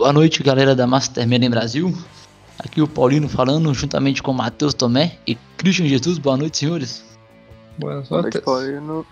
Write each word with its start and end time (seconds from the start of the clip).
Boa 0.00 0.14
noite, 0.14 0.42
galera 0.42 0.74
da 0.74 0.86
Mastermind 0.86 1.42
em 1.42 1.50
Brasil. 1.50 1.94
Aqui 2.58 2.80
o 2.80 2.88
Paulino 2.88 3.28
falando, 3.28 3.74
juntamente 3.74 4.22
com 4.22 4.32
Matheus 4.32 4.72
Tomé 4.72 5.18
e 5.26 5.34
Christian 5.58 5.86
Jesus. 5.86 6.16
Boa 6.16 6.38
noite, 6.38 6.56
senhores. 6.56 7.04
Boa 7.76 8.02
noite. 8.08 8.40
Paulino. 8.40 9.04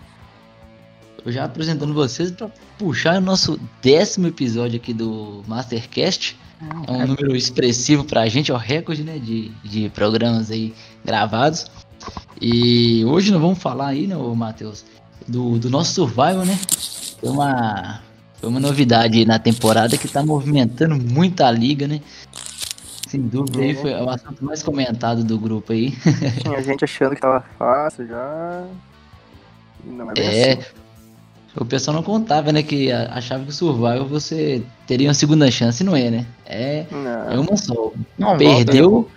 Eu 1.23 1.31
já 1.31 1.45
apresentando 1.45 1.93
vocês 1.93 2.31
para 2.31 2.49
puxar 2.79 3.19
o 3.19 3.21
nosso 3.21 3.59
décimo 3.83 4.25
episódio 4.25 4.77
aqui 4.77 4.91
do 4.91 5.43
Mastercast. 5.45 6.35
É 6.87 6.91
um 6.91 7.05
número 7.05 7.35
expressivo 7.35 8.03
pra 8.03 8.27
gente, 8.27 8.49
é 8.49 8.53
o 8.55 8.57
recorde 8.57 9.03
né, 9.03 9.19
de, 9.19 9.49
de 9.63 9.89
programas 9.89 10.49
aí 10.49 10.73
gravados. 11.05 11.67
E 12.41 13.05
hoje 13.05 13.29
nós 13.29 13.39
vamos 13.39 13.59
falar 13.59 13.89
aí, 13.89 14.07
né, 14.07 14.15
Matheus, 14.15 14.83
do, 15.27 15.59
do 15.59 15.69
nosso 15.69 15.93
Survival, 15.93 16.45
né? 16.45 16.59
Foi 17.19 17.29
uma, 17.29 18.01
foi 18.39 18.49
uma 18.49 18.59
novidade 18.59 19.17
aí 19.19 19.25
na 19.25 19.37
temporada 19.39 19.97
que 19.97 20.07
tá 20.07 20.23
movimentando 20.23 20.95
muito 20.95 21.41
a 21.43 21.51
liga, 21.51 21.87
né? 21.87 22.01
Sem 23.07 23.21
dúvida 23.21 23.59
aí 23.59 23.75
foi 23.75 23.91
o 23.93 24.09
assunto 24.09 24.43
mais 24.45 24.61
comentado 24.63 25.23
do 25.23 25.37
grupo 25.39 25.73
aí. 25.73 25.91
Tinha 26.43 26.61
gente 26.61 26.83
achando 26.83 27.15
que 27.15 27.21
tava 27.21 27.43
fácil 27.57 28.07
já. 28.07 28.63
Não 29.83 30.11
é 30.11 30.13
bem 30.13 30.23
É, 30.25 30.51
assim. 30.53 30.61
o 31.57 31.65
pessoal 31.65 31.95
não 31.95 32.03
contava, 32.03 32.51
né? 32.51 32.61
Que 32.61 32.91
a- 32.91 33.09
achava 33.13 33.43
que 33.43 33.49
o 33.49 33.53
Survival 33.53 34.05
você 34.07 34.61
teria 34.85 35.07
uma 35.07 35.13
segunda 35.13 35.49
chance, 35.49 35.83
não 35.83 35.95
é, 35.95 36.09
né? 36.11 36.25
É, 36.45 36.79
é 36.81 36.85
Não. 37.35 37.41
uma 37.41 37.57
só. 37.57 37.91
Não, 38.17 38.37
Perdeu. 38.37 39.09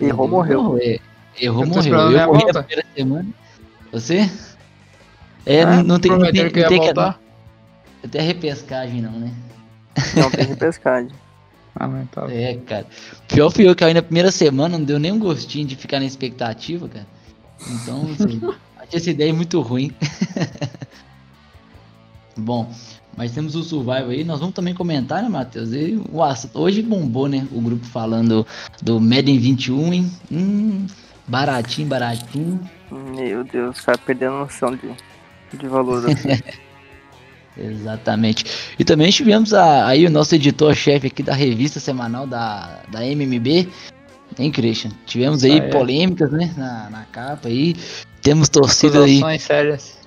Errou, 0.00 0.28
morreu. 0.28 0.78
É, 0.80 0.98
Errou, 1.40 1.64
Eu 1.64 1.68
tô 1.70 1.74
morreu. 1.74 1.80
esperando 1.80 2.02
Eu 2.06 2.10
minha 2.10 2.26
corri 2.26 2.42
volta. 2.42 2.58
a 2.60 2.62
primeira 2.62 2.88
semana. 2.96 3.26
Você? 3.92 4.30
É, 5.46 5.62
Ah, 5.62 5.76
não, 5.76 5.82
não 5.82 5.98
tem, 6.00 6.10
não 6.12 6.18
tem, 6.32 6.44
não 6.44 6.50
tem 6.50 6.68
que 6.68 6.76
voltar. 6.76 7.18
Tem 8.08 8.22
repescagem 8.22 9.00
não, 9.00 9.12
né? 9.12 9.32
Não 10.16 10.30
tem 10.30 10.46
repescagem. 10.46 11.10
Lamentável. 11.78 12.36
É, 12.36 12.54
cara. 12.54 12.86
Pior 13.28 13.50
fui 13.50 13.68
eu 13.68 13.74
que 13.74 13.84
aí 13.84 13.92
na 13.92 14.02
primeira 14.02 14.30
semana 14.30 14.78
não 14.78 14.84
deu 14.84 14.98
nem 14.98 15.10
um 15.10 15.18
gostinho 15.18 15.66
de 15.66 15.74
ficar 15.74 15.98
na 15.98 16.06
expectativa, 16.06 16.88
cara. 16.88 17.06
Então, 17.68 18.06
assim, 18.12 18.40
achei 18.78 19.00
essa 19.00 19.10
ideia 19.10 19.34
muito 19.34 19.60
ruim. 19.60 19.92
Bom, 22.36 22.72
mas 23.16 23.32
temos 23.32 23.54
o 23.54 23.62
Survival 23.62 24.10
aí, 24.10 24.24
nós 24.24 24.40
vamos 24.40 24.54
também 24.54 24.74
comentar, 24.74 25.22
né, 25.22 25.28
Matheus? 25.28 25.72
E 25.72 26.00
assunto- 26.20 26.58
hoje 26.58 26.82
bombou, 26.82 27.28
né, 27.28 27.46
o 27.52 27.60
grupo 27.60 27.84
falando 27.86 28.46
do 28.82 29.00
Madden 29.00 29.38
21, 29.38 29.92
hein? 29.92 30.10
Hum, 30.30 30.86
baratinho, 31.28 31.88
baratinho. 31.88 32.60
Meu 32.90 33.44
Deus, 33.44 33.78
os 33.78 33.84
caras 33.84 34.00
perdendo 34.00 34.34
a 34.34 34.38
noção 34.40 34.76
de, 34.76 34.90
de 35.56 35.68
valor. 35.68 36.04
Exatamente. 37.56 38.44
E 38.78 38.84
também 38.84 39.10
tivemos 39.10 39.52
a- 39.54 39.86
aí 39.86 40.06
o 40.06 40.10
nosso 40.10 40.34
editor-chefe 40.34 41.06
aqui 41.06 41.22
da 41.22 41.34
revista 41.34 41.78
semanal 41.78 42.26
da, 42.26 42.80
da 42.90 43.04
MMB, 43.06 43.68
hein, 44.38 44.50
Christian? 44.50 44.90
Tivemos 45.06 45.44
aí 45.44 45.60
Ah, 45.60 45.64
é. 45.64 45.68
polêmicas, 45.70 46.30
né, 46.32 46.52
na, 46.56 46.90
na 46.90 47.04
capa 47.04 47.48
aí. 47.48 47.76
Temos 48.22 48.48
torcida 48.48 49.04
aí, 49.04 49.20
sérias. 49.38 49.98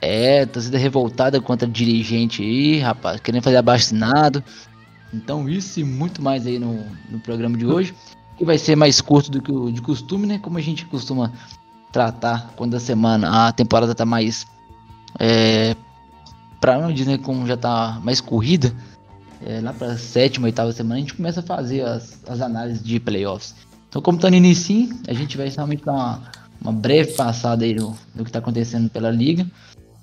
é, 0.00 0.46
torcida 0.46 0.78
revoltada 0.78 1.40
contra 1.40 1.68
dirigente 1.68 2.42
aí, 2.42 2.78
rapaz, 2.80 3.20
querendo 3.20 3.42
fazer 3.42 3.56
abaixo-assinado. 3.58 4.42
Então 5.12 5.48
isso 5.48 5.80
e 5.80 5.84
muito 5.84 6.20
mais 6.22 6.46
aí 6.46 6.58
no, 6.58 6.84
no 7.08 7.18
programa 7.20 7.56
de 7.56 7.64
hoje, 7.66 7.94
que 8.36 8.44
vai 8.44 8.58
ser 8.58 8.76
mais 8.76 9.00
curto 9.00 9.30
do 9.30 9.40
que 9.40 9.50
o 9.52 9.70
de 9.70 9.80
costume, 9.82 10.26
né, 10.26 10.38
como 10.42 10.58
a 10.58 10.60
gente 10.60 10.84
costuma 10.86 11.32
tratar 11.92 12.52
quando 12.56 12.74
a 12.74 12.80
semana, 12.80 13.48
a 13.48 13.52
temporada 13.52 13.94
tá 13.94 14.04
mais 14.04 14.46
é, 15.18 15.74
para 16.60 16.78
não 16.78 16.92
dizer 16.92 17.18
como 17.18 17.46
já 17.46 17.56
tá 17.56 18.00
mais 18.02 18.20
corrida, 18.20 18.72
é, 19.44 19.60
lá 19.60 19.72
para 19.72 19.96
sétima, 19.96 20.46
oitava 20.46 20.72
semana 20.72 20.96
a 20.96 20.98
gente 21.00 21.14
começa 21.14 21.40
a 21.40 21.42
fazer 21.42 21.82
as, 21.82 22.18
as 22.28 22.40
análises 22.40 22.82
de 22.82 22.98
playoffs. 22.98 23.54
Então, 23.88 24.02
como 24.02 24.18
tá 24.18 24.28
no 24.28 24.36
início, 24.36 24.88
a 25.06 25.12
gente 25.14 25.36
vai 25.36 25.48
realmente 25.48 25.84
dar 25.84 25.92
uma, 25.92 26.22
uma 26.60 26.72
breve 26.72 27.12
passada 27.12 27.64
aí 27.64 27.74
no, 27.74 27.96
no 28.14 28.24
que 28.24 28.32
tá 28.32 28.38
acontecendo 28.40 28.90
pela 28.90 29.10
liga, 29.10 29.46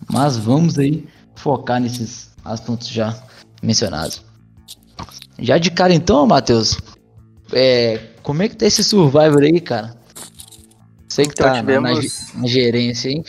mas 0.10 0.38
vamos 0.38 0.80
aí 0.80 1.06
focar 1.36 1.80
nesses 1.82 2.32
assuntos 2.44 2.88
já 2.88 3.16
mencionados. 3.62 4.24
Já 5.38 5.58
de 5.58 5.70
cara 5.70 5.94
então, 5.94 6.26
Matheus, 6.26 6.78
é, 7.52 7.98
como 8.24 8.42
é 8.42 8.48
que 8.50 8.56
tá 8.56 8.66
esse 8.66 8.84
Survivor 8.84 9.44
aí, 9.44 9.60
cara? 9.60 9.96
Sei 11.10 11.26
que 11.26 11.32
Então, 11.34 11.48
tá 11.48 11.62
na- 11.62 11.82
na, 11.82 11.90
tivemos- 11.94 12.02
ge- 12.04 12.38
na 12.40 12.48
gerência, 12.48 13.10
hein? 13.10 13.24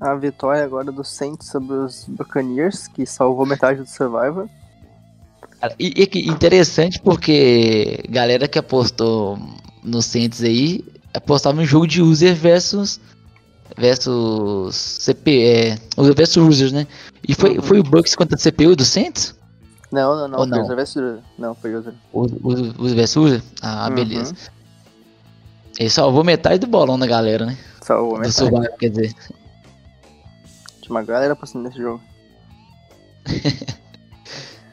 A 0.00 0.14
vitória 0.14 0.64
agora 0.64 0.92
do 0.92 1.02
Saints 1.04 1.48
sobre 1.48 1.74
os 1.74 2.04
Buccaneers, 2.06 2.86
que 2.86 3.04
salvou 3.04 3.44
metade 3.44 3.80
do 3.82 3.88
Survivor. 3.88 4.48
E, 5.78 5.86
e 6.02 6.06
que 6.06 6.20
interessante 6.28 7.00
porque 7.00 8.04
galera 8.08 8.46
que 8.46 8.58
apostou 8.60 9.36
no 9.82 10.00
Saints 10.00 10.40
aí 10.42 10.84
apostava 11.12 11.56
no 11.56 11.64
jogo 11.64 11.84
de 11.86 12.00
user 12.00 12.34
versus 12.36 13.00
versus 13.76 14.74
CP, 15.00 15.42
é, 15.44 15.78
user 15.96 16.14
versus 16.14 16.36
users, 16.36 16.72
né? 16.72 16.86
E 17.26 17.34
foi, 17.34 17.56
Uhum. 17.56 17.62
foi 17.62 17.80
o 17.80 17.82
Bucks 17.82 18.14
contra 18.14 18.36
a 18.36 18.38
CPU 18.38 18.76
do 18.76 18.84
Saints? 18.84 19.34
Não, 19.90 20.14
não, 20.16 20.28
não. 20.28 20.38
Ou 20.40 20.46
não? 20.46 20.62
user 20.62 20.76
versus- 20.76 21.18
Não, 21.38 21.54
foi 21.56 21.74
user. 21.74 21.92
O, 22.12 22.22
o, 22.22 22.52
user 22.84 22.96
versus 22.96 23.16
user? 23.24 23.42
Ah, 23.60 23.88
Uhum. 23.88 23.94
beleza. 23.96 24.34
Ele 25.78 25.90
salvou 25.90 26.22
metade 26.22 26.58
do 26.60 26.66
bolão 26.68 26.98
da 26.98 27.06
galera, 27.06 27.46
né? 27.46 27.56
Salvou 27.82 28.14
Do 28.14 28.20
metade. 28.20 28.34
Survivor, 28.34 28.76
quer 28.78 28.90
dizer. 28.90 29.14
Tinha 30.88 30.96
uma 30.96 31.04
galera 31.04 31.36
passando 31.36 31.64
nesse 31.64 31.78
jogo. 31.78 32.00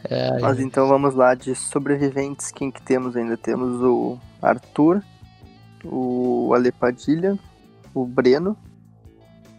É, 0.08 0.40
Mas 0.40 0.60
então 0.60 0.88
vamos 0.88 1.16
lá, 1.16 1.34
de 1.34 1.56
sobreviventes, 1.56 2.52
quem 2.52 2.70
que 2.70 2.80
temos 2.80 3.18
ainda? 3.18 3.36
Temos 3.36 3.82
o 3.82 4.20
Arthur, 4.40 5.04
o 5.84 6.54
Ale 6.54 6.72
Padilha, 6.72 7.40
o 7.92 8.06
Breno, 8.06 8.56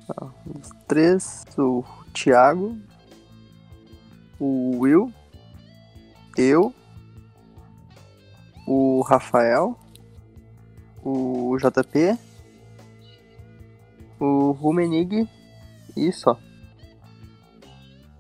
ó, 0.09 0.29
os 0.47 0.71
três, 0.87 1.45
o 1.59 1.83
Thiago, 2.15 2.79
o 4.39 4.79
Will, 4.79 5.13
eu, 6.39 6.73
o 8.69 9.01
Rafael, 9.01 9.77
o 11.03 11.57
JP, 11.59 12.17
o 14.21 14.53
Rumenig 14.53 15.29
e 15.97 16.13
só. 16.13 16.39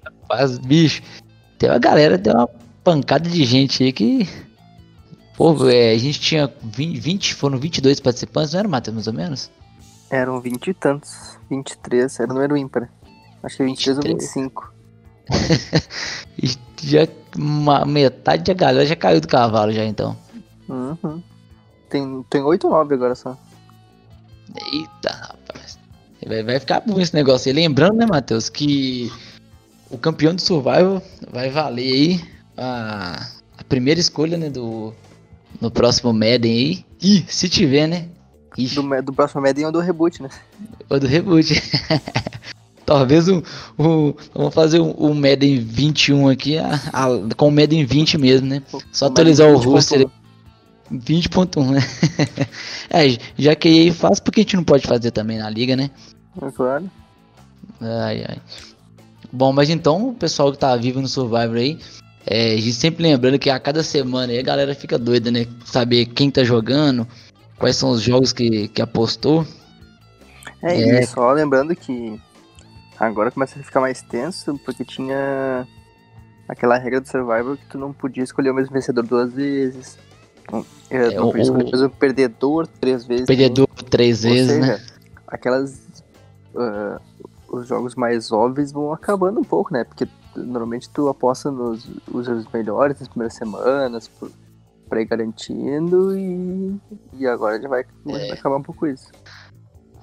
Rapaz, 0.05 0.59
bicho, 0.59 1.03
tem 1.59 1.71
uma 1.71 1.79
galera, 1.79 2.19
tem 2.19 2.33
uma 2.33 2.49
pancada 2.83 3.29
de 3.29 3.45
gente 3.45 3.83
aí 3.83 3.93
que. 3.93 4.29
Pô, 5.37 5.69
é, 5.69 5.91
a 5.91 5.99
gente 5.99 6.19
tinha 6.19 6.51
20, 6.63 6.99
20, 6.99 7.35
foram 7.35 7.59
22 7.59 8.01
participantes, 8.01 8.53
não 8.53 8.61
era, 8.61 8.69
Matheus, 8.69 8.95
mais 8.95 9.07
ou 9.07 9.13
menos? 9.13 9.51
Eram 10.09 10.41
vinte 10.41 10.69
e 10.69 10.75
tantos, 10.75 11.39
23, 11.51 12.21
era 12.21 12.31
o 12.31 12.35
número 12.35 12.57
ímpar. 12.57 12.89
Acho 13.43 13.59
que 13.59 13.65
23 13.65 13.99
ou 13.99 14.03
23. 14.03 14.35
25. 14.35 14.75
E 16.39 16.51
já 16.83 17.09
uma, 17.37 17.85
metade 17.85 18.45
da 18.45 18.53
galera 18.53 18.87
já 18.87 18.95
caiu 18.95 19.21
do 19.21 19.29
cavalo 19.29 19.73
já, 19.73 19.85
então. 19.85 20.17
Uhum. 20.69 21.23
Tem, 21.89 22.23
tem 22.29 22.43
8 22.43 22.67
ou 22.67 22.73
9 22.73 22.95
agora 22.95 23.15
só. 23.15 23.37
Eita, 24.73 25.11
rapaz. 25.11 25.46
Vai, 26.27 26.43
vai 26.43 26.59
ficar 26.61 26.81
bom 26.81 27.01
esse 27.01 27.15
negócio 27.15 27.49
aí. 27.49 27.55
Lembrando, 27.55 27.95
né, 27.97 28.07
Matheus, 28.07 28.49
que 28.49 29.11
o 29.91 29.97
campeão 29.99 30.35
do 30.35 30.41
Survival 30.43 31.03
vai 31.31 31.51
valer 31.51 31.93
aí 31.93 32.21
a, 32.57 33.27
a 33.59 33.65
primeira 33.65 34.01
escolha, 34.01 34.37
né, 34.37 34.51
do 34.51 34.93
no 35.61 35.71
próximo 35.71 36.13
Madden 36.13 36.53
aí. 36.53 36.85
E 37.01 37.25
se 37.29 37.49
tiver, 37.49 37.87
né? 37.87 38.09
Ixi, 38.59 38.75
Do, 38.75 39.03
do 39.03 39.13
próximo 39.13 39.43
Madden 39.43 39.67
ou 39.67 39.73
do 39.73 39.81
reboot, 39.81 40.23
né? 40.23 40.29
Ou 40.91 40.99
do 40.99 41.07
reboot. 41.07 41.63
Talvez 42.87 43.29
o, 43.29 43.43
o. 43.79 44.15
Vamos 44.35 44.55
fazer 44.55 44.79
o, 44.81 44.91
o 44.93 45.15
Madden 45.15 45.59
21 45.61 46.29
aqui 46.29 46.57
a- 46.59 46.75
a- 46.93 47.35
com 47.37 47.49
o 47.49 47.51
Madden 47.53 47.85
20 47.85 48.17
mesmo, 48.17 48.47
né? 48.47 48.63
Só 48.93 49.07
O 49.07 49.09
atualizar 49.09 49.49
o 49.49 49.53
Madden 49.55 49.69
20.1. 49.69 49.73
roster. 49.73 50.07
20.1, 50.93 51.71
né? 51.73 51.81
é, 52.91 53.19
já 53.37 53.55
que 53.57 53.67
aí 53.69 53.91
faz, 53.93 54.21
porque 54.21 54.41
a 54.41 54.43
gente 54.45 54.57
não 54.57 54.63
pode 54.65 54.87
fazer 54.87 55.11
também 55.11 55.39
na 55.39 55.51
liga, 55.51 55.75
né? 55.77 55.91
É 56.43 56.51
claro. 56.51 56.91
Ai, 57.81 58.25
ai. 58.29 58.39
Bom, 59.33 59.53
mas 59.53 59.69
então, 59.71 60.09
o 60.09 60.15
pessoal 60.15 60.53
que 60.53 60.59
tá 60.59 60.75
vivo 60.77 61.01
no 61.01 61.09
Survivor 61.09 61.57
aí, 61.57 61.79
é, 62.27 62.53
a 62.55 62.57
gente 62.57 62.73
sempre 62.75 63.03
lembrando 63.03 63.39
que 63.39 63.51
a 63.51 63.59
cada 63.59 63.83
semana 63.83 64.33
aí 64.33 64.39
a 64.39 64.43
galera 64.43 64.75
fica 64.75 64.99
doida, 64.99 65.31
né? 65.31 65.47
Saber 65.65 66.07
quem 66.07 66.31
tá 66.31 66.43
jogando, 66.45 67.07
quais 67.59 67.77
são 67.77 67.91
os 67.91 68.01
jogos 68.03 68.33
que, 68.33 68.69
que 68.69 68.81
apostou. 68.83 69.47
É, 70.63 70.81
É. 70.81 71.01
e 71.01 71.07
só 71.07 71.33
lembrando 71.33 71.75
que 71.75 72.21
agora 72.99 73.31
começa 73.31 73.59
a 73.59 73.63
ficar 73.63 73.81
mais 73.81 74.01
tenso, 74.03 74.59
porque 74.65 74.85
tinha 74.85 75.67
aquela 76.49 76.79
regra 76.79 77.01
do 77.01 77.09
Survivor 77.09 77.57
que 77.57 77.67
tu 77.67 77.79
não 77.79 77.93
podia 77.93 78.23
escolher 78.25 78.51
o 78.51 78.55
mesmo 78.55 78.73
vencedor 78.73 79.05
duas 79.05 79.33
vezes. 79.33 79.99
Não, 80.51 80.65
é, 80.89 80.97
É, 80.97 81.15
não 81.17 81.25
o- 81.25 81.31
podia 81.31 81.43
escolher 81.43 81.65
o- 81.65 81.71
mesmo 81.73 81.91
perdedor 81.91 82.67
três 82.81 83.05
vezes. 83.05 83.27
Perdedor 83.27 83.67
três 83.91 84.23
vezes, 84.23 84.53
seja, 84.53 84.61
né? 84.67 84.81
aquelas. 85.27 85.86
Ah, 86.57 87.01
os 87.49 87.67
jogos 87.67 87.95
mais 87.95 88.33
óbvios 88.33 88.73
vão 88.73 88.93
acabando 88.93 89.41
um 89.41 89.45
pouco, 89.45 89.73
né? 89.73 89.85
Porque 89.85 90.07
normalmente 90.37 90.91
tu 90.91 91.09
aposta 91.09 91.51
nos 91.51 91.89
os 92.13 92.53
melhores 92.53 92.99
nas 92.99 93.09
primeiras 93.09 93.35
semanas, 93.35 94.09
por, 94.09 94.31
pra 94.89 95.01
ir 95.01 95.07
garantindo 95.07 96.17
e, 96.17 96.77
e 97.15 97.27
agora 97.27 97.61
já 97.61 97.69
vai, 97.69 97.85
vai 98.05 98.31
acabar 98.31 98.57
um 98.57 98.63
pouco 98.63 98.87
isso. 98.87 99.09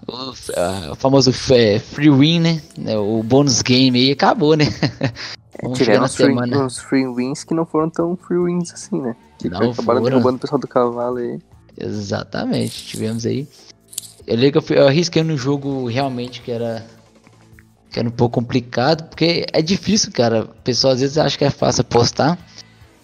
O, 0.07 0.33
ah, 0.57 0.91
o 0.91 0.95
famoso 0.95 1.31
é, 1.53 1.79
free 1.79 2.09
win, 2.09 2.39
né? 2.39 2.61
É, 2.85 2.97
O 2.97 3.23
bônus 3.23 3.61
game 3.61 3.97
aí 3.97 4.11
acabou, 4.11 4.55
né? 4.55 4.65
Chegar 5.75 5.75
Tiveram 5.75 6.03
uns 6.03 6.15
free, 6.15 6.57
uns 6.57 6.79
free 6.79 7.07
wins 7.07 7.43
que 7.43 7.53
não 7.53 7.65
foram 7.65 7.89
tão 7.89 8.17
free 8.17 8.37
wins 8.37 8.73
assim, 8.73 8.99
né? 8.99 9.15
Que 9.37 9.47
Não 9.47 9.71
acabaram 9.71 10.01
foram. 10.01 10.03
derrubando 10.03 10.37
o 10.37 10.39
pessoal 10.39 10.59
do 10.59 10.67
cavalo 10.67 11.17
aí. 11.17 11.39
Exatamente, 11.77 12.85
tivemos 12.85 13.25
aí. 13.25 13.47
Eu 14.25 14.37
lembro 14.37 14.61
que 14.61 14.73
eu, 14.73 14.77
eu 14.77 14.87
arrisquei 14.87 15.23
no 15.23 15.37
jogo 15.37 15.87
realmente 15.87 16.41
que 16.41 16.51
era. 16.51 16.85
Que 17.91 17.99
era 17.99 18.07
um 18.07 18.11
pouco 18.11 18.35
complicado, 18.39 19.07
porque 19.09 19.45
é 19.53 19.61
difícil, 19.61 20.11
cara. 20.11 20.43
O 20.45 20.47
pessoal 20.63 20.93
às 20.93 20.99
vezes 21.01 21.17
acha 21.17 21.37
que 21.37 21.45
é 21.45 21.49
fácil 21.49 21.81
apostar. 21.81 22.37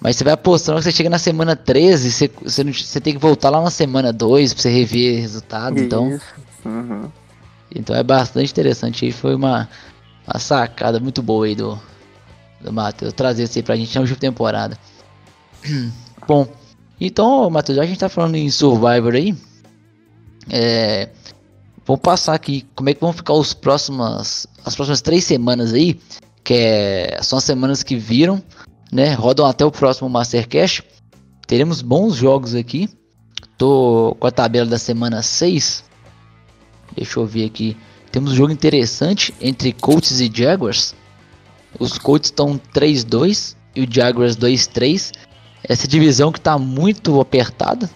Mas 0.02 0.16
você 0.16 0.24
vai 0.24 0.32
apostando, 0.34 0.82
você 0.82 0.94
chega 0.94 1.10
na 1.10 1.20
semana 1.20 1.58
13, 1.58 2.10
você, 2.12 2.32
você, 2.42 2.64
não- 2.64 2.72
você 2.74 3.02
tem 3.02 3.14
que 3.14 3.20
voltar 3.20 3.50
lá 3.50 3.62
na 3.62 3.70
semana 3.70 4.14
2 4.14 4.54
pra 4.54 4.62
você 4.64 4.70
rever 4.70 5.20
resultado. 5.20 5.78
Então, 5.78 6.16
Isso. 6.16 6.26
Uhum. 6.66 7.10
então 7.76 7.94
é 7.96 8.02
bastante 8.02 8.50
interessante. 8.50 9.04
aí 9.06 9.12
foi 9.12 9.36
uma, 9.36 9.70
uma 10.26 10.40
sacada 10.40 11.02
muito 11.02 11.22
boa 11.22 11.46
aí 11.46 11.54
do, 11.54 11.78
do 12.62 12.72
Matheus 12.72 13.12
trazer 13.12 13.44
isso 13.44 13.60
aí 13.60 13.64
pra 13.64 13.76
gente 13.76 13.94
na 13.94 14.00
última 14.02 14.18
temporada. 14.18 14.78
Bom, 16.26 16.48
então, 17.00 17.50
Matheus, 17.50 17.76
já 17.76 17.82
que 17.82 17.88
a 17.88 17.90
gente 17.90 18.00
tá 18.00 18.08
falando 18.10 18.36
em 18.36 18.50
Survivor 18.50 19.14
aí, 19.14 19.36
é, 20.50 21.10
vamos 21.86 22.02
passar 22.02 22.34
aqui 22.34 22.66
como 22.76 22.90
é 22.90 22.94
que 22.94 23.02
vão 23.02 23.12
ficar 23.12 23.34
os 23.34 23.54
próximas, 23.54 24.48
as 24.64 24.76
próximas 24.76 25.02
três 25.02 25.24
semanas 25.24 25.74
aí, 25.74 26.00
que 26.44 26.54
é, 26.54 27.20
são 27.22 27.38
as 27.38 27.44
semanas 27.44 27.84
que 27.84 27.96
viram, 27.96 28.42
né? 28.92 29.14
Rodam 29.14 29.46
até 29.46 29.66
o 29.66 29.72
próximo 29.72 30.10
Mastercast. 30.10 30.84
Teremos 31.48 31.82
bons 31.82 32.16
jogos 32.16 32.56
aqui. 32.56 32.90
Tô 33.58 34.16
com 34.20 34.28
a 34.28 34.32
tabela 34.32 34.70
da 34.70 34.78
semana 34.78 35.22
6. 35.22 35.84
Deixa 36.96 37.20
eu 37.20 37.26
ver 37.26 37.46
aqui. 37.46 37.76
Temos 38.12 38.32
um 38.32 38.36
jogo 38.36 38.52
interessante 38.52 39.34
entre 39.40 39.72
Colts 39.74 40.20
e 40.20 40.32
Jaguars. 40.34 40.96
Os 41.80 41.98
Colts 41.98 42.30
estão 42.30 42.60
3-2 42.74 43.56
e 43.76 43.82
o 43.82 43.88
Jaguars 43.90 44.36
2-3. 44.36 45.12
Essa 45.64 45.88
divisão 45.88 46.32
que 46.32 46.40
está 46.40 46.58
muito 46.58 47.20
apertada. 47.20 47.90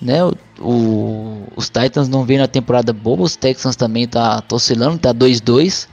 Né? 0.00 0.18
O, 0.60 1.44
os 1.56 1.68
Titans 1.68 2.08
não 2.08 2.24
vêm 2.24 2.38
na 2.38 2.48
temporada 2.48 2.92
boa. 2.92 3.22
Os 3.22 3.36
Texans 3.36 3.76
também 3.76 4.08
tá, 4.08 4.40
tá 4.42 4.56
oscilando, 4.56 4.98
tá 4.98 5.12
2-2. 5.14 5.88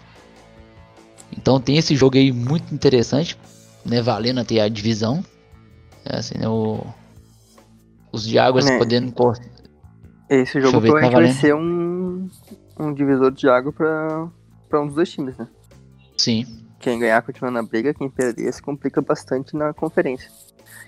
Então 1.38 1.60
tem 1.60 1.78
esse 1.78 1.96
jogo 1.96 2.18
aí 2.18 2.32
muito 2.32 2.74
interessante. 2.74 3.38
Né? 3.86 4.02
Valendo 4.02 4.40
até 4.40 4.60
a 4.62 4.68
divisão. 4.70 5.24
É 6.04 6.18
assim, 6.18 6.38
né? 6.38 6.48
o- 6.48 6.84
os 8.12 8.24
Jaguars 8.28 8.66
É. 8.66 8.78
podendo 8.78 9.14
Esse 10.30 10.60
jogo 10.62 10.80
ver, 10.80 10.92
tá 11.02 11.10
vai 11.10 11.32
ser 11.32 11.54
um, 11.54 12.30
um 12.80 12.94
divisor 12.94 13.32
de 13.32 13.48
água 13.50 13.72
pra, 13.74 14.28
pra 14.70 14.82
um 14.82 14.86
dos 14.88 14.96
dois 14.96 15.12
times, 15.12 15.38
né? 15.38 15.48
Sim. 16.18 16.46
Quem 16.80 17.00
ganhar 17.00 17.22
continua 17.22 17.52
na 17.52 17.62
briga, 17.62 17.94
quem 17.94 18.10
perder 18.10 18.52
se 18.54 18.62
complica 18.62 19.02
bastante 19.02 19.56
na 19.56 19.74
conferência. 19.74 20.30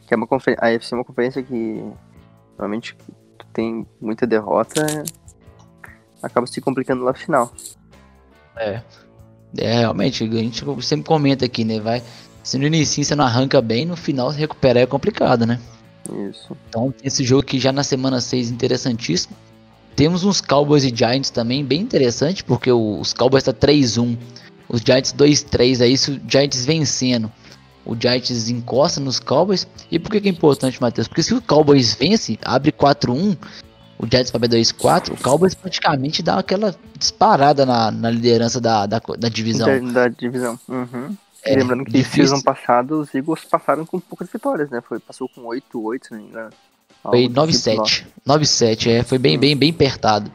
Que 0.08 0.14
é 0.14 0.18
uma 0.18 0.26
conferência. 0.28 0.64
A 0.64 0.70
AFC 0.70 0.94
é 0.94 0.98
uma 0.98 1.04
conferência 1.04 1.44
que 1.44 1.84
normalmente 2.58 2.96
tem 3.58 3.88
muita 4.00 4.28
derrota, 4.28 4.86
acaba 6.22 6.46
se 6.46 6.62
complicando 6.62 7.04
lá 7.04 7.12
no 7.12 7.18
final. 7.18 7.52
É. 8.56 8.84
É, 9.58 9.80
realmente, 9.80 10.24
a 10.24 10.28
gente 10.28 10.64
sempre 10.84 11.08
comenta 11.08 11.46
aqui, 11.46 11.66
né? 11.66 11.80
Vai. 11.80 12.04
Se 12.44 12.60
no 12.60 12.68
início 12.68 13.04
você 13.04 13.16
não 13.16 13.26
arranca 13.26 13.60
bem, 13.60 13.84
no 13.84 13.98
final 13.98 14.32
se 14.32 14.38
recuperar 14.38 14.84
é 14.84 14.86
complicado, 14.86 15.48
né? 15.48 15.60
Isso. 16.30 16.56
Então, 16.70 16.94
esse 17.04 17.24
jogo 17.24 17.42
aqui 17.42 17.60
já 17.60 17.72
na 17.72 17.84
semana 17.84 18.22
6 18.22 18.52
interessantíssimo. 18.52 19.36
Temos 19.96 20.24
uns 20.24 20.40
Cowboys 20.40 20.84
e 20.84 20.96
Giants 20.96 21.32
também 21.32 21.66
bem 21.66 21.82
interessante, 21.82 22.44
porque 22.44 22.72
os 22.72 23.12
Cowboys 23.12 23.44
tá 23.44 23.52
3-1, 23.52 24.16
os 24.70 24.82
Giants 24.82 25.12
2-3, 25.14 25.82
aí 25.82 25.98
se 25.98 26.12
o 26.12 26.22
Giants 26.28 26.64
vencendo, 26.64 27.32
o 27.88 27.96
Giants 28.00 28.50
encosta 28.50 29.00
nos 29.00 29.20
Cowboys. 29.20 29.66
E 29.90 29.98
por 29.98 30.12
que, 30.12 30.22
que 30.22 30.28
é 30.28 30.32
importante, 30.32 30.80
Matheus? 30.82 31.08
Porque 31.08 31.24
se 31.24 31.34
o 31.34 31.42
Cowboys 31.42 31.94
vence, 31.96 32.38
abre 32.44 32.72
4-1, 32.72 33.38
o 33.98 34.06
Giants 34.06 34.30
vai 34.30 34.42
2-4, 34.48 35.14
o 35.14 35.24
Cowboys 35.24 35.56
praticamente 35.56 36.22
dá 36.22 36.38
aquela 36.38 36.76
disparada 36.98 37.66
na, 37.66 37.90
na 37.90 38.10
liderança 38.12 38.60
da, 38.60 38.86
da, 38.86 39.02
da 39.18 39.30
divisão. 39.30 39.68
Da 39.92 40.08
divisão. 40.10 40.60
Uhum. 40.68 41.16
É, 41.44 41.56
Lembrando 41.56 41.86
que 41.86 41.92
difícil. 41.92 42.28
season 42.28 42.42
passado 42.42 43.00
os 43.00 43.16
Eagles 43.16 43.46
passaram 43.46 43.86
com 43.86 44.00
poucas 44.00 44.30
vitórias, 44.30 44.70
né? 44.70 44.82
Foi, 44.82 45.00
passou 45.00 45.30
com 45.30 45.44
8-8, 45.44 46.04
se 46.04 46.12
não 46.12 46.20
me 46.20 46.28
engano. 46.28 46.50
Foi 47.02 47.24
Algo 47.24 47.48
do 47.48 47.48
tipo, 47.54 47.82
9-7. 47.84 48.06
9-7, 48.28 48.88
é, 48.88 49.04
foi 49.04 49.18
bem, 49.18 49.38
Hum. 49.38 49.40
bem, 49.40 49.56
bem 49.56 49.70
apertado. 49.70 50.30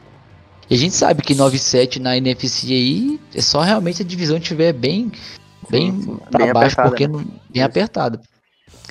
E 0.69 0.73
a 0.73 0.77
gente 0.77 0.95
sabe 0.95 1.21
que 1.21 1.35
9-7 1.35 1.99
na 1.99 2.17
NFC 2.17 2.67
aí 2.73 3.19
é 3.35 3.41
só 3.41 3.61
realmente 3.61 4.01
a 4.01 4.05
divisão 4.05 4.37
estiver 4.37 4.73
bem, 4.73 5.11
bem 5.69 6.01
sim. 6.01 6.17
pra 6.29 6.45
Bem 6.45 6.53
baixo, 6.53 6.79
apertada, 6.79 6.89
porque 6.89 7.07
né? 7.07 7.13
não, 7.13 7.25
bem 7.49 7.63
apertado. 7.63 8.19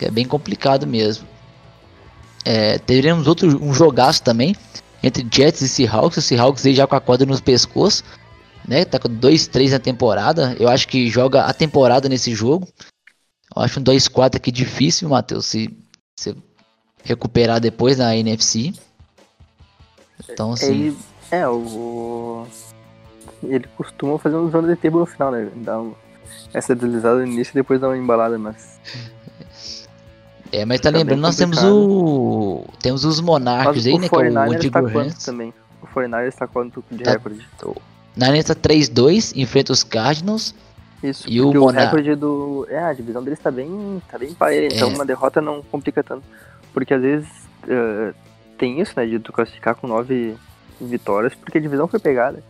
É 0.00 0.10
bem 0.10 0.26
complicado 0.26 0.86
mesmo. 0.86 1.26
É, 2.44 2.78
teremos 2.78 3.26
outro 3.26 3.62
um 3.62 3.72
jogaço 3.72 4.22
também 4.22 4.56
entre 5.02 5.26
Jets 5.30 5.60
e 5.60 5.69
Seahawks. 5.69 6.19
O 6.19 6.22
Seahawks 6.22 6.66
aí 6.66 6.74
já 6.74 6.86
com 6.86 6.96
a 6.96 7.00
corda 7.00 7.24
nos 7.24 7.40
pescoços, 7.40 8.02
né? 8.66 8.84
Tá 8.84 8.98
com 8.98 9.08
2-3 9.08 9.70
na 9.70 9.78
temporada. 9.78 10.56
Eu 10.58 10.69
acho 10.69 10.88
que 10.88 11.08
joga 11.08 11.44
a 11.44 11.52
temporada 11.52 12.08
nesse 12.08 12.34
jogo. 12.34 12.66
Eu 13.54 13.62
acho 13.62 13.78
um 13.78 13.84
2-4 13.84 14.36
aqui 14.36 14.50
difícil, 14.50 15.08
Matheus, 15.08 15.46
se 15.46 15.70
se 16.22 16.36
recuperar 17.02 17.60
depois 17.60 17.98
na 17.98 18.16
NFC. 18.16 18.72
Então, 20.28 20.52
assim, 20.52 20.88
Ele, 20.88 20.98
é, 21.30 21.48
o. 21.48 22.46
Ele 23.42 23.66
costuma 23.76 24.19
fazer 24.19 24.36
um 24.36 24.50
zona 24.50 24.69
de 24.69 24.81
tempo 24.81 24.98
no 24.98 25.06
final, 25.06 25.32
né? 25.32 25.50
Dá 25.56 25.81
um, 25.81 25.94
essa 26.53 26.74
deslizada 26.74 27.17
no 27.20 27.27
início 27.27 27.53
e 27.53 27.55
depois 27.55 27.81
dá 27.81 27.89
uma 27.89 27.96
embalada, 27.96 28.39
mas. 28.39 28.79
é, 30.51 30.65
mas 30.65 30.81
tá 30.81 30.89
fica 30.89 30.98
lembrando, 30.98 31.20
nós 31.20 31.36
temos 31.36 31.58
o. 31.62 32.65
Temos 32.81 33.05
os 33.05 33.20
Monarcas 33.20 33.77
Mas 33.77 33.86
aí, 33.86 33.94
o 33.94 33.98
né? 33.98 34.08
Que 34.08 34.15
é 34.15 34.19
o 34.19 34.20
49ers 34.22 34.58
Digo 34.60 34.72
tá 34.72 34.82
quanto 34.91 35.24
também? 35.24 35.55
O 35.82 35.86
49ers 35.86 36.34
tá 36.34 36.46
quanto 36.46 36.84
de 36.91 37.03
Tá- 37.05 37.12
recorde? 37.12 37.46
Niners 38.15 38.44
tá 38.44 38.55
3-2, 38.55 39.32
enfrenta 39.36 39.72
os 39.72 39.82
Cardinals. 39.82 40.55
Isso, 41.03 41.24
E 41.29 41.41
o 41.41 41.51
o, 41.51 41.55
Monar- 41.55 41.86
recorde 41.86 42.15
do. 42.15 42.67
É, 42.69 42.79
a 42.79 42.93
divisão 42.93 43.24
deles 43.24 43.39
tá 43.41 43.51
bem. 43.51 44.01
tá 44.10 44.19
bem 44.19 44.34
parelha, 44.34 44.69
então 44.72 44.91
É. 44.91 44.94
uma 44.94 45.05
derrota 45.06 45.41
não 45.41 45.62
complica 45.62 46.03
tanto. 46.05 46.22
Porque 46.74 46.93
às 46.94 47.01
vezes 47.03 47.29
eh, 47.69 48.12
tem 48.58 48.81
isso, 48.81 48.93
né, 48.96 49.06
de 49.06 49.19
tu 49.19 49.32
classificar 49.32 49.74
com 49.74 49.86
nove 49.86 50.36
vitórias, 50.81 51.34
porque 51.34 51.58
a 51.58 51.60
divisão 51.60 51.89
foi 51.89 51.98
pegada. 51.98 52.43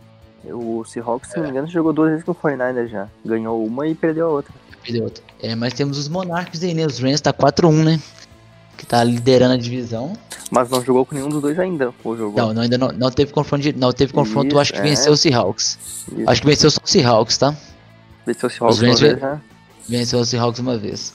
O 0.45 0.83
Seahawks, 0.83 1.29
se 1.31 1.37
não 1.37 1.43
me 1.45 1.49
engano, 1.51 1.67
jogou 1.67 1.93
duas 1.93 2.09
vezes 2.09 2.25
com 2.25 2.31
o 2.31 2.35
49ers 2.35 2.87
já. 2.89 3.07
Ganhou 3.25 3.65
uma 3.65 3.87
e 3.87 3.95
perdeu 3.95 4.27
a 4.27 4.29
outra. 4.31 4.53
Perdeu 4.83 5.03
outra. 5.05 5.23
É, 5.41 5.55
mas 5.55 5.73
temos 5.73 5.97
os 5.97 6.07
Monarcas 6.09 6.61
aí, 6.63 6.73
né? 6.73 6.85
Os 6.85 6.99
Rams 6.99 7.21
tá 7.21 7.31
4-1, 7.31 7.83
né? 7.83 7.99
Que 8.77 8.85
tá 8.85 9.01
liderando 9.03 9.53
a 9.53 9.57
divisão. 9.57 10.13
Mas 10.51 10.69
não 10.69 10.83
jogou 10.83 11.05
com 11.05 11.15
nenhum 11.15 11.29
dos 11.29 11.41
dois 11.41 11.57
ainda. 11.57 11.93
Ou 12.03 12.17
jogou? 12.17 12.37
Não, 12.41 12.53
não 12.53 12.61
ainda 12.63 12.77
não, 12.77 12.89
não 12.89 13.09
teve 13.09 13.31
confronto. 13.31 13.63
de- 13.63 13.73
não 13.73 13.93
teve 13.93 14.11
confronto, 14.11 14.49
Isso, 14.49 14.59
acho 14.59 14.73
que 14.73 14.79
é. 14.79 14.81
venceu 14.83 15.13
o 15.13 15.17
Seahawks. 15.17 15.79
Isso. 16.11 16.29
Acho 16.29 16.41
que 16.41 16.47
venceu 16.47 16.69
só 16.71 16.81
o 16.83 16.87
Seahawks, 16.87 17.37
tá? 17.37 17.55
Venceu 18.25 18.47
o 18.47 18.51
Seahawks 18.51 18.77
uma 18.79 18.85
vez 18.87 18.99
ve- 18.99 19.19
já. 19.19 19.41
Venceu 19.87 20.19
o 20.19 20.25
Seahawks 20.25 20.59
uma 20.59 20.77
vez. 20.77 21.13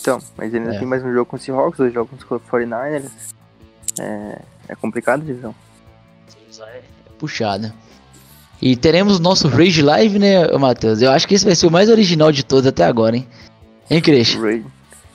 Então, 0.00 0.18
mas 0.36 0.52
ainda 0.54 0.74
É. 0.74 0.78
tem 0.78 0.88
mais 0.88 1.04
um 1.04 1.12
jogo 1.12 1.26
com 1.26 1.36
o 1.36 1.38
Seahawks, 1.38 1.78
dois 1.78 1.92
jogos 1.94 2.24
com 2.24 2.34
o 2.36 2.40
49ers. 2.40 3.10
É, 4.00 4.40
é 4.68 4.74
complicado 4.74 5.20
a 5.20 5.24
divisão. 5.24 5.54
É 6.66 6.80
puxada. 7.18 7.72
E 8.62 8.76
teremos 8.76 9.18
o 9.18 9.22
nosso 9.22 9.48
Rage 9.48 9.82
Live, 9.82 10.18
né, 10.20 10.46
Matheus? 10.56 11.02
Eu 11.02 11.10
acho 11.10 11.26
que 11.26 11.34
esse 11.34 11.44
vai 11.44 11.54
ser 11.56 11.66
o 11.66 11.70
mais 11.70 11.88
original 11.90 12.30
de 12.30 12.44
todos 12.44 12.64
até 12.66 12.84
agora, 12.84 13.16
hein? 13.16 13.26
Hein, 13.90 14.00
Cris? 14.00 14.34
Raid. 14.34 14.64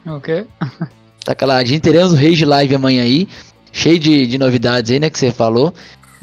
O 0.06 0.20
quê? 0.20 0.46
Tá 1.24 1.36
caladinho. 1.36 1.82
Teremos 1.82 2.14
o 2.14 2.16
Rage 2.16 2.46
Live 2.46 2.74
amanhã 2.76 3.04
aí. 3.04 3.28
Cheio 3.74 4.00
de, 4.00 4.26
de 4.28 4.38
novidades 4.38 4.90
aí, 4.92 4.98
né, 5.00 5.10
que 5.10 5.20
você 5.20 5.30
falou. 5.30 5.74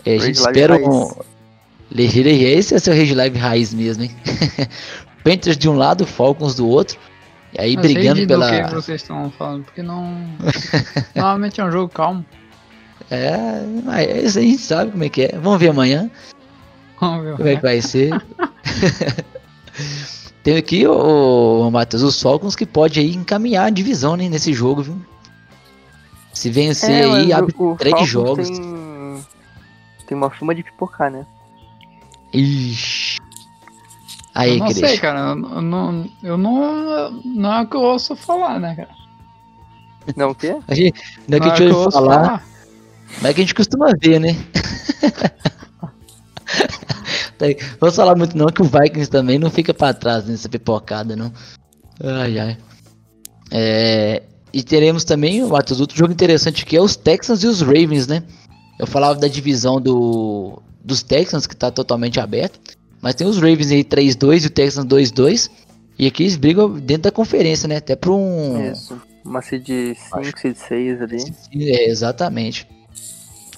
É, 0.02 0.14
a 0.16 0.18
gente 0.18 0.38
Rage 0.38 0.40
Live 0.40 0.58
espera 0.58 0.74
raiz. 0.76 0.86
um... 0.88 1.10
Legir- 1.92 2.26
Esse 2.26 2.72
é 2.72 2.76
o 2.78 2.80
seu 2.80 2.94
Rage 2.94 3.14
Live 3.14 3.38
raiz 3.38 3.74
mesmo, 3.74 4.04
hein? 4.04 4.10
Panthers 5.22 5.58
de 5.58 5.68
um 5.68 5.74
lado, 5.76 6.06
Falcons 6.06 6.54
do 6.54 6.66
outro. 6.66 6.96
E 7.52 7.60
aí 7.60 7.76
Mas 7.76 7.84
brigando 7.84 8.14
rede 8.20 8.26
pela... 8.26 8.50
do 8.62 8.68
que 8.68 8.74
vocês 8.74 9.02
estão 9.02 9.30
falando, 9.38 9.64
porque 9.64 9.82
não. 9.82 10.26
Normalmente 11.14 11.60
é 11.60 11.64
um 11.64 11.70
jogo 11.70 11.92
calmo. 11.92 12.24
É, 13.10 13.36
mas 13.84 14.36
a 14.38 14.40
gente 14.40 14.58
sabe 14.58 14.90
como 14.92 15.04
é 15.04 15.08
que 15.10 15.22
é. 15.24 15.38
Vamos 15.38 15.60
ver 15.60 15.68
amanhã. 15.68 16.10
Como 16.96 17.48
é 17.48 17.56
que 17.56 17.62
vai 17.62 17.80
ser. 17.82 18.10
Tem 20.42 20.56
aqui, 20.56 20.86
o 20.86 21.70
Matheus, 21.70 22.02
os 22.02 22.20
Falcons 22.20 22.54
que 22.54 22.66
pode 22.66 23.00
aí 23.00 23.14
encaminhar 23.14 23.66
a 23.66 23.70
divisão 23.70 24.14
né, 24.14 24.28
nesse 24.28 24.52
jogo, 24.52 24.82
viu? 24.82 25.00
Se 26.34 26.50
vencer 26.50 26.90
É, 26.90 27.04
aí, 27.04 27.32
abre 27.32 27.54
o- 27.56 27.72
o 27.72 27.76
três 27.76 27.92
Falcons 27.92 28.08
jogos. 28.10 28.50
Tem, 28.50 29.24
tem 30.08 30.16
uma 30.18 30.28
fuma 30.30 30.54
de 30.54 30.62
pipocar, 30.62 31.10
né? 31.10 31.24
Ixi. 32.32 33.18
Aí, 34.34 34.58
eu 34.58 34.64
não 34.64 34.70
sei, 34.70 34.98
cara. 34.98 35.30
Eu 35.30 35.36
não, 35.62 36.10
eu 36.22 36.36
não. 36.36 37.10
Não 37.24 37.52
é 37.52 37.62
o 37.62 37.66
que 37.66 37.76
eu 37.76 37.80
ouço 37.82 38.14
falar, 38.16 38.58
né, 38.60 38.74
cara? 38.74 38.90
Não 40.16 40.30
o 40.30 40.34
quê? 40.34 40.56
A 40.68 40.74
gente, 40.74 41.00
não 41.26 41.38
é 41.38 41.40
que 41.40 41.46
a 41.46 41.50
gente 41.50 41.62
eu 41.62 41.68
ouve 41.68 41.84
ouço 41.86 41.98
falar, 41.98 42.44
mas 43.22 43.30
é 43.30 43.32
que 43.34 43.40
a 43.40 43.44
gente 43.44 43.54
costuma 43.54 43.92
ver, 43.98 44.18
né? 44.18 44.36
Vamos 47.80 47.96
falar 47.96 48.16
muito 48.16 48.37
não, 48.37 48.46
que 48.46 48.62
o 48.62 48.64
Vikings 48.64 49.11
também 49.11 49.38
não 49.38 49.50
fica 49.50 49.75
pra 49.75 49.92
trás 49.92 50.26
nessa 50.26 50.49
pipocada, 50.49 51.14
não. 51.16 51.32
Ai, 52.02 52.38
ai. 52.38 52.58
É, 53.50 54.23
e 54.52 54.62
teremos 54.62 55.04
também, 55.04 55.44
Matheus, 55.44 55.80
outro 55.80 55.96
jogo 55.96 56.12
interessante 56.12 56.64
que 56.64 56.76
é 56.76 56.80
os 56.80 56.96
Texans 56.96 57.42
e 57.42 57.46
os 57.46 57.61
Ravens, 57.61 58.06
né? 58.06 58.23
Eu 58.78 58.87
falava 58.87 59.18
da 59.18 59.28
divisão 59.28 59.80
do, 59.80 60.62
dos 60.82 61.02
Texans, 61.02 61.46
que 61.46 61.56
tá 61.56 61.70
totalmente 61.70 62.20
aberto. 62.20 62.61
Mas 63.00 63.14
tem 63.14 63.26
os 63.26 63.37
Ravens 63.37 63.70
aí 63.70 63.84
3-2 63.84 64.44
e 64.44 64.46
o 64.46 64.50
Texans 64.50 64.87
2-2. 64.87 65.50
E 65.99 66.06
aqui 66.06 66.25
eles 66.25 66.37
brigam 66.37 66.73
dentro 66.78 67.04
da 67.04 67.11
conferência, 67.12 67.68
né? 67.68 67.76
Até 67.76 67.94
pra 67.94 68.11
um. 68.11 68.73
Isso. 68.73 69.00
Uma 69.25 69.40
seed 69.42 69.66
5, 69.66 70.38
seed 70.38 70.56
6 70.56 71.02
ali. 71.02 71.34
É, 71.54 71.88
exatamente. 71.88 72.66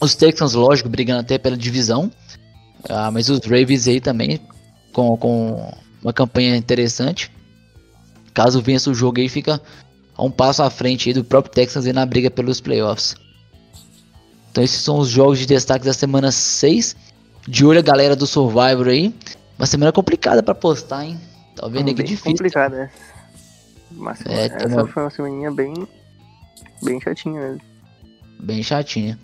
Os 0.01 0.15
Texans, 0.15 0.55
lógico, 0.55 0.89
brigando 0.89 1.21
até 1.21 1.39
pela 1.39 1.57
divisão. 1.57 2.11
Ah, 2.89 3.11
mas 3.11 3.29
os 3.29 3.41
Ravens 3.41 3.89
aí 3.89 4.01
também, 4.01 4.41
com, 4.93 5.17
com 5.17 5.73
uma 6.03 6.13
campanha 6.13 6.57
interessante. 6.57 7.31
Caso 8.33 8.61
vença 8.61 8.91
o 8.91 8.95
jogo 8.95 9.21
aí, 9.21 9.29
fica 9.29 9.61
a 10.17 10.23
um 10.23 10.31
passo 10.31 10.63
à 10.63 10.71
frente 10.71 11.13
do 11.13 11.25
próprio 11.25 11.53
Texans 11.55 11.87
aí 11.87 11.93
na 11.93 12.05
briga 12.07 12.31
pelos 12.31 12.61
playoffs. 12.61 13.17
Então 14.51 14.63
esses 14.65 14.81
são 14.81 14.99
os 14.99 15.09
jogos 15.09 15.39
de 15.39 15.47
destaque 15.47 15.85
da 15.85 15.93
semana 15.93 16.31
6. 16.31 16.97
De 17.49 17.65
olho 17.65 17.79
a 17.79 17.83
galera 17.83 18.17
do 18.17 18.27
Survivor 18.27 18.89
aí. 18.89 19.15
Uma 19.59 19.67
semana 19.67 19.93
complicada 19.93 20.43
pra 20.43 20.55
postar, 20.55 21.05
hein? 21.05 21.21
Tá 21.55 21.67
vendo 21.69 21.87
que 21.89 21.95
bem 21.95 22.07
difícil. 22.07 22.33
complicado, 22.33 22.73
né? 22.73 22.91
Mas 23.91 24.21
É, 24.27 24.47
essa 24.47 24.67
uma- 24.69 24.87
foi 24.87 25.03
uma 25.05 25.11
semaninha 25.11 25.51
bem, 25.51 25.73
bem 26.83 27.01
chatinha 27.01 27.41
mesmo. 27.41 27.61
Bem 28.41 28.63
chatinha. 28.63 29.19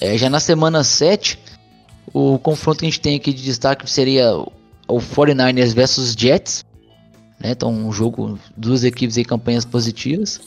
É, 0.00 0.16
já 0.16 0.28
na 0.30 0.40
semana 0.40 0.82
7, 0.82 1.38
o 2.12 2.38
confronto 2.38 2.80
que 2.80 2.86
a 2.86 2.88
gente 2.88 3.00
tem 3.00 3.16
aqui 3.16 3.32
de 3.32 3.42
destaque 3.42 3.88
seria 3.90 4.34
o- 4.36 4.52
o 4.88 4.98
49ers 5.00 5.72
versus 5.74 6.12
Jets. 6.18 6.64
Né? 7.40 7.50
Então, 7.52 7.72
um 7.72 7.92
jogo, 7.92 8.38
duas 8.56 8.84
equipes 8.84 9.16
em 9.16 9.24
campanhas 9.24 9.64
positivas. 9.64 10.40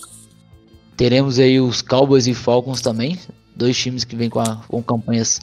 Teremos 0.97 1.39
aí 1.39 1.59
os 1.59 1.81
Cowboys 1.81 2.25
e 2.27 2.33
Falcons 2.33 2.81
também. 2.81 3.19
Dois 3.55 3.77
times 3.77 4.03
que 4.03 4.15
vêm 4.15 4.29
com, 4.29 4.39
a- 4.39 4.61
com 4.67 4.81
campanhas 4.81 5.39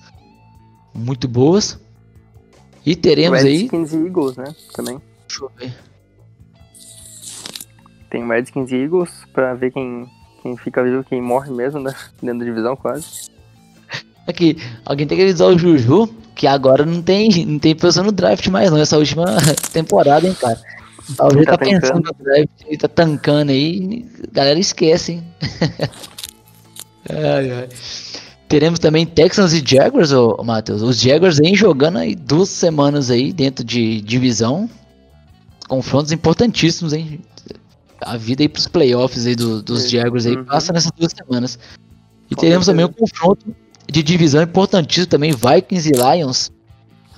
muito 0.95 1.29
boas. 1.29 1.79
E 2.85 2.97
teremos 2.97 3.39
aí. 3.41 3.59
Redskins 3.69 3.93
e 3.93 3.97
Eagles, 4.07 4.37
né? 4.37 4.55
Também. 4.75 5.01
Deixa 5.29 5.45
eu 5.45 5.51
ver. 5.57 5.75
Tem 8.11 8.27
Redskins 8.27 8.71
e 8.71 8.77
Eagles 8.77 9.11
pra 9.33 9.55
ver 9.55 9.73
quem, 9.73 10.07
quem 10.43 10.57
fica 10.57 10.83
vivo, 10.83 11.05
quem 11.05 11.21
morre 11.23 11.51
mesmo, 11.51 11.81
né? 11.81 11.95
Dentro 12.23 12.41
da 12.41 12.45
divisão, 12.45 12.77
quase. 12.77 13.31
Aqui, 14.27 14.57
alguém 14.85 15.07
tem 15.07 15.17
que 15.19 15.25
avisar 15.25 15.49
o 15.49 15.59
Juju 15.59 16.09
que 16.35 16.47
agora 16.47 16.87
não 16.87 17.03
tem, 17.03 17.45
não 17.45 17.59
tem 17.59 17.75
posição 17.75 18.05
no 18.05 18.13
draft 18.13 18.47
mais 18.49 18.71
não, 18.71 18.79
essa 18.79 18.97
última 18.99 19.25
temporada, 19.73 20.27
hein, 20.27 20.35
cara. 20.41 20.59
Talvez 21.17 21.45
Tá 21.45 21.53
tá, 21.53 21.59
pensando 21.59 22.03
no 22.05 22.25
draft, 22.25 22.49
ele 22.67 22.77
tá 22.79 22.89
tancando 22.89 23.51
aí, 23.53 24.07
galera 24.33 24.59
esquece, 24.59 25.13
hein. 25.13 25.25
ai, 27.11 27.51
ai. 27.51 27.69
Teremos 28.49 28.79
também 28.79 29.07
Texans 29.07 29.53
e 29.55 29.63
Jaguars, 29.67 30.13
ô, 30.13 30.37
ô 30.39 30.45
Matheus. 30.45 30.83
Os 30.83 31.01
Jaguars 31.01 31.39
vêm 31.39 31.55
jogando 31.57 31.99
aí 31.99 32.15
duas 32.15 32.51
semanas 32.51 33.11
aí 33.11 33.33
dentro 33.33 33.65
de 33.65 34.01
divisão. 34.03 34.69
Confrontos 35.69 36.13
importantíssimos, 36.13 36.93
hein. 36.93 37.21
A 38.03 38.17
vida 38.17 38.43
aí 38.43 38.49
pros 38.49 38.69
playoffs 38.69 39.27
aí 39.27 39.35
do- 39.35 39.63
dos 39.63 39.85
Uhum. 39.85 39.89
Jaguars 39.89 40.27
aí 40.27 40.37
passa 40.45 40.73
nessas 40.73 40.91
duas 40.93 41.13
semanas. 41.13 41.59
E 42.31 42.35
Com 42.35 42.41
teremos 42.43 42.67
também 42.67 42.85
certeza. 42.87 43.11
confronto 43.13 43.57
de 43.93 44.03
divisão 44.03 44.43
importantíssimo 44.43 45.07
também, 45.07 45.33
Vikings 45.33 45.91
e 45.91 45.93
Lions. 45.93 46.51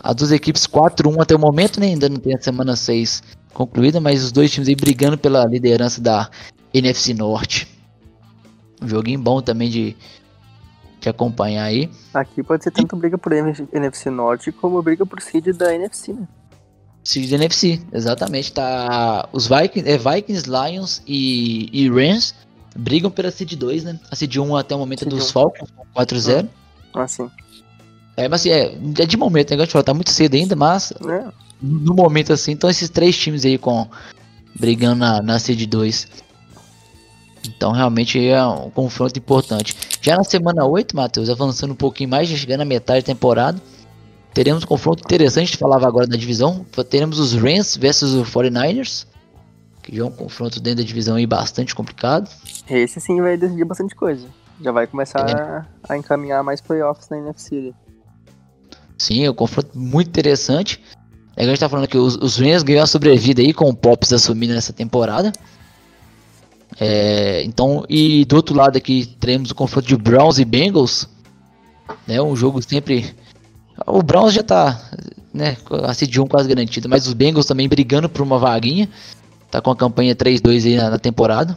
As 0.03 0.15
duas 0.17 0.33
equipes 0.33 0.67
4-1 0.67 1.23
até 1.23 1.35
o 1.35 1.39
momento, 1.39 1.79
né? 1.79 1.87
Ainda 1.87 2.09
não 2.09 2.17
tem 2.17 2.35
a 2.35 2.41
semana 2.41 2.75
6 2.75 3.23
concluída, 3.55 4.01
mas 4.01 4.25
os 4.25 4.33
dois 4.33 4.51
times 4.51 4.69
aí 4.69 4.75
brigando 4.75 5.17
pela 5.17 5.47
liderança 5.47 6.01
da 6.01 6.29
NFC 6.75 7.15
Norte. 7.15 7.69
Um 8.83 8.89
joguinho 8.89 9.21
bom 9.21 9.41
também 9.41 9.71
de, 9.71 9.97
de 11.01 11.09
acompanhar 11.09 11.65
aí. 11.65 11.89
Aqui 12.13 12.43
pode 12.43 12.65
ser 12.65 12.73
tanto 12.73 12.97
briga 12.97 13.17
por 13.17 13.33
NFC 13.33 14.11
Norte 14.11 14.51
como 14.51 14.83
briga 14.83 15.07
por 15.07 15.23
seed 15.23 15.57
da 15.57 15.73
NFC, 15.73 16.13
né? 16.13 16.27
Seed 17.05 17.31
da 17.31 17.37
NFC, 17.37 17.81
exatamente. 17.93 18.53
Tá, 18.53 19.29
os 19.33 19.47
Vikings, 19.47 19.89
é, 19.89 19.97
Vikings 19.97 20.51
Lions 20.51 21.03
e, 21.07 21.71
e 21.73 21.89
Rams 21.89 22.35
brigam 22.77 23.11
pela 23.11 23.31
Seed 23.31 23.55
2, 23.55 23.85
né? 23.85 24.01
A 24.11 24.17
Seed 24.17 24.37
1 24.37 24.57
até 24.57 24.75
o 24.75 24.79
momento 24.79 25.05
é 25.05 25.09
dos 25.09 25.31
1. 25.31 25.33
Falcons, 25.33 25.71
com 25.71 25.85
4-0. 26.01 26.49
Assim. 26.95 27.31
É, 28.17 28.29
mas 28.29 28.41
assim, 28.41 28.51
é, 28.51 28.79
é 29.01 29.07
de 29.07 29.17
momento, 29.17 29.57
né? 29.57 29.67
Tá 29.67 29.95
muito 29.95 30.11
cedo 30.11 30.35
ainda, 30.35 30.55
mas 30.55 30.93
É, 30.93 31.25
no 31.61 31.95
momento 31.95 32.33
assim, 32.33 32.53
então 32.53 32.69
esses 32.71 32.89
três 32.89 33.17
times 33.17 33.45
aí 33.45 33.59
com 33.59 33.89
brigando 34.55 34.97
na, 34.97 35.21
na 35.21 35.39
Seed 35.39 35.67
2. 35.67 36.25
Então 37.49 37.73
realmente 37.73 38.25
é 38.27 38.45
um 38.47 38.71
confronto 38.71 39.19
importante. 39.19 39.77
Já 40.01 40.17
na 40.17 40.25
semana 40.25 40.65
8, 40.65 40.95
Matheus, 40.97 41.29
avançando 41.29 41.73
um 41.73 41.77
pouquinho 41.77 42.09
mais, 42.09 42.29
já 42.29 42.37
chegando 42.37 42.61
na 42.61 42.65
metade 42.65 43.01
da 43.01 43.07
temporada, 43.07 43.61
teremos 44.33 44.65
um 44.65 44.67
confronto 44.67 45.03
interessante, 45.05 45.45
a 45.45 45.47
gente 45.47 45.59
falava 45.59 45.87
agora 45.87 46.07
da 46.07 46.17
divisão. 46.17 46.65
Teremos 46.89 47.19
os 47.19 47.35
Rams 47.35 47.77
versus 47.77 48.15
os 48.15 48.29
49ers, 48.29 49.07
que 49.83 49.95
já 49.95 50.03
é 50.03 50.07
um 50.07 50.11
confronto 50.11 50.61
dentro 50.61 50.83
da 50.83 50.87
divisão 50.87 51.17
aí 51.17 51.27
bastante 51.27 51.75
complicado. 51.75 52.31
esse 52.71 53.01
sim 53.01 53.21
vai 53.21 53.37
decidir 53.37 53.65
bastante 53.65 53.95
coisa. 53.95 54.27
Já 54.61 54.73
vai 54.73 54.87
começar 54.87 55.29
É. 55.29 55.65
a, 55.89 55.97
encaminhar 55.97 56.43
mais 56.43 56.61
playoffs 56.61 57.09
na 57.09 57.19
NFC. 57.19 57.75
Sim, 58.97 59.25
é 59.25 59.31
um 59.31 59.35
confronto 59.35 59.71
muito 59.77 60.09
interessante. 60.09 60.81
É 61.37 61.41
que 61.43 61.47
a 61.47 61.49
gente 61.49 61.61
tá 61.61 61.69
falando 61.69 61.89
que 61.89 61.99
os, 61.99 62.17
os 62.17 62.37
Rams 62.37 62.63
ganhou 62.63 62.83
a 62.83 62.87
sobrevida 62.87 63.43
aí 63.43 63.53
com 63.53 63.69
o 63.69 63.75
Pops 63.75 64.13
assumindo 64.13 64.55
nessa 64.55 64.73
temporada. 64.73 65.33
É, 66.81 67.43
então, 67.45 67.85
e 67.89 68.25
do 68.25 68.37
outro 68.37 68.55
lado 68.55 68.77
aqui 68.77 69.07
teremos 69.21 69.51
o 69.51 69.55
confronto 69.55 69.87
de 69.89 69.97
Browns 69.97 70.39
e 70.39 70.45
Bengals. 70.45 71.09
Né, 72.07 72.21
um 72.23 72.35
jogo 72.37 72.63
sempre. 72.63 73.15
O 73.87 74.03
Browns 74.03 74.33
já 74.33 74.43
tá, 74.43 74.81
né, 75.33 75.57
a 75.83 75.93
seed 75.93 76.17
1 76.17 76.27
quase 76.27 76.49
garantida, 76.49 76.89
mas 76.89 77.07
os 77.07 77.13
Bengals 77.13 77.47
também 77.47 77.69
brigando 77.69 78.09
por 78.09 78.23
uma 78.23 78.39
vaguinha. 78.39 78.89
Tá 79.51 79.61
com 79.61 79.71
a 79.71 79.77
campanha 79.77 80.15
3-2 80.15 80.67
aí 80.67 80.77
na, 80.77 80.91
na 80.91 80.99
temporada. 80.99 81.57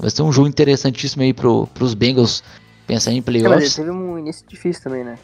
Vai 0.00 0.10
ser 0.10 0.22
um 0.22 0.30
jogo 0.32 0.48
interessantíssimo 0.48 1.22
aí 1.22 1.32
pro, 1.34 1.66
pros 1.68 1.94
Bengals 1.94 2.42
pensar 2.86 3.10
em 3.12 3.14
É, 3.14 3.16
mas 3.18 3.24
playoffs. 3.24 3.74
teve 3.74 3.90
um 3.90 4.18
início 4.18 4.46
difícil 4.48 4.82
também, 4.82 5.04
né? 5.04 5.18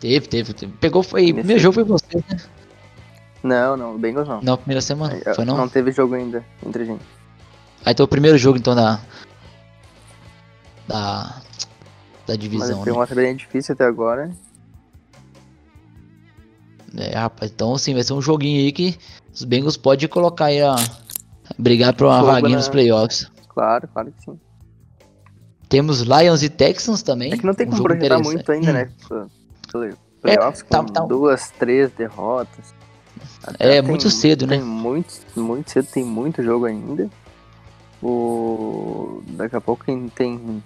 Teve, 0.00 0.26
teve, 0.26 0.52
teve. 0.52 0.72
Pegou, 0.80 1.02
foi. 1.02 1.22
O 1.22 1.24
primeiro 1.34 1.48
Nesse- 1.48 1.60
jogo 1.60 1.74
foi 1.74 1.84
você, 1.84 2.16
né? 2.16 2.38
Não, 3.42 3.76
não, 3.76 3.94
o 3.94 3.98
Bengals 3.98 4.26
não. 4.28 4.40
Na 4.42 4.56
primeira 4.56 4.80
semana, 4.80 5.14
Aí, 5.24 5.34
foi 5.34 5.44
não? 5.44 5.56
Não 5.56 5.68
teve 5.68 5.92
jogo 5.92 6.14
ainda 6.14 6.44
entre 6.66 6.82
a 6.82 6.86
gente. 6.86 7.04
Aí 7.84 7.92
então 7.92 8.04
o 8.04 8.08
primeiro 8.08 8.36
jogo 8.38 8.58
então 8.58 8.74
da. 8.74 9.00
Da. 10.86 11.40
Da 12.24 12.34
Mas 12.34 12.38
divisão, 12.38 12.82
foi 12.82 12.92
né? 12.92 12.98
uma 12.98 13.06
tabela 13.06 13.34
difícil 13.34 13.72
até 13.74 13.84
agora. 13.84 14.30
É, 16.96 17.16
rapaz, 17.16 17.50
então 17.50 17.74
assim, 17.74 17.94
vai 17.94 18.02
ser 18.02 18.12
um 18.12 18.20
joguinho 18.22 18.60
aí 18.60 18.70
que 18.70 18.96
os 19.32 19.44
Bengals 19.44 19.76
podem 19.76 20.08
colocar 20.08 20.46
aí 20.46 20.60
a. 20.60 20.74
Brigar 21.58 21.94
por 21.94 22.06
uma 22.06 22.20
Fogo 22.20 22.32
vaguinha 22.32 22.50
na- 22.50 22.56
nos 22.58 22.68
playoffs. 22.68 23.30
Claro, 23.54 23.88
claro 23.88 24.12
que 24.12 24.22
sim. 24.24 24.40
Temos 25.68 26.00
Lions 26.00 26.42
e 26.42 26.48
Texans 26.50 27.02
também. 27.02 27.32
É 27.32 27.36
que 27.36 27.46
não 27.46 27.54
tem 27.54 27.66
um 27.66 27.70
como 27.70 27.82
projetar 27.82 28.18
muito 28.18 28.52
ainda, 28.52 28.70
Hum. 28.70 28.74
né? 28.74 28.90
Play- 29.08 29.26
play- 29.70 29.94
Playoffs 30.20 30.62
tá- 30.68 30.78
com 30.78 30.84
tá- 30.86 31.00
duas, 31.04 31.50
três 31.50 31.90
derrotas. 31.92 32.74
Até 33.44 33.76
É, 33.76 33.82
muito 33.82 34.08
cedo, 34.10 34.46
tem 34.46 34.58
né? 34.60 34.64
Muito, 34.64 35.14
muito 35.36 35.70
cedo, 35.70 35.86
tem 35.86 36.04
muito 36.04 36.42
jogo 36.42 36.66
ainda. 36.66 37.08
O... 38.02 39.22
Daqui 39.28 39.56
a 39.56 39.60
pouco 39.60 39.84
quem 39.84 40.08
tem 40.08 40.62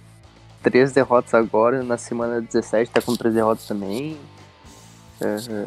três 0.61 0.91
derrotas 0.91 1.33
agora, 1.33 1.83
na 1.83 1.97
semana 1.97 2.41
17 2.41 2.91
tá 2.91 3.01
com 3.01 3.15
três 3.15 3.33
derrotas 3.33 3.65
também. 3.67 4.17
É, 5.21 5.65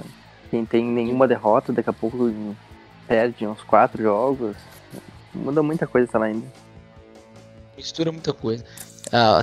quem 0.50 0.64
tem 0.64 0.84
nenhuma 0.84 1.26
derrota, 1.26 1.72
daqui 1.72 1.90
a 1.90 1.92
pouco 1.92 2.32
perde 3.06 3.46
uns 3.46 3.62
quatro 3.62 4.02
jogos. 4.02 4.56
Muda 5.34 5.62
muita 5.62 5.86
coisa 5.86 6.06
tá 6.10 6.18
lá 6.18 6.26
ainda. 6.26 6.46
Mistura 7.80 8.12
muita 8.12 8.34
coisa. 8.34 8.62
Ah, 9.10 9.42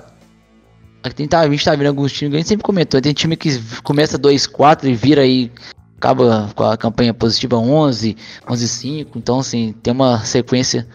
aqui 1.02 1.28
tá, 1.28 1.40
a 1.40 1.50
gente 1.50 1.66
tá 1.66 1.76
vendo 1.76 1.88
alguns 1.88 2.12
times, 2.12 2.36
a 2.36 2.38
gente 2.38 2.48
sempre 2.48 2.64
comentou, 2.64 3.02
tem 3.02 3.12
time 3.12 3.36
que 3.36 3.60
começa 3.82 4.20
2-4 4.20 4.84
e 4.84 4.94
vira 4.94 5.24
aí, 5.24 5.52
acaba 5.98 6.48
com 6.56 6.64
a 6.64 6.78
campanha 6.78 7.16
positiva 7.16 7.58
11, 7.58 8.16
11-5, 8.46 9.08
então 9.16 9.40
assim, 9.40 9.74
tem 9.82 9.92
uma 9.92 10.24
sequência 10.24 10.88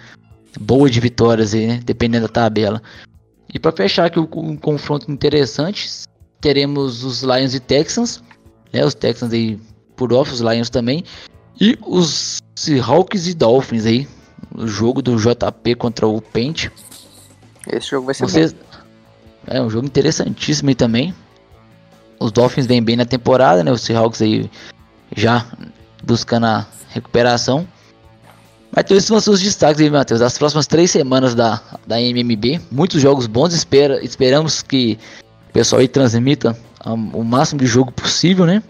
boa 0.61 0.89
de 0.89 1.01
vitórias 1.01 1.53
aí, 1.53 1.67
né, 1.67 1.81
dependendo 1.85 2.29
da 2.29 2.33
tabela. 2.33 2.81
E 3.53 3.59
pra 3.59 3.73
fechar 3.73 4.07
aqui 4.07 4.21
um 4.21 4.57
confronto 4.57 5.11
interessante, 5.11 5.91
teremos 6.41 7.03
os 7.03 7.25
Lions 7.25 7.55
e 7.55 7.61
Texans, 7.61 8.23
né, 8.73 8.85
os 8.85 8.95
Texans 8.95 9.33
aí 9.33 9.59
por 9.97 10.13
off, 10.13 10.33
os 10.33 10.41
Lions 10.41 10.71
também, 10.71 11.03
e 11.61 11.77
os 11.85 12.39
Seahawks 12.55 13.27
e 13.27 13.35
Dolphins 13.35 13.85
aí. 13.85 14.09
O 14.55 14.67
jogo 14.67 15.01
do 15.01 15.17
JP 15.17 15.77
contra 15.77 16.07
o 16.07 16.21
Paint. 16.21 16.69
Esse 17.71 17.88
jogo 17.90 18.07
vai 18.07 18.14
ser 18.14 18.25
Vocês... 18.25 18.54
É 19.47 19.61
um 19.61 19.69
jogo 19.69 19.87
interessantíssimo 19.87 20.69
aí 20.69 20.75
também. 20.75 21.14
Os 22.21 22.31
Dolphins 22.31 22.66
vêm 22.66 22.83
bem 22.83 22.97
na 22.97 23.04
temporada, 23.04 23.64
né? 23.64 23.73
Os 23.73 23.81
Seahawks 23.81 24.23
aí 24.23 24.49
já 25.16 25.45
buscando 26.02 26.47
a 26.47 26.66
recuperação. 26.90 27.66
Mas 28.75 28.85
então 28.85 28.97
esses 28.97 29.09
são 29.09 29.16
os 29.16 29.25
seus 29.25 29.40
destaques 29.40 29.81
aí, 29.83 29.90
Matheus. 29.90 30.21
Das 30.21 30.38
próximas 30.38 30.66
três 30.66 30.90
semanas 30.92 31.35
da, 31.35 31.61
da 31.87 32.00
MMB. 32.00 32.61
Muitos 32.71 33.00
jogos 33.02 33.26
bons. 33.26 33.52
Espera, 33.52 34.02
esperamos 34.04 34.62
que 34.62 34.97
o 35.49 35.52
pessoal 35.52 35.81
aí 35.81 35.88
transmita 35.88 36.57
o 36.87 37.25
máximo 37.25 37.61
de 37.61 37.66
jogo 37.66 37.90
possível, 37.92 38.47
né? 38.47 38.62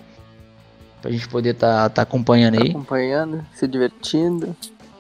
Pra 1.03 1.11
gente 1.11 1.29
poder 1.29 1.55
tá, 1.55 1.89
tá 1.91 2.03
acompanhando 2.03 2.57
Tá 2.57 2.63
aí. 2.65 2.71
acompanhando, 2.71 3.45
se 3.55 3.69
divertindo. 3.69 4.57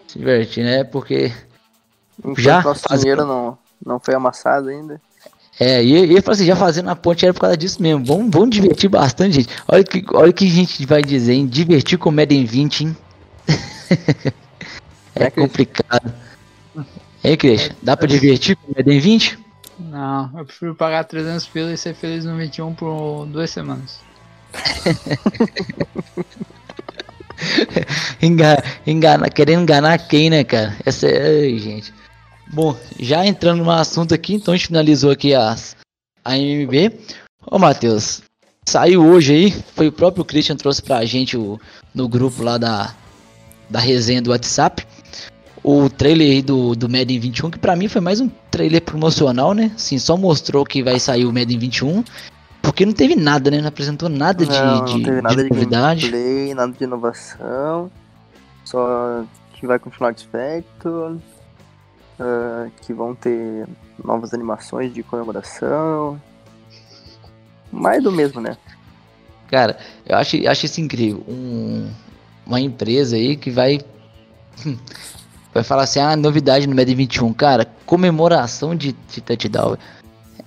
Se 0.06 0.18
divertir, 0.18 0.64
né? 0.64 0.84
Porque. 0.84 1.32
Enquanto 2.18 2.40
Já 2.40 2.62
nosso 2.62 2.82
faz- 2.86 3.00
dinheiro 3.00 3.24
não, 3.26 3.56
não 3.84 3.98
foi 4.00 4.14
amassado 4.14 4.68
ainda. 4.68 5.00
É, 5.60 5.82
e 5.82 6.06
e 6.06 6.16
eu 6.16 6.22
falei 6.22 6.36
assim, 6.36 6.46
já 6.46 6.56
fazendo 6.56 6.88
a 6.90 6.96
ponte 6.96 7.24
era 7.24 7.34
por 7.34 7.40
causa 7.40 7.56
disso 7.56 7.80
mesmo. 7.82 8.04
Vamos, 8.04 8.30
vamos 8.30 8.50
divertir 8.50 8.88
bastante, 8.88 9.34
gente. 9.36 9.48
Olha 9.68 9.84
que, 9.84 10.04
olha 10.12 10.30
o 10.30 10.34
que 10.34 10.46
a 10.46 10.50
gente 10.50 10.86
vai 10.86 11.02
dizer, 11.02 11.34
hein? 11.34 11.46
Divertir 11.46 11.98
com 11.98 12.10
Madden 12.10 12.44
20, 12.44 12.84
hein? 12.84 12.96
é 15.14 15.24
É, 15.26 15.30
complicado. 15.30 16.12
Hein, 17.24 17.36
Christian? 17.36 17.74
Dá 17.82 17.96
pra 17.96 18.06
divertir 18.08 18.56
com 18.56 18.72
Madden 18.76 18.98
20? 19.00 19.38
Não, 19.78 20.30
eu 20.38 20.44
prefiro 20.44 20.74
pagar 20.74 21.04
300 21.04 21.46
pila 21.46 21.72
e 21.72 21.76
ser 21.76 21.94
feliz 21.94 22.24
no 22.24 22.36
21 22.36 22.74
por 22.74 23.26
duas 23.26 23.50
semanas. 23.50 24.00
Enga, 28.20 28.62
engana, 28.86 29.28
querendo 29.30 29.62
enganar 29.62 29.98
quem, 29.98 30.30
né, 30.30 30.44
cara? 30.44 30.76
Essa 30.84 31.06
é. 31.08 31.42
Ai, 31.44 31.58
gente. 31.58 31.92
Bom, 32.50 32.76
já 32.98 33.26
entrando 33.26 33.64
no 33.64 33.70
assunto 33.70 34.14
aqui, 34.14 34.34
então 34.34 34.52
a 34.52 34.56
gente 34.56 34.68
finalizou 34.68 35.10
aqui 35.10 35.34
as, 35.34 35.76
a 36.24 36.36
MMB. 36.36 36.92
Ô, 37.46 37.58
Matheus, 37.58 38.22
saiu 38.66 39.04
hoje 39.04 39.32
aí, 39.32 39.50
foi 39.74 39.88
o 39.88 39.92
próprio 39.92 40.24
Christian 40.24 40.56
trouxe 40.56 40.82
pra 40.82 41.04
gente 41.04 41.36
o, 41.36 41.60
no 41.94 42.08
grupo 42.08 42.42
lá 42.42 42.58
da, 42.58 42.94
da 43.68 43.80
resenha 43.80 44.22
do 44.22 44.30
WhatsApp. 44.30 44.86
O 45.64 45.88
trailer 45.88 46.30
aí 46.30 46.42
do, 46.42 46.74
do 46.74 46.88
Madden 46.88 47.20
21, 47.20 47.50
que 47.50 47.58
pra 47.58 47.76
mim 47.76 47.88
foi 47.88 48.00
mais 48.00 48.20
um 48.20 48.28
trailer 48.50 48.82
promocional, 48.82 49.54
né? 49.54 49.70
Assim, 49.76 49.98
só 49.98 50.16
mostrou 50.16 50.64
que 50.64 50.82
vai 50.82 50.98
sair 50.98 51.24
o 51.24 51.32
Madden 51.32 51.58
21. 51.58 52.04
Porque 52.60 52.86
não 52.86 52.92
teve 52.92 53.16
nada, 53.16 53.50
né? 53.50 53.60
Não 53.60 53.68
apresentou 53.68 54.08
nada 54.08 54.44
de, 54.44 54.58
não, 54.58 54.84
de, 54.84 54.92
não 54.92 55.00
de 55.00 55.22
nada 55.22 55.44
de, 55.44 55.50
novidade. 55.50 56.10
gameplay, 56.10 56.54
nada 56.54 56.72
de 56.72 56.84
inovação. 56.84 57.90
Só 58.64 59.24
que 59.54 59.66
vai 59.66 59.78
continuar 59.78 60.14
Factor. 60.14 61.16
Ah, 62.18 62.68
que 62.80 62.92
vão 62.92 63.14
ter 63.14 63.66
novas 64.02 64.32
animações 64.34 64.92
de 64.92 65.02
comemoração. 65.02 66.20
Mais 67.70 68.02
do 68.02 68.12
mesmo, 68.12 68.40
né? 68.40 68.56
Cara, 69.48 69.78
eu 70.06 70.16
acho, 70.16 70.36
acho 70.48 70.66
isso 70.66 70.80
incrível. 70.80 71.22
Um- 71.28 71.90
uma 72.46 72.60
empresa 72.60 73.16
aí 73.16 73.36
que 73.36 73.50
vai. 73.50 73.80
Vai 75.54 75.62
falar 75.62 75.82
assim, 75.82 76.00
ah, 76.00 76.16
novidade 76.16 76.66
no 76.66 76.74
Madden 76.74 76.96
21. 76.96 77.32
Cara, 77.34 77.66
comemoração 77.84 78.74
de, 78.74 78.96
de 79.10 79.20
touchdown. 79.20 79.76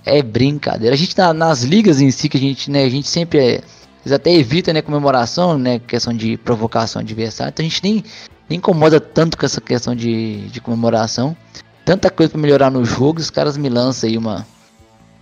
É 0.04 0.20
brincadeira. 0.20 0.94
A 0.94 0.98
gente 0.98 1.14
tá 1.14 1.32
nas 1.32 1.62
ligas 1.62 2.00
em 2.00 2.10
si, 2.10 2.28
que 2.28 2.36
a 2.36 2.40
gente, 2.40 2.68
né, 2.70 2.82
a 2.84 2.88
gente 2.88 3.06
sempre 3.08 3.38
é. 3.38 3.60
Eles 4.04 4.12
até 4.12 4.32
evita, 4.32 4.72
né, 4.72 4.82
comemoração, 4.82 5.56
né, 5.58 5.78
questão 5.80 6.12
de 6.12 6.36
provocação 6.36 7.00
adversária. 7.00 7.50
Então 7.50 7.64
a 7.64 7.68
gente 7.68 7.82
nem, 7.84 8.04
nem 8.48 8.58
incomoda 8.58 9.00
tanto 9.00 9.36
com 9.36 9.44
essa 9.46 9.60
questão 9.60 9.94
de, 9.94 10.48
de 10.48 10.60
comemoração. 10.60 11.36
Tanta 11.84 12.10
coisa 12.10 12.32
pra 12.32 12.40
melhorar 12.40 12.70
no 12.70 12.84
jogo, 12.84 13.20
os 13.20 13.30
caras 13.30 13.56
me 13.56 13.68
lançam 13.68 14.08
aí 14.08 14.18
uma, 14.18 14.46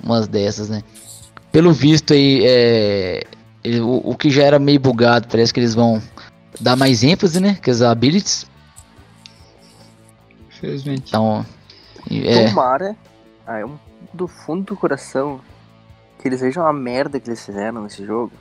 umas 0.03 0.27
dessas, 0.29 0.69
né. 0.69 0.83
Pelo 1.53 1.73
visto 1.73 2.13
aí, 2.15 2.43
é, 2.45 3.25
ele- 3.63 3.81
o, 3.81 4.01
o 4.05 4.17
que 4.17 4.31
já 4.31 4.43
era 4.45 4.59
meio 4.59 4.81
bugado, 4.81 5.29
parece 5.29 5.53
que 5.53 5.61
eles 5.61 5.75
vão 5.75 6.03
dar 6.61 6.75
mais 6.77 7.03
ênfase, 7.05 7.39
né? 7.41 7.59
Que 7.63 7.71
as 7.71 7.81
abilities. 7.83 8.47
Infelizmente. 10.49 11.05
Então. 11.09 11.45
e- 12.11 12.27
É, 12.27 12.49
Tomara, 12.49 12.97
ah, 13.47 13.59
é 13.59 13.65
um- 13.65 13.79
do 14.13 14.27
fundo 14.29 14.65
do 14.65 14.77
coração, 14.77 15.41
que 16.21 16.29
eles 16.29 16.41
vejam 16.41 16.67
a 16.67 16.73
merda 16.73 17.19
que 17.21 17.29
eles 17.29 17.45
fizeram 17.45 17.83
nesse 17.83 18.05
jogo 18.05 18.33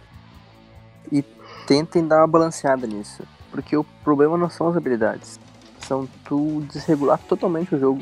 e 1.11 1.21
tentem 1.67 2.07
dar 2.07 2.17
uma 2.19 2.27
balanceada 2.27 2.85
nisso. 2.87 3.23
Porque 3.53 3.77
o 3.77 3.83
problema 4.03 4.35
não 4.35 4.49
são 4.49 4.67
as 4.67 4.75
habilidades, 4.75 5.39
são 5.79 6.09
tu 6.25 6.65
desregular 6.73 7.19
totalmente 7.19 7.75
o 7.75 7.79
jogo 7.79 8.01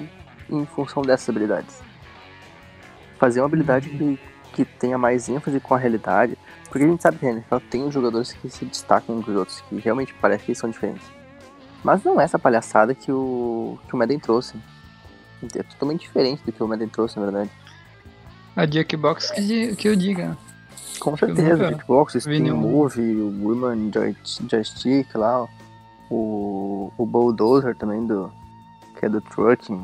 em 0.50 0.66
função 0.66 1.04
dessas 1.04 1.28
habilidades. 1.28 1.82
Fazer 3.20 3.42
uma 3.42 3.48
habilidade 3.48 3.90
que, 3.90 4.20
que 4.54 4.64
tenha 4.66 4.98
mais 4.98 5.28
ênfase 5.28 5.60
com 5.60 5.76
a 5.76 5.78
realidade. 5.78 6.38
Porque 6.70 6.86
a 6.86 6.88
gente 6.88 7.04
sabe 7.04 7.18
que 7.18 7.26
a 7.28 7.32
NFL 7.32 7.58
tem 7.70 7.92
jogadores 7.92 8.32
que 8.32 8.50
se 8.50 8.64
destacam 8.64 9.20
dos 9.20 9.36
outros, 9.36 9.60
que 9.68 9.76
realmente 9.80 10.14
parece 10.22 10.46
que 10.46 10.56
são 10.56 10.70
diferentes. 10.70 11.06
Mas 11.84 12.02
não 12.02 12.20
é 12.20 12.24
essa 12.24 12.40
palhaçada 12.40 12.96
que 12.96 13.12
o, 13.12 13.78
que 13.90 13.94
o 13.94 13.98
Madden 13.98 14.20
trouxe. 14.20 14.56
É 15.54 15.64
totalmente 15.64 16.02
diferente 16.02 16.42
do 16.46 16.52
que 16.54 16.64
o 16.64 16.68
Madden 16.68 16.88
trouxe, 16.88 17.20
na 17.20 17.26
verdade. 17.26 17.50
A 18.56 18.66
Jackbox 18.66 19.32
que, 19.32 19.42
di- 19.42 19.76
que 19.76 19.90
eu 19.90 19.96
diga. 19.98 20.38
Com 21.02 21.18
certeza, 21.18 21.80
o 21.88 22.08
Spin 22.16 22.40
nenhum. 22.42 22.58
Move, 22.58 23.02
o 23.02 23.48
Women 23.48 23.92
Joy- 23.92 24.16
Joystick 24.50 25.16
lá, 25.16 25.48
o, 26.10 26.92
o 26.98 27.06
Bulldozer 27.06 27.76
também, 27.76 28.06
do, 28.06 28.32
que 28.98 29.06
é 29.06 29.10
do 29.10 29.20
Trucking. 29.20 29.84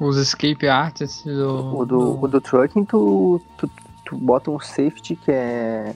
Os 0.00 0.16
escape 0.16 0.66
artists 0.66 1.24
do. 1.24 1.76
O 1.78 1.86
do, 1.86 2.20
o 2.20 2.28
do 2.28 2.40
Trucking, 2.40 2.84
tu, 2.84 3.40
tu, 3.56 3.70
tu 4.04 4.16
bota 4.16 4.50
um 4.50 4.58
safety 4.58 5.14
que 5.14 5.30
é 5.30 5.94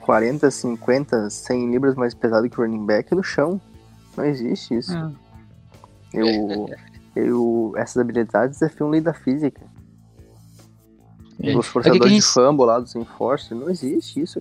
40, 0.00 0.50
50, 0.50 1.30
100 1.30 1.70
libras 1.70 1.94
mais 1.94 2.12
pesado 2.12 2.48
que 2.48 2.58
o 2.60 2.64
running 2.64 2.84
back 2.84 3.14
no 3.14 3.22
chão. 3.22 3.60
Não 4.16 4.24
existe 4.24 4.74
isso. 4.76 4.96
É. 4.96 5.10
Eu, 6.12 6.68
eu, 7.16 7.72
essas 7.76 7.98
habilidades 7.98 8.58
desafiam 8.58 8.88
lei 8.90 9.00
da 9.00 9.12
física. 9.12 9.60
É. 11.42 11.56
Os 11.56 11.66
É 11.66 11.68
forçadores 11.68 12.02
a 12.02 12.08
de 12.08 12.14
gente- 12.14 12.24
fumble 12.24 12.66
lá 12.66 12.78
dos 12.78 12.94
Enforcers, 12.94 13.58
não 13.60 13.68
existe 13.70 14.20
isso. 14.20 14.40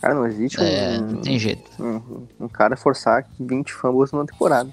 Cara, 0.00 0.14
não 0.14 0.26
existe 0.26 0.60
um, 0.60 0.64
é, 0.64 1.00
não 1.00 1.20
tem 1.20 1.38
jeito. 1.38 1.70
um, 1.82 2.26
um 2.44 2.48
cara 2.48 2.76
forçar 2.76 3.26
20 3.40 3.72
fumbles 3.72 4.12
numa 4.12 4.26
temporada. 4.26 4.70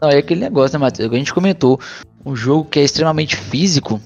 Não, 0.00 0.10
é 0.10 0.18
aquele 0.18 0.40
negócio, 0.40 0.78
né, 0.78 0.84
Matheus? 0.84 1.12
A 1.12 1.16
gente 1.16 1.32
comentou. 1.32 1.78
Um 2.26 2.34
jogo 2.34 2.68
que 2.68 2.78
é 2.78 2.82
extremamente 2.82 3.36
físico 3.36 4.00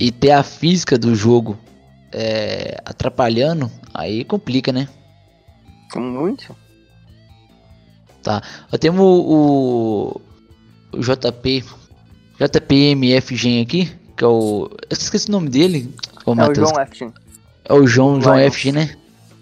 e 0.00 0.10
ter 0.10 0.30
a 0.32 0.42
física 0.42 0.96
do 0.98 1.14
jogo 1.14 1.56
é, 2.12 2.80
atrapalhando, 2.84 3.70
aí 3.92 4.24
complica, 4.24 4.72
né? 4.72 4.88
Muito. 5.94 6.54
Nós 8.26 8.78
temos 8.80 9.00
o, 9.00 10.20
o, 10.94 10.98
o 10.98 11.00
JP, 11.00 11.64
JPMFG 12.38 13.60
aqui, 13.62 13.92
que 14.18 14.24
é 14.24 14.26
o. 14.26 14.68
Eu 14.90 14.94
esqueci 14.96 15.28
o 15.28 15.32
nome 15.32 15.48
dele. 15.48 15.94
Ô, 16.26 16.32
É 16.34 16.48
o. 16.48 16.52
John 16.52 16.80
Eftin. 16.82 17.12
É 17.64 17.72
o 17.72 17.86
João, 17.86 18.20
João. 18.20 18.50
FG, 18.50 18.72
né? 18.72 18.96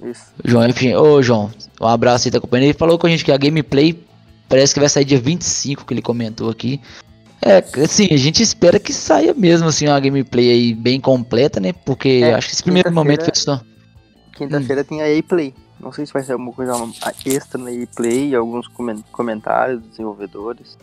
Isso. 0.05 0.23
João 0.45 0.73
FG. 0.73 0.95
Ô, 0.97 1.23
João, 1.23 1.51
um 1.81 1.87
abraço 1.87 2.29
aí 2.29 2.33
da 2.33 2.41
companhia. 2.41 2.69
Ele 2.69 2.79
falou 2.79 2.99
com 2.99 3.07
a 3.07 3.11
gente 3.11 3.25
que 3.25 3.33
a 3.33 3.37
gameplay 3.37 3.99
parece 4.49 4.75
que 4.75 4.81
vai 4.81 4.89
sair 4.89 5.05
dia 5.05 5.19
25, 5.19 5.85
que 5.85 5.95
ele 5.95 6.03
comentou 6.03 6.51
aqui. 6.51 6.81
É, 7.43 7.59
assim, 7.83 8.09
a 8.11 8.17
gente 8.17 8.43
espera 8.43 8.79
que 8.79 8.93
saia 8.93 9.33
mesmo, 9.35 9.69
assim, 9.69 9.87
uma 9.87 10.01
gameplay 10.01 10.51
aí 10.51 10.75
bem 10.75 11.01
completa, 11.01 11.61
né? 11.61 11.73
Porque 11.73 12.21
É, 12.25 12.35
acho 12.35 12.49
que 12.49 12.55
esse 12.55 12.63
primeiro 12.63 12.93
momento 12.93 13.25
foi 13.25 13.35
só. 13.35 13.61
Quinta-feira 14.37 14.83
Hum. 14.83 14.85
tem 14.85 15.03
a 15.03 15.13
E-Play. 15.13 15.55
Não 15.79 15.93
sei 15.93 16.07
se 16.07 16.13
vai 16.13 16.23
ser 16.23 16.33
alguma 16.33 16.53
coisa 16.53 16.73
extra 17.25 17.61
na 17.61 17.71
E-Play, 17.71 18.35
alguns 18.35 18.67
comen- 18.69 19.05
comentários 19.13 19.81
dos 19.81 19.91
desenvolvedores. 19.91 20.77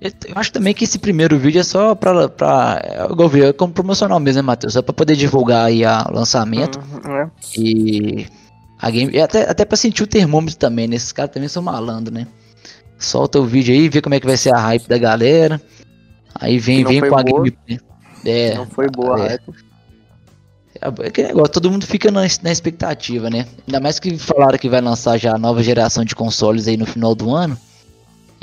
Eu 0.00 0.12
acho 0.36 0.52
também 0.52 0.72
que 0.72 0.84
esse 0.84 0.98
primeiro 0.98 1.36
vídeo 1.38 1.60
é 1.60 1.64
só 1.64 1.94
pra. 1.94 2.28
pra 2.28 2.80
é, 2.84 3.02
eu 3.04 3.28
vi, 3.28 3.42
é 3.42 3.52
como 3.52 3.72
promocional 3.72 4.20
mesmo, 4.20 4.42
né, 4.42 4.46
Matheus? 4.46 4.74
Só 4.74 4.82
pra 4.82 4.92
poder 4.94 5.16
divulgar 5.16 5.66
aí 5.66 5.84
a- 5.84 6.06
o 6.08 6.14
lançamento. 6.14 6.78
Uhum, 6.78 7.12
né? 7.12 7.30
E 7.56 8.26
a 8.78 8.90
game. 8.90 9.12
e 9.12 9.20
até, 9.20 9.50
até 9.50 9.64
pra 9.64 9.76
sentir 9.76 10.04
o 10.04 10.06
termômetro 10.06 10.56
também, 10.56 10.86
né? 10.86 10.94
Esses 10.94 11.10
caras 11.10 11.32
também 11.32 11.48
são 11.48 11.62
malandro, 11.62 12.14
né? 12.14 12.28
Solta 12.96 13.40
o 13.40 13.44
vídeo 13.44 13.74
aí, 13.74 13.88
vê 13.88 14.00
como 14.00 14.14
é 14.14 14.20
que 14.20 14.26
vai 14.26 14.36
ser 14.36 14.54
a 14.54 14.58
hype 14.58 14.86
da 14.88 14.98
galera. 14.98 15.60
Aí 16.34 16.58
vem, 16.60 16.84
vem 16.84 17.00
com 17.00 17.16
a 17.18 17.22
gameplay. 17.22 17.80
É, 18.24 18.54
Não 18.54 18.66
foi 18.66 18.88
boa 18.88 19.16
a 19.16 19.24
é. 19.24 19.28
hype. 19.30 19.52
é 20.80 21.06
aquele 21.08 21.28
negócio, 21.28 21.52
todo 21.54 21.70
mundo 21.70 21.86
fica 21.86 22.10
na, 22.10 22.20
na 22.42 22.52
expectativa, 22.52 23.28
né? 23.30 23.46
Ainda 23.66 23.80
mais 23.80 23.98
que 23.98 24.16
falaram 24.16 24.56
que 24.58 24.68
vai 24.68 24.80
lançar 24.80 25.18
já 25.18 25.34
a 25.34 25.38
nova 25.38 25.60
geração 25.62 26.04
de 26.04 26.14
consoles 26.14 26.68
aí 26.68 26.76
no 26.76 26.86
final 26.86 27.14
do 27.16 27.34
ano. 27.34 27.58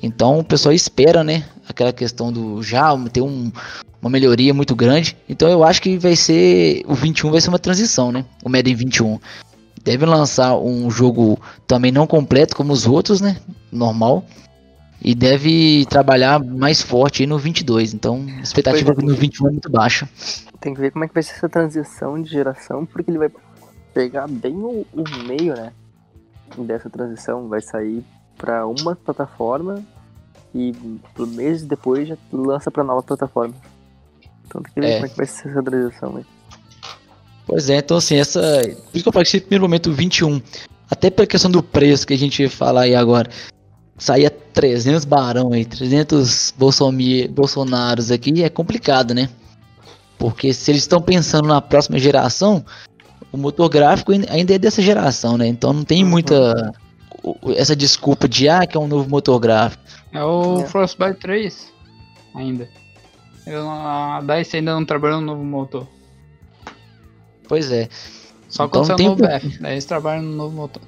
Então 0.05 0.37
o 0.37 0.43
pessoal 0.43 0.71
espera, 0.71 1.23
né? 1.23 1.43
Aquela 1.67 1.91
questão 1.91 2.31
do 2.31 2.61
já 2.61 2.95
ter 3.09 3.21
um, 3.21 3.51
uma 3.99 4.09
melhoria 4.09 4.53
muito 4.53 4.75
grande. 4.75 5.17
Então 5.27 5.49
eu 5.49 5.63
acho 5.63 5.81
que 5.81 5.97
vai 5.97 6.15
ser. 6.15 6.83
O 6.85 6.93
21 6.93 7.31
vai 7.31 7.41
ser 7.41 7.49
uma 7.49 7.57
transição, 7.57 8.11
né? 8.11 8.23
O 8.43 8.49
Madden 8.49 8.75
21. 8.75 9.19
deve 9.83 10.05
lançar 10.05 10.55
um 10.57 10.91
jogo 10.91 11.39
também 11.65 11.91
não 11.91 12.05
completo 12.05 12.55
como 12.55 12.71
os 12.71 12.85
outros, 12.85 13.19
né? 13.19 13.37
Normal. 13.71 14.23
E 15.01 15.15
deve 15.15 15.87
trabalhar 15.87 16.39
mais 16.39 16.83
forte 16.83 17.25
no 17.25 17.39
22. 17.39 17.95
Então, 17.95 18.25
a 18.37 18.41
expectativa 18.41 18.91
é. 18.91 19.03
no 19.03 19.15
21 19.15 19.47
é 19.47 19.51
muito 19.51 19.71
baixa. 19.71 20.07
Tem 20.59 20.73
que 20.73 20.79
ver 20.79 20.91
como 20.91 21.03
é 21.03 21.07
que 21.07 21.13
vai 21.15 21.23
ser 21.23 21.33
essa 21.33 21.49
transição 21.49 22.21
de 22.21 22.29
geração, 22.29 22.85
porque 22.85 23.09
ele 23.09 23.17
vai 23.17 23.31
pegar 23.93 24.27
bem 24.27 24.55
o, 24.55 24.85
o 24.93 25.03
meio, 25.27 25.55
né? 25.55 25.73
Dessa 26.59 26.91
transição. 26.91 27.47
Vai 27.47 27.61
sair 27.61 28.03
pra 28.37 28.67
uma 28.67 28.95
plataforma 28.95 29.83
e 30.55 30.73
meses 31.27 31.63
depois 31.63 32.07
já 32.07 32.17
lança 32.31 32.71
pra 32.71 32.83
nova 32.83 33.03
plataforma. 33.03 33.53
Então 34.47 34.61
tem 34.61 34.73
que 34.73 34.79
ver 34.79 34.87
É. 34.87 34.93
como 34.95 35.05
é 35.05 35.09
que 35.09 35.17
vai 35.17 35.25
ser 35.25 35.49
essa 35.49 35.61
transição 35.61 36.15
aí. 36.17 36.25
Pois 37.45 37.69
é, 37.69 37.77
então 37.77 37.97
assim, 37.97 38.15
essa. 38.15 38.39
Por 38.41 38.95
isso 38.95 39.03
que 39.03 39.07
eu 39.09 39.11
falei 39.13 39.25
que 39.25 39.37
esse 39.37 39.41
primeiro 39.41 39.65
momento 39.65 39.91
21, 39.91 40.41
até 40.89 41.09
pela 41.09 41.27
questão 41.27 41.51
do 41.51 41.61
preço 41.61 42.07
que 42.07 42.13
a 42.13 42.17
gente 42.17 42.41
ia 42.41 42.49
falar 42.49 42.81
aí 42.83 42.95
agora, 42.95 43.29
saía 43.97 44.29
300 44.31 45.05
barão 45.05 45.51
aí, 45.53 45.65
300 45.65 46.53
Bolsomi- 46.57 47.27
Bolsonaros 47.27 48.09
aqui, 48.09 48.41
é 48.43 48.49
complicado, 48.49 49.13
né? 49.13 49.29
Porque 50.17 50.53
se 50.53 50.71
eles 50.71 50.81
estão 50.83 51.01
pensando 51.01 51.47
na 51.47 51.61
próxima 51.61 51.99
geração, 51.99 52.65
o 53.31 53.37
motor 53.37 53.69
gráfico 53.69 54.11
ain- 54.13 54.25
ainda 54.29 54.55
é 54.55 54.57
dessa 54.57 54.81
geração, 54.81 55.37
né? 55.37 55.45
Então 55.47 55.73
não 55.73 55.83
tem 55.83 56.03
Uhum. 56.03 56.09
muita. 56.09 56.71
Essa 57.55 57.75
desculpa 57.75 58.27
de 58.27 58.47
ah, 58.49 58.65
que 58.65 58.75
é 58.77 58.79
um 58.79 58.87
novo 58.87 59.09
motor 59.09 59.39
gráfico. 59.39 59.83
É 60.13 60.23
o 60.23 60.61
É. 60.61 60.65
Frostbite 60.67 61.19
3 61.19 61.73
ainda. 62.35 62.69
Eu, 63.45 63.69
a 63.69 64.21
DICE 64.21 64.57
ainda 64.57 64.73
não 64.73 64.85
trabalhou 64.85 65.19
no 65.21 65.27
novo 65.27 65.43
motor. 65.43 65.87
Pois 67.47 67.71
é. 67.71 67.87
Só 68.49 68.65
Então 68.65 68.81
quando 68.81 68.87
saiu 68.87 68.97
tem 68.97 69.05
o 69.07 69.09
novo 69.11 69.23
um- 69.23 69.27
BF. 69.27 69.59
Daí 69.61 69.73
eles 69.73 69.85
trabalham 69.85 70.23
no 70.23 70.35
novo 70.35 70.55
motor. 70.55 70.81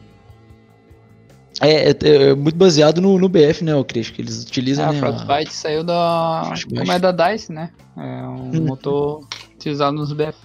É, 1.60 1.90
é- 1.90 1.96
é 2.30 2.36
muito 2.36 2.56
baseado 2.56 3.02
no, 3.02 3.18
no 3.18 3.28
BF, 3.28 3.64
né, 3.64 3.76
o 3.76 3.84
Cris? 3.84 4.10
Que 4.12 4.22
eles 4.22 4.40
É, 4.44 4.48
utilizam, 4.48 4.90
a 4.90 4.94
né? 4.94 5.00
Frostbite 5.00 5.54
saiu 5.54 5.84
da. 5.84 6.44
Frostbite. 6.46 6.80
Como 6.80 6.92
é 6.92 7.00
da 7.00 7.12
DICE, 7.12 7.52
né? 7.52 7.72
É 7.98 8.02
um 8.02 8.52
Hum. 8.54 8.66
motor 8.68 9.28
utilizado 9.56 9.96
nos 9.98 10.14
BF. 10.14 10.38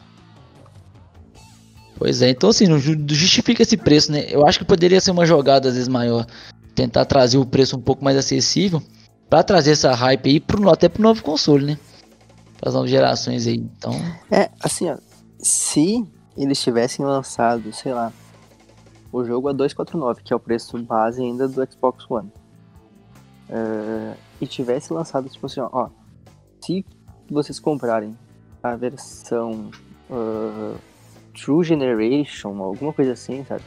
Pois 1.99 2.21
é, 2.23 2.31
então 2.31 2.51
assim, 2.51 2.67
não 2.67 2.79
ju- 2.79 2.97
justifica 3.11 3.63
esse 3.63 3.77
preço, 3.77 4.11
né? 4.11 4.27
Eu 4.29 4.47
acho 4.47 4.59
que 4.59 4.65
poderia 4.65 5.01
ser 5.01 5.11
uma 5.11 5.25
jogada 5.27 5.69
às 5.69 5.75
vezes 5.75 5.89
maior, 5.89 6.27
tentar 6.75 7.05
trazer 7.05 7.39
o 7.39 7.47
preço 7.47 7.77
um 7.77 7.81
pouco 7.81 8.03
mais 8.05 8.17
acessível, 8.17 8.83
pra 9.31 9.43
trazer 9.43 9.73
essa 9.73 9.95
hype 9.95 10.29
aí 10.29 10.41
pro, 10.41 10.69
até 10.71 10.89
pro 10.89 11.03
novo 11.03 11.23
console, 11.23 11.65
né? 11.67 11.79
Para 12.59 12.69
as 12.71 12.75
novas 12.75 12.91
gerações 12.91 13.47
aí. 13.47 13.57
Então, 13.57 13.93
É, 14.31 14.51
assim, 14.61 14.91
ó. 14.91 14.97
Se 15.39 16.05
eles 16.37 16.61
tivessem 16.63 17.05
lançado, 17.05 17.73
sei 17.73 17.93
lá, 17.93 18.13
o 19.13 19.25
jogo 19.25 19.49
a 19.49 19.53
249, 19.53 20.23
que 20.23 20.33
é 20.33 20.37
o 20.37 20.41
preço 20.41 20.79
base 20.79 21.21
ainda 21.23 21.47
do 21.49 21.67
Xbox 21.71 22.05
One. 22.11 22.31
é, 23.51 24.15
e 24.41 24.47
tivesse 24.47 24.93
lançado, 24.93 25.29
tipo 25.29 25.47
assim, 25.47 25.61
ó, 25.61 25.89
se 26.61 26.85
vocês 27.31 27.61
comprarem 27.61 28.17
a 28.63 28.75
versão 28.77 29.71
ah, 30.11 30.75
True 31.35 31.65
Generation, 31.65 32.63
alguma 32.63 32.93
coisa 32.93 33.13
assim, 33.13 33.45
sabe? 33.45 33.63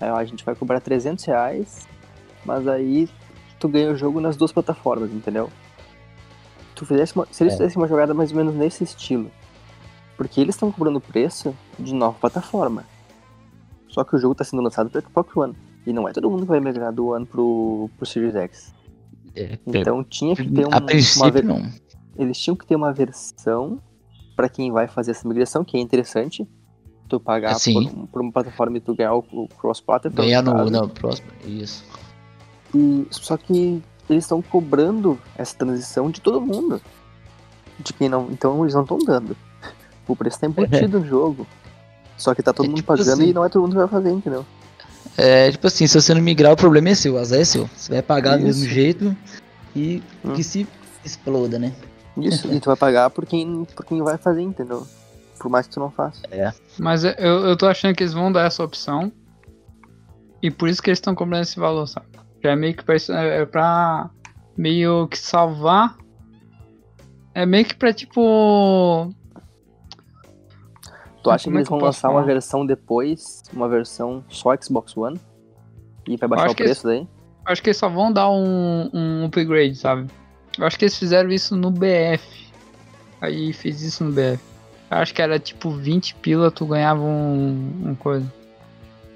Aí, 0.00 0.10
ó, 0.10 0.16
a 0.16 0.24
gente 0.24 0.44
vai 0.44 0.54
cobrar 0.54 0.80
300 0.80 1.24
reais, 1.24 1.88
mas 2.44 2.66
aí 2.68 3.08
tu 3.58 3.68
ganha 3.68 3.90
o 3.90 3.96
jogo 3.96 4.20
nas 4.20 4.36
duas 4.36 4.52
plataformas, 4.52 5.10
entendeu? 5.12 5.50
Tu 6.74 6.86
fizesse 6.86 7.16
uma, 7.16 7.26
se 7.30 7.42
eles 7.42 7.54
É. 7.54 7.56
fizessem 7.56 7.80
uma 7.82 7.88
jogada 7.88 8.14
mais 8.14 8.30
ou 8.30 8.36
menos 8.36 8.54
nesse 8.54 8.84
estilo, 8.84 9.30
porque 10.16 10.40
eles 10.40 10.54
estão 10.54 10.70
cobrando 10.70 11.00
preço 11.00 11.54
de 11.78 11.92
nova 11.94 12.16
plataforma. 12.18 12.84
Só 13.88 14.04
que 14.04 14.14
o 14.14 14.18
jogo 14.18 14.32
está 14.32 14.44
sendo 14.44 14.62
lançado 14.62 14.90
para 14.90 15.00
Xbox 15.00 15.36
One. 15.36 15.56
E 15.86 15.92
não 15.92 16.06
é 16.08 16.12
todo 16.12 16.30
mundo 16.30 16.42
que 16.42 16.48
vai 16.48 16.60
migrar 16.60 16.92
do 16.92 17.08
One 17.08 17.24
pro, 17.24 17.88
pro 17.96 18.06
Series 18.06 18.34
X. 18.34 18.74
é, 19.34 19.58
Então 19.66 20.04
tinha 20.04 20.36
que 20.36 20.48
ter 20.48 20.66
um, 20.66 20.68
uma 20.68 20.80
princípio 20.82 21.32
ver- 21.32 21.44
não. 21.44 21.62
Eles 22.16 22.38
tinham 22.38 22.54
que 22.54 22.66
ter 22.66 22.76
uma 22.76 22.92
versão 22.92 23.80
para 24.36 24.48
quem 24.48 24.70
vai 24.70 24.86
fazer 24.86 25.12
essa 25.12 25.26
migração, 25.26 25.64
que 25.64 25.76
é 25.76 25.80
interessante. 25.80 26.46
Tu 27.08 27.18
pagar 27.18 27.54
Sim. 27.58 27.74
por, 27.74 27.82
um- 28.00 28.06
por 28.06 28.20
uma 28.22 28.32
plataforma 28.32 28.76
e 28.76 28.80
tu 28.80 28.94
ganhar 28.94 29.14
o, 29.14 29.24
o 29.32 29.48
cross-platform. 29.58 30.14
Ganhar 30.14 30.42
no, 30.42 30.52
caso. 30.52 30.70
no 30.70 30.88
próximo. 30.88 31.28
Isso. 31.46 31.84
E, 32.74 33.06
só 33.10 33.36
que 33.36 33.82
eles 34.10 34.24
estão 34.24 34.42
cobrando 34.42 35.18
essa 35.36 35.56
transição 35.56 36.10
de 36.10 36.20
todo 36.20 36.40
mundo. 36.40 36.80
De 37.78 37.92
quem 37.92 38.08
não. 38.08 38.28
Então 38.30 38.62
eles 38.62 38.74
não 38.74 38.82
estão 38.82 38.98
dando. 38.98 39.36
O 40.06 40.14
preço 40.16 40.40
tá 40.40 40.46
embutido 40.46 41.00
no 41.00 41.06
jogo. 41.06 41.46
Só 42.16 42.34
que 42.34 42.42
tá 42.42 42.52
todo 42.52 42.66
É 42.66 42.68
mundo 42.68 42.76
tipo 42.78 42.88
pagando 42.88 43.10
assim. 43.12 43.30
e 43.30 43.32
não 43.32 43.44
é 43.44 43.48
todo 43.48 43.62
mundo 43.62 43.72
que 43.72 43.78
vai 43.78 43.88
fazer, 43.88 44.10
entendeu? 44.10 44.44
É, 45.16 45.50
tipo 45.50 45.66
assim, 45.66 45.86
se 45.86 46.00
você 46.00 46.12
não 46.14 46.20
migrar, 46.20 46.52
o 46.52 46.56
problema 46.56 46.90
é 46.90 46.94
seu, 46.94 47.14
o 47.14 47.18
azar 47.18 47.40
é 47.40 47.44
seu. 47.44 47.68
Você 47.76 47.92
vai 47.92 48.02
pagar 48.02 48.36
do 48.38 48.46
Isso. 48.46 48.60
mesmo 48.60 48.74
jeito 48.74 49.16
e 49.74 50.02
Hum. 50.24 50.32
que 50.34 50.42
se 50.44 50.66
exploda, 51.04 51.58
né? 51.58 51.72
Isso, 52.16 52.48
e 52.52 52.60
tu 52.60 52.66
vai 52.66 52.76
pagar 52.76 53.08
por 53.10 53.24
quem, 53.24 53.64
por 53.74 53.84
quem 53.84 54.02
vai 54.02 54.18
fazer, 54.18 54.42
entendeu? 54.42 54.86
Por 55.38 55.48
mais 55.50 55.66
que 55.66 55.74
tu 55.74 55.80
não 55.80 55.90
faça. 55.90 56.20
Mas 56.78 57.04
eu, 57.04 57.12
eu 57.12 57.56
tô 57.56 57.66
achando 57.66 57.94
que 57.94 58.02
eles 58.02 58.12
vão 58.14 58.30
dar 58.32 58.46
essa 58.46 58.62
opção. 58.62 59.12
E 60.42 60.50
por 60.50 60.68
isso 60.68 60.82
que 60.82 60.90
eles 60.90 60.98
estão 60.98 61.14
cobrando 61.14 61.42
esse 61.42 61.58
valor, 61.58 61.86
sabe? 61.86 62.06
Já 62.42 62.50
é 62.52 62.56
meio 62.56 62.74
que 62.76 62.84
pra, 62.84 62.94
isso- 62.96 63.12
é 63.12 63.40
é 63.42 63.46
pra 63.46 64.08
meio 64.56 65.06
que 65.08 65.18
salvar. 65.18 65.96
É 67.34 67.44
meio 67.46 67.64
que 67.64 67.74
pra 67.74 67.92
tipo. 67.92 69.12
Tu 71.22 71.30
acha 71.30 71.44
que 71.44 71.44
Como 71.50 71.56
é 71.56 71.60
eles 71.60 71.68
vão 71.68 71.78
lançar 71.78 72.08
uma 72.08 72.14
falar? 72.20 72.26
versão 72.26 72.64
depois, 72.66 73.42
uma 73.52 73.68
versão 73.68 74.24
só 74.28 74.50
Xbox 74.60 74.96
One? 74.96 75.20
E 76.08 76.16
vai 76.16 76.28
baixar 76.28 76.50
o 76.50 76.54
preço 76.54 76.86
daí? 76.86 77.06
Acho 77.44 77.62
que 77.62 77.70
eles 77.70 77.76
só 77.76 77.88
vão 77.88 78.12
dar 78.12 78.30
um, 78.30 78.88
um 78.94 79.24
upgrade, 79.26 79.74
sabe? 79.76 80.08
Eu 80.56 80.66
acho 80.66 80.78
que 80.78 80.84
eles 80.84 80.96
fizeram 80.96 81.30
isso 81.30 81.56
no 81.56 81.70
BF. 81.70 82.48
Aí 83.20 83.52
fiz 83.52 83.82
isso 83.82 84.04
no 84.04 84.12
BF. 84.12 84.38
Eu 84.90 84.98
acho 84.98 85.14
que 85.14 85.20
era 85.20 85.38
tipo 85.38 85.70
20 85.70 86.14
pila, 86.16 86.50
tu 86.50 86.66
ganhava 86.66 87.00
um, 87.02 87.72
um 87.86 87.94
coisa. 87.94 88.26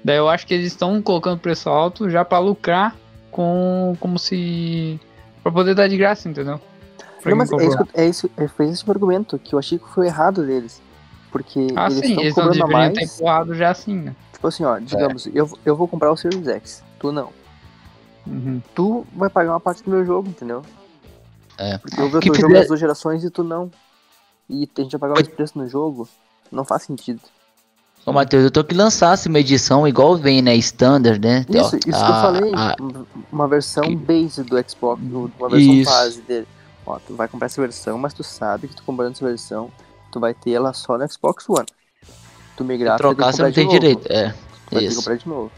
Daí 0.03 0.17
eu 0.17 0.29
acho 0.29 0.45
que 0.45 0.53
eles 0.53 0.67
estão 0.67 1.01
colocando 1.01 1.39
preço 1.39 1.69
alto 1.69 2.09
já 2.09 2.23
pra 2.25 2.39
lucrar 2.39 2.95
com 3.31 3.95
como 3.99 4.19
se. 4.19 4.99
pra 5.41 5.51
poder 5.51 5.73
dar 5.73 5.87
de 5.87 5.97
graça, 5.97 6.29
entendeu? 6.29 6.59
Pra 7.21 7.31
Não, 7.31 7.37
mas 7.37 7.51
é 7.53 7.65
isso, 7.65 7.87
é 7.93 8.05
isso, 8.05 8.31
é, 8.37 8.47
foi 8.47 8.69
esse 8.69 8.87
o 8.87 8.91
argumento 8.91 9.39
que 9.39 9.55
eu 9.55 9.59
achei 9.59 9.79
que 9.79 9.87
foi 9.89 10.07
errado 10.07 10.45
deles. 10.45 10.81
Porque 11.31 11.67
Ah, 11.75 11.87
eles 11.89 11.99
sim, 11.99 12.21
estão 12.21 12.45
cobrando 12.47 12.67
ter 12.67 12.71
mais. 12.71 12.97
empurrado 13.15 13.55
já 13.55 13.71
assim, 13.71 13.95
né? 13.95 14.15
Tipo 14.33 14.47
assim, 14.47 14.65
ó, 14.65 14.77
digamos, 14.77 15.27
eu, 15.33 15.49
eu 15.65 15.75
vou 15.75 15.87
comprar 15.87 16.11
o 16.11 16.17
Series 16.17 16.47
X, 16.47 16.83
tu 16.99 17.11
não. 17.11 17.29
Uhum. 18.27 18.61
Tu 18.75 19.05
vai 19.15 19.29
pagar 19.29 19.51
uma 19.51 19.59
parte 19.59 19.83
do 19.83 19.89
meu 19.89 20.05
jogo, 20.05 20.29
entendeu? 20.29 20.61
É. 21.57 21.77
Porque 21.77 21.99
eu 21.99 22.09
vou 22.09 22.19
Que 22.19 22.29
teu 22.29 22.41
jogo 22.41 22.53
nas 22.53 22.67
duas 22.67 22.79
gerações 22.79 23.23
e 23.23 23.29
tu 23.29 23.43
não. 23.43 23.71
E 24.49 24.69
a 24.77 24.81
gente 24.81 24.91
vai 24.97 24.99
pagar 25.09 25.13
o 25.13 25.17
mesmo 25.17 25.35
preço 25.35 25.57
no 25.57 25.67
jogo. 25.67 26.07
Não 26.51 26.63
faz 26.63 26.83
sentido. 26.83 27.21
Ô, 28.05 28.11
Matheus, 28.11 28.43
eu 28.43 28.51
tô 28.51 28.63
que 28.63 28.75
lançasse 28.75 29.29
uma 29.29 29.39
edição 29.39 29.87
igual 29.87 30.17
vem, 30.17 30.41
né? 30.41 30.53
Standard, 30.57 31.19
né? 31.25 31.45
Isso, 31.49 31.75
isso 31.77 31.81
que 31.83 31.89
eu 31.89 31.93
falei. 31.95 32.51
a- 32.53 32.75
uma 33.31 33.47
versão 33.47 33.83
Que- 33.85 33.95
base 33.95 34.43
do 34.43 34.57
Xbox, 34.69 35.01
uma 35.01 35.49
versão 35.49 35.73
Isso. 35.73 35.89
base 35.91 36.21
dele. 36.21 36.47
Ó, 36.85 36.99
tu 36.99 37.15
vai 37.15 37.29
comprar 37.29 37.45
essa 37.45 37.61
versão, 37.61 37.97
mas 37.97 38.13
tu 38.13 38.21
sabe 38.23 38.67
que 38.67 38.75
tu 38.75 38.83
comprando 38.83 39.13
essa 39.13 39.25
versão, 39.25 39.71
tu 40.11 40.19
vai 40.19 40.33
ter 40.33 40.51
ela 40.51 40.73
só 40.73 40.97
no 40.97 41.09
Xbox 41.09 41.47
One. 41.49 41.65
Tu 42.57 42.63
migrar, 42.65 42.97
tu 42.97 43.03
que 43.03 43.15
trocar 43.15 43.31
você 43.31 43.41
comprar 43.41 43.47
não 43.47 43.53
tem 43.53 43.67
direito. 43.69 44.05
É, 44.11 44.29
Tu 44.31 44.35
vai 44.35 44.69
ter 44.69 44.79
que 44.79 44.85
isso. 44.85 44.97
comprar 44.97 45.15
de 45.17 45.27
novo. 45.29 45.51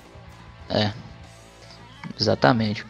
Exatamente. 2.20 2.86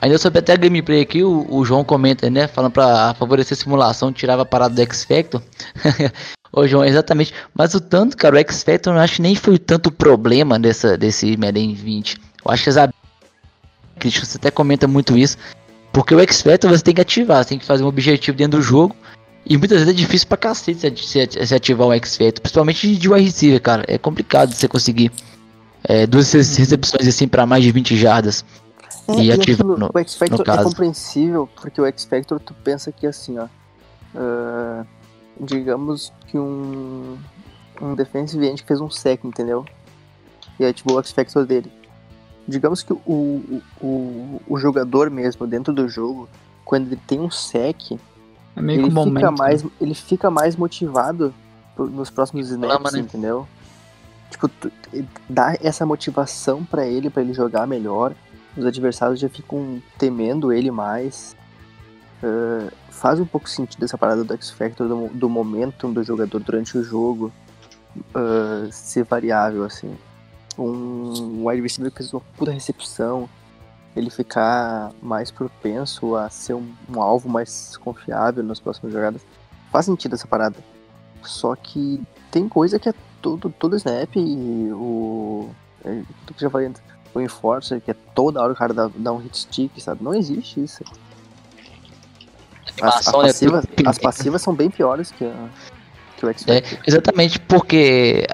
Ainda 0.00 0.16
sobre 0.18 0.38
até 0.38 0.54
a 0.54 0.56
gameplay 0.56 1.02
aqui, 1.02 1.22
o, 1.22 1.46
o 1.50 1.64
João 1.64 1.84
comenta, 1.84 2.30
né? 2.30 2.46
Falando 2.48 2.72
pra 2.72 3.12
favorecer 3.14 3.56
a 3.56 3.60
simulação, 3.60 4.10
tirava 4.12 4.42
a 4.42 4.46
parada 4.46 4.74
do 4.74 4.80
X-Factor. 4.80 5.42
Ô, 6.52 6.66
João, 6.66 6.84
exatamente. 6.84 7.34
Mas 7.54 7.74
o 7.74 7.80
tanto, 7.80 8.16
cara, 8.16 8.34
o 8.34 8.38
X-Factor 8.38 8.94
eu 8.94 8.98
acho 9.00 9.16
que 9.16 9.22
nem 9.22 9.34
foi 9.34 9.58
tanto 9.58 9.92
problema 9.92 10.58
dessa, 10.58 10.96
desse 10.96 11.36
Madden 11.36 11.74
20. 11.74 12.16
Eu 12.44 12.50
acho 12.50 12.64
que 12.64 12.70
as 12.70 12.88
Cristian, 13.98 14.24
você 14.24 14.38
até 14.38 14.50
comenta 14.50 14.88
muito 14.88 15.16
isso. 15.16 15.36
Porque 15.92 16.14
o 16.14 16.20
X-Factor 16.20 16.70
você 16.70 16.82
tem 16.82 16.94
que 16.94 17.00
ativar, 17.00 17.42
você 17.44 17.50
tem 17.50 17.58
que 17.58 17.66
fazer 17.66 17.84
um 17.84 17.86
objetivo 17.88 18.36
dentro 18.36 18.58
do 18.58 18.62
jogo. 18.62 18.96
E 19.44 19.56
muitas 19.56 19.78
vezes 19.80 19.92
é 19.92 19.96
difícil 19.96 20.28
pra 20.28 20.36
cacete 20.36 20.78
se 20.80 20.86
ati- 20.86 21.06
se 21.06 21.20
ati- 21.20 21.46
se 21.46 21.54
ativar 21.54 21.88
o 21.88 21.92
X-Factor. 21.92 22.40
Principalmente 22.40 22.88
de, 22.88 22.96
de 22.96 23.08
wide 23.08 23.26
receiver, 23.26 23.60
cara. 23.60 23.84
É 23.86 23.98
complicado 23.98 24.52
você 24.54 24.66
conseguir 24.66 25.10
é, 25.84 26.06
duas 26.06 26.32
rece- 26.32 26.58
recepções 26.58 27.06
assim 27.06 27.28
pra 27.28 27.44
mais 27.46 27.62
de 27.62 27.70
20 27.70 27.96
jardas. 27.96 28.44
É, 29.08 29.12
E 29.12 29.26
e 29.26 29.32
ativa 29.32 29.52
aquilo, 29.62 29.76
no- 29.78 29.90
o 29.92 29.98
X 29.98 30.14
Factor 30.14 30.48
é 30.48 30.62
compreensível, 30.62 31.48
porque 31.60 31.80
o 31.80 31.86
X 31.86 32.04
Factor 32.04 32.38
tu 32.40 32.54
pensa 32.54 32.92
que 32.92 33.06
assim, 33.06 33.38
ó. 33.38 33.46
ah, 34.14 34.84
digamos 35.40 36.12
que 36.26 36.38
um. 36.38 37.16
Um 37.80 37.94
defensive 37.94 38.46
end 38.46 38.62
fez 38.62 38.78
um 38.78 38.90
sec, 38.90 39.24
entendeu? 39.24 39.64
E 40.58 40.64
ativou 40.66 40.98
o 40.98 41.00
X 41.02 41.12
Factor 41.12 41.46
dele. 41.46 41.72
Digamos 42.46 42.82
que 42.82 42.92
o, 42.92 42.98
o, 43.06 43.62
o, 43.80 44.42
o 44.48 44.58
jogador 44.58 45.08
mesmo, 45.08 45.46
dentro 45.46 45.72
do 45.72 45.88
jogo, 45.88 46.28
quando 46.62 46.88
ele 46.88 47.00
tem 47.06 47.18
um 47.20 47.30
sec, 47.30 47.92
É 48.54 48.60
meio 48.60 48.80
ele 48.80 48.88
fica, 48.90 48.94
momento. 48.94 49.38
mais, 49.38 49.64
ele 49.80 49.94
fica 49.94 50.30
mais 50.30 50.56
motivado 50.56 51.32
nos 51.78 52.10
próximos 52.10 52.50
snaps, 52.50 52.92
né? 52.92 52.98
entendeu? 53.00 53.48
tipo, 54.30 54.46
tu- 54.48 54.70
dá 55.28 55.56
essa 55.62 55.86
motivação 55.86 56.62
pra 56.64 56.86
ele, 56.86 57.08
pra 57.08 57.22
ele 57.22 57.32
jogar 57.32 57.66
melhor. 57.66 58.14
Os 58.56 58.64
adversários 58.66 59.20
já 59.20 59.28
ficam 59.28 59.82
temendo 59.98 60.52
ele 60.52 60.70
mais. 60.70 61.36
Ah, 62.22 62.72
faz 62.90 63.18
um 63.20 63.26
pouco 63.26 63.48
sentido 63.48 63.84
essa 63.84 63.96
parada 63.96 64.24
do 64.24 64.34
X-Factor, 64.34 64.86
do, 64.88 65.08
do 65.08 65.28
momentum 65.28 65.92
do 65.92 66.02
jogador 66.02 66.40
durante 66.40 66.76
o 66.76 66.82
jogo 66.82 67.32
ah, 68.14 68.68
ser 68.70 69.04
variável, 69.04 69.64
assim. 69.64 69.96
Um 70.58 71.46
wide 71.46 71.62
receiver 71.62 71.90
que 71.90 71.98
fez 71.98 72.12
uma 72.12 72.20
puta 72.36 72.50
recepção, 72.50 73.28
ele 73.96 74.10
ficar 74.10 74.92
mais 75.02 75.30
propenso 75.30 76.14
a 76.16 76.28
ser 76.28 76.54
um, 76.54 76.72
um 76.88 77.00
alvo 77.00 77.28
mais 77.28 77.76
confiável 77.76 78.42
nas 78.42 78.60
próximas 78.60 78.92
jogadas. 78.92 79.22
Faz 79.70 79.86
sentido 79.86 80.14
essa 80.14 80.26
parada. 80.26 80.56
Só 81.22 81.54
que 81.54 82.02
tem 82.30 82.48
coisa 82.48 82.78
que 82.78 82.88
é 82.88 82.94
todo, 83.20 83.50
todo 83.50 83.76
snap 83.76 84.16
e 84.16 84.70
o. 84.72 85.50
É, 85.84 86.02
que 86.26 86.40
já 86.40 86.50
antes, 86.54 86.82
o 87.14 87.20
Enforcer, 87.20 87.80
que 87.80 87.90
é 87.90 87.94
toda 88.14 88.40
hora 88.40 88.52
o 88.52 88.56
cara 88.56 88.72
dá, 88.72 88.90
dá 88.94 89.12
um 89.12 89.18
hit 89.18 89.36
stick, 89.36 89.80
sabe? 89.80 90.02
Não 90.02 90.14
existe 90.14 90.62
isso. 90.62 90.84
As, 92.80 93.06
as 93.06 93.06
né, 93.06 93.12
passivas, 93.12 93.64
as 93.86 93.98
passivas 93.98 94.42
são 94.42 94.54
bem 94.54 94.70
piores 94.70 95.10
que, 95.10 95.24
a, 95.24 95.48
que 96.16 96.24
o 96.24 96.28
É, 96.28 96.32
X-Factor. 96.32 96.78
exatamente 96.86 97.38
porque 97.40 98.26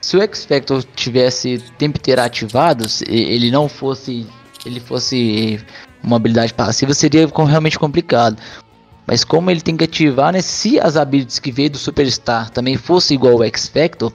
se 0.00 0.16
o 0.16 0.22
X-Factor 0.22 0.84
tivesse 0.94 1.58
tempo 1.78 1.98
inteiro 1.98 2.20
ativado, 2.20 2.88
se 2.88 3.04
ele 3.08 3.50
não 3.50 3.68
fosse. 3.68 4.26
Ele 4.64 4.80
fosse 4.80 5.64
uma 6.02 6.16
habilidade 6.16 6.52
passiva, 6.52 6.92
seria 6.92 7.26
realmente 7.26 7.78
complicado. 7.78 8.36
Mas 9.06 9.22
como 9.24 9.50
ele 9.50 9.60
tem 9.60 9.76
que 9.76 9.84
ativar, 9.84 10.32
né? 10.32 10.40
Se 10.42 10.80
as 10.80 10.96
habilidades 10.96 11.38
que 11.38 11.52
veio 11.52 11.70
do 11.70 11.78
Superstar 11.78 12.50
também 12.50 12.76
fosse 12.76 13.14
igual 13.14 13.34
ao 13.34 13.44
X-Factor, 13.44 14.12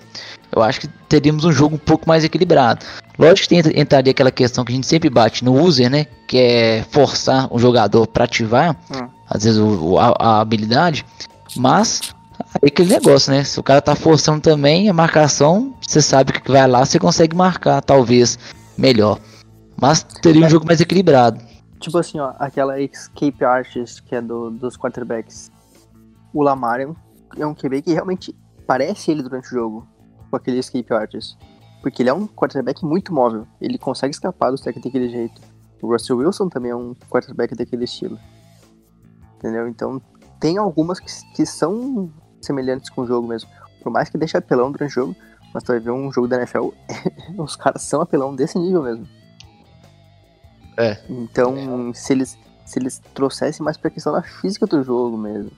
eu 0.54 0.62
acho 0.62 0.82
que 0.82 0.88
teríamos 1.08 1.46
um 1.46 1.52
jogo 1.52 1.76
um 1.76 1.80
pouco 1.80 2.08
mais 2.08 2.24
equilibrado. 2.26 2.86
Lógico 3.18 3.48
que 3.48 3.62
tem, 3.64 3.80
entraria 3.82 4.12
aquela 4.12 4.32
questão 4.32 4.66
que 4.66 4.72
a 4.74 4.76
gente 4.76 4.88
sempre 4.88 5.10
bate 5.10 5.46
no 5.46 5.54
user, 5.62 5.90
né? 5.90 6.08
Que 6.28 6.38
é 6.38 6.86
forçar 6.92 7.48
o 7.54 7.58
jogador 7.58 8.06
para 8.08 8.26
ativar, 8.26 8.76
Hum. 8.94 9.08
às 9.30 9.44
vezes, 9.46 9.60
o- 9.60 9.98
a, 9.98 10.14
a 10.20 10.42
habilidade. 10.42 11.06
Mas 11.56 12.02
é 12.62 12.68
aquele 12.68 12.90
negócio, 12.90 13.32
né? 13.32 13.44
Se 13.46 13.60
o 13.60 13.64
cara 13.64 13.82
tá 13.82 13.96
forçando 13.96 14.42
também 14.42 14.90
a 14.90 14.94
marcação, 14.94 15.74
você 15.86 16.02
sabe 16.02 16.34
que 16.34 16.52
vai 16.52 16.68
lá, 16.68 16.84
você 16.86 17.00
consegue 17.00 17.36
marcar, 17.36 17.82
talvez, 17.82 18.38
melhor. 18.78 19.20
Mas 19.80 20.04
teria 20.22 20.46
um 20.46 20.50
jogo 20.50 20.66
mais 20.66 20.82
equilibrado. 20.82 21.40
Tipo 21.82 21.98
assim, 21.98 22.20
ó, 22.20 22.34
aquela 22.38 22.80
escape 22.80 23.44
artist 23.44 24.04
que 24.04 24.16
é 24.16 24.22
do, 24.22 24.52
dos 24.52 24.78
quarterbacks. 24.78 25.52
O 26.32 26.44
Lamar 26.44 26.80
é 26.80 26.88
um, 26.88 26.96
é 27.36 27.46
um 27.46 27.56
QB 27.56 27.82
que 27.82 27.92
realmente 27.92 28.38
parece 28.68 29.10
ele 29.10 29.24
durante 29.24 29.48
o 29.48 29.50
jogo, 29.50 29.88
com 30.30 30.36
aquele 30.36 30.60
escape 30.60 30.94
artist. 30.94 31.36
Porque 31.82 32.04
ele 32.04 32.10
é 32.12 32.14
um 32.14 32.28
quarterback 32.28 32.86
muito 32.86 33.12
móvel, 33.12 33.48
ele 33.60 33.80
consegue 33.80 34.14
escapar 34.14 34.52
dos 34.52 34.62
técnicos 34.62 34.92
daquele 34.92 35.10
jeito. 35.10 35.42
O 35.82 35.92
Russell 35.92 36.18
Wilson 36.18 36.50
também 36.50 36.70
é 36.70 36.76
um 36.76 36.94
quarterback 37.10 37.56
daquele 37.56 37.86
estilo. 37.86 38.20
Entendeu? 39.38 39.68
Então, 39.68 40.00
tem 40.40 40.60
algumas 40.60 41.00
que, 41.00 41.08
que 41.36 41.48
são 41.48 42.14
semelhantes 42.40 42.92
com 42.92 43.02
o 43.02 43.08
jogo 43.08 43.28
mesmo. 43.28 43.50
Por 43.82 43.92
mais 43.92 44.08
que 44.08 44.20
deixe 44.20 44.38
apelão 44.38 44.72
durante 44.72 44.92
o 44.92 44.94
jogo, 44.94 45.16
mas 45.52 45.64
tu 45.64 45.72
vai 45.72 45.80
ver 45.80 45.90
um 45.90 46.12
jogo 46.12 46.28
da 46.28 46.38
NFL, 46.38 46.70
os 47.40 47.56
caras 47.56 47.82
são 47.82 48.02
apelão 48.02 48.36
desse 48.36 48.60
nível 48.60 48.84
mesmo. 48.84 49.21
É. 50.82 50.98
Então, 51.10 51.94
se 51.94 52.14
eles 52.14 52.38
se 52.66 52.80
eles 52.80 53.02
trouxessem 53.14 53.64
mais 53.66 53.76
pra 53.76 53.90
questão 53.90 54.14
da 54.14 54.22
física 54.22 54.66
do 54.66 54.82
jogo 54.82 55.18
mesmo, 55.18 55.52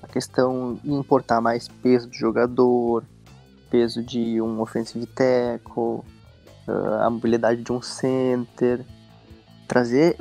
a 0.00 0.06
questão 0.06 0.78
de 0.82 0.92
importar 0.92 1.40
mais 1.40 1.66
peso 1.66 2.08
do 2.08 2.14
jogador, 2.14 3.02
peso 3.68 4.00
de 4.02 4.40
um 4.40 4.60
offensive 4.60 5.04
tackle, 5.06 6.02
ah, 6.68 7.06
a 7.06 7.10
mobilidade 7.10 7.60
de 7.62 7.72
um 7.72 7.82
center, 7.82 8.84
trazer 9.66 10.16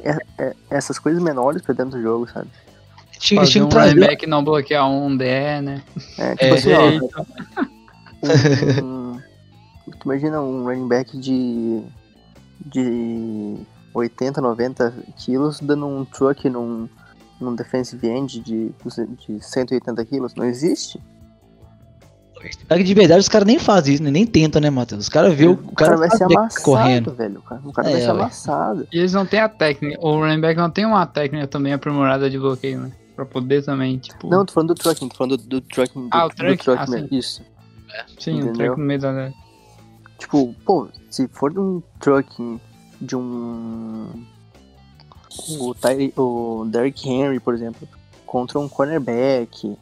essas 0.72 0.98
coisas 0.98 1.22
menores 1.22 1.62
pra 1.62 1.76
dentro 1.76 2.00
do 2.00 2.02
jogo, 2.02 2.28
sabe? 2.28 2.50
Tinha, 3.20 3.42
um 3.42 3.70
back 3.70 4.26
não 4.26 4.44
bloquear 4.44 4.90
um 4.90 5.16
DE, 5.16 5.26
né? 5.62 5.84
É, 6.18 6.32
tipo 6.32 6.44
É, 6.46 6.50
assim, 6.52 6.74
ó, 6.74 6.90
Eita. 6.90 7.28
um, 8.84 9.22
tu 10.00 10.06
imagina 10.06 10.42
um 10.42 10.64
running 10.64 10.88
back 10.88 11.18
de 11.18 11.84
de 12.66 13.58
80, 13.94 14.42
90 14.42 14.94
quilos 15.18 15.60
dando 15.60 15.88
um 15.88 16.04
truck 16.06 16.50
num, 16.50 16.88
num 17.40 17.56
defensive 17.56 18.08
end 18.08 18.40
de, 18.40 18.72
de 19.28 19.42
180 19.44 20.06
quilos. 20.06 20.34
Não 20.36 20.46
existe. 20.46 21.00
Só 22.68 22.76
que 22.76 22.84
de 22.84 22.94
verdade 22.94 23.22
os 23.22 23.30
caras 23.30 23.48
nem 23.48 23.58
fazem 23.58 23.94
isso, 23.94 24.04
né? 24.04 24.12
nem 24.12 24.28
tentam, 24.28 24.62
né, 24.62 24.70
Matheus? 24.70 25.04
Os 25.04 25.10
caras 25.10 25.34
vê 25.34 25.48
o, 25.48 25.54
O 25.54 25.74
cara 25.76 25.96
vai 25.96 26.10
ser 26.10 26.26
amassado, 26.26 26.62
correndo. 26.64 27.14
velho. 27.14 27.40
O 27.40 27.42
cara, 27.42 27.62
o 27.64 27.72
cara 27.72 27.88
É, 27.88 27.92
vai 27.94 28.02
ser 28.02 28.10
amassado. 28.10 28.88
E 28.92 28.98
eles 29.00 29.14
não 29.14 29.26
têm 29.26 29.40
a 29.40 29.48
técnica. 29.48 29.98
O 30.06 30.18
running 30.20 30.42
back 30.42 30.58
não 30.60 30.70
tem 30.70 30.86
uma 30.86 31.06
técnica 31.06 31.48
também 31.48 31.72
aprimorada 31.72 32.30
de 32.30 32.38
bloqueio, 32.38 32.82
né? 32.82 32.92
Pra 33.16 33.26
poder 33.26 33.64
também, 33.64 33.98
tipo. 33.98 34.28
Não, 34.28 34.44
tô 34.46 34.52
falando 34.52 34.70
do 34.70 34.76
trucking, 34.76 35.08
tô 35.08 35.16
falando 35.16 35.38
do, 35.38 35.44
do 35.48 35.62
trucking. 35.62 36.02
Do, 36.02 36.10
Ah, 36.12 36.26
o 36.26 36.30
do 36.30 36.36
truck? 36.36 36.64
truck 36.64 36.82
Ah, 36.82 36.90
mesmo. 36.90 37.08
sim. 37.08 37.16
Isso. 37.18 37.42
sim, 38.20 38.32
um 38.32 38.36
entendeu? 38.38 38.54
treco 38.56 38.80
no 38.80 38.86
meio 38.86 39.00
da. 39.00 39.32
Tipo, 40.18 40.54
pô, 40.66 40.90
se 41.10 41.28
for 41.30 41.52
de 41.54 41.60
um 41.60 41.82
trucking 42.00 42.60
de 43.02 43.16
um. 43.16 44.26
O, 45.60 45.74
Ty, 45.74 46.14
o 46.16 46.66
Derrick 46.70 47.10
Henry, 47.10 47.40
por 47.40 47.54
exemplo, 47.54 47.88
contra 48.26 48.60
um 48.60 48.70
cornerback. 48.70 49.78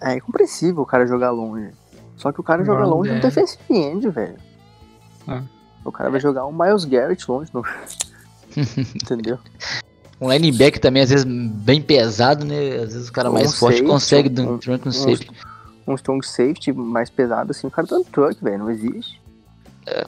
É 0.00 0.18
compreensível 0.20 0.82
o 0.82 0.86
cara 0.86 1.06
jogar 1.06 1.30
longe. 1.30 1.70
Só 2.16 2.32
que 2.32 2.40
o 2.40 2.42
cara 2.42 2.64
joga 2.64 2.84
longe 2.84 3.10
no 3.10 3.16
é. 3.16 3.20
defensive 3.20 3.62
end, 3.70 4.08
velho. 4.08 4.36
É. 5.28 5.42
O 5.84 5.92
cara 5.92 6.10
vai 6.10 6.20
jogar 6.20 6.46
um 6.46 6.52
Miles 6.52 6.84
Garrett 6.84 7.30
longe. 7.30 7.50
No... 7.52 7.64
Entendeu? 8.94 9.38
Um 10.20 10.30
linebacker 10.32 10.80
também, 10.80 11.02
às 11.02 11.10
vezes, 11.10 11.24
bem 11.24 11.82
pesado, 11.82 12.44
né? 12.44 12.76
Às 12.76 12.94
vezes 12.94 13.08
o 13.08 13.12
cara 13.12 13.28
Um 13.30 13.34
mais 13.34 13.58
forte 13.58 13.78
safety, 13.78 13.90
consegue 13.90 14.28
um- 14.28 14.32
dar 14.34 14.52
um 14.52 14.58
trunk 14.58 14.88
Um, 14.88 14.92
safety. 14.92 15.30
um 15.86 15.94
strong 15.94 16.26
safety 16.26 16.72
mais 16.72 17.10
pesado 17.10 17.50
assim, 17.50 17.66
o 17.66 17.70
cara 17.70 17.88
tá 17.88 17.98
no 17.98 18.04
truck, 18.04 18.42
velho. 18.42 18.58
Não 18.58 18.70
existe. 18.70 19.20
É 19.86 20.06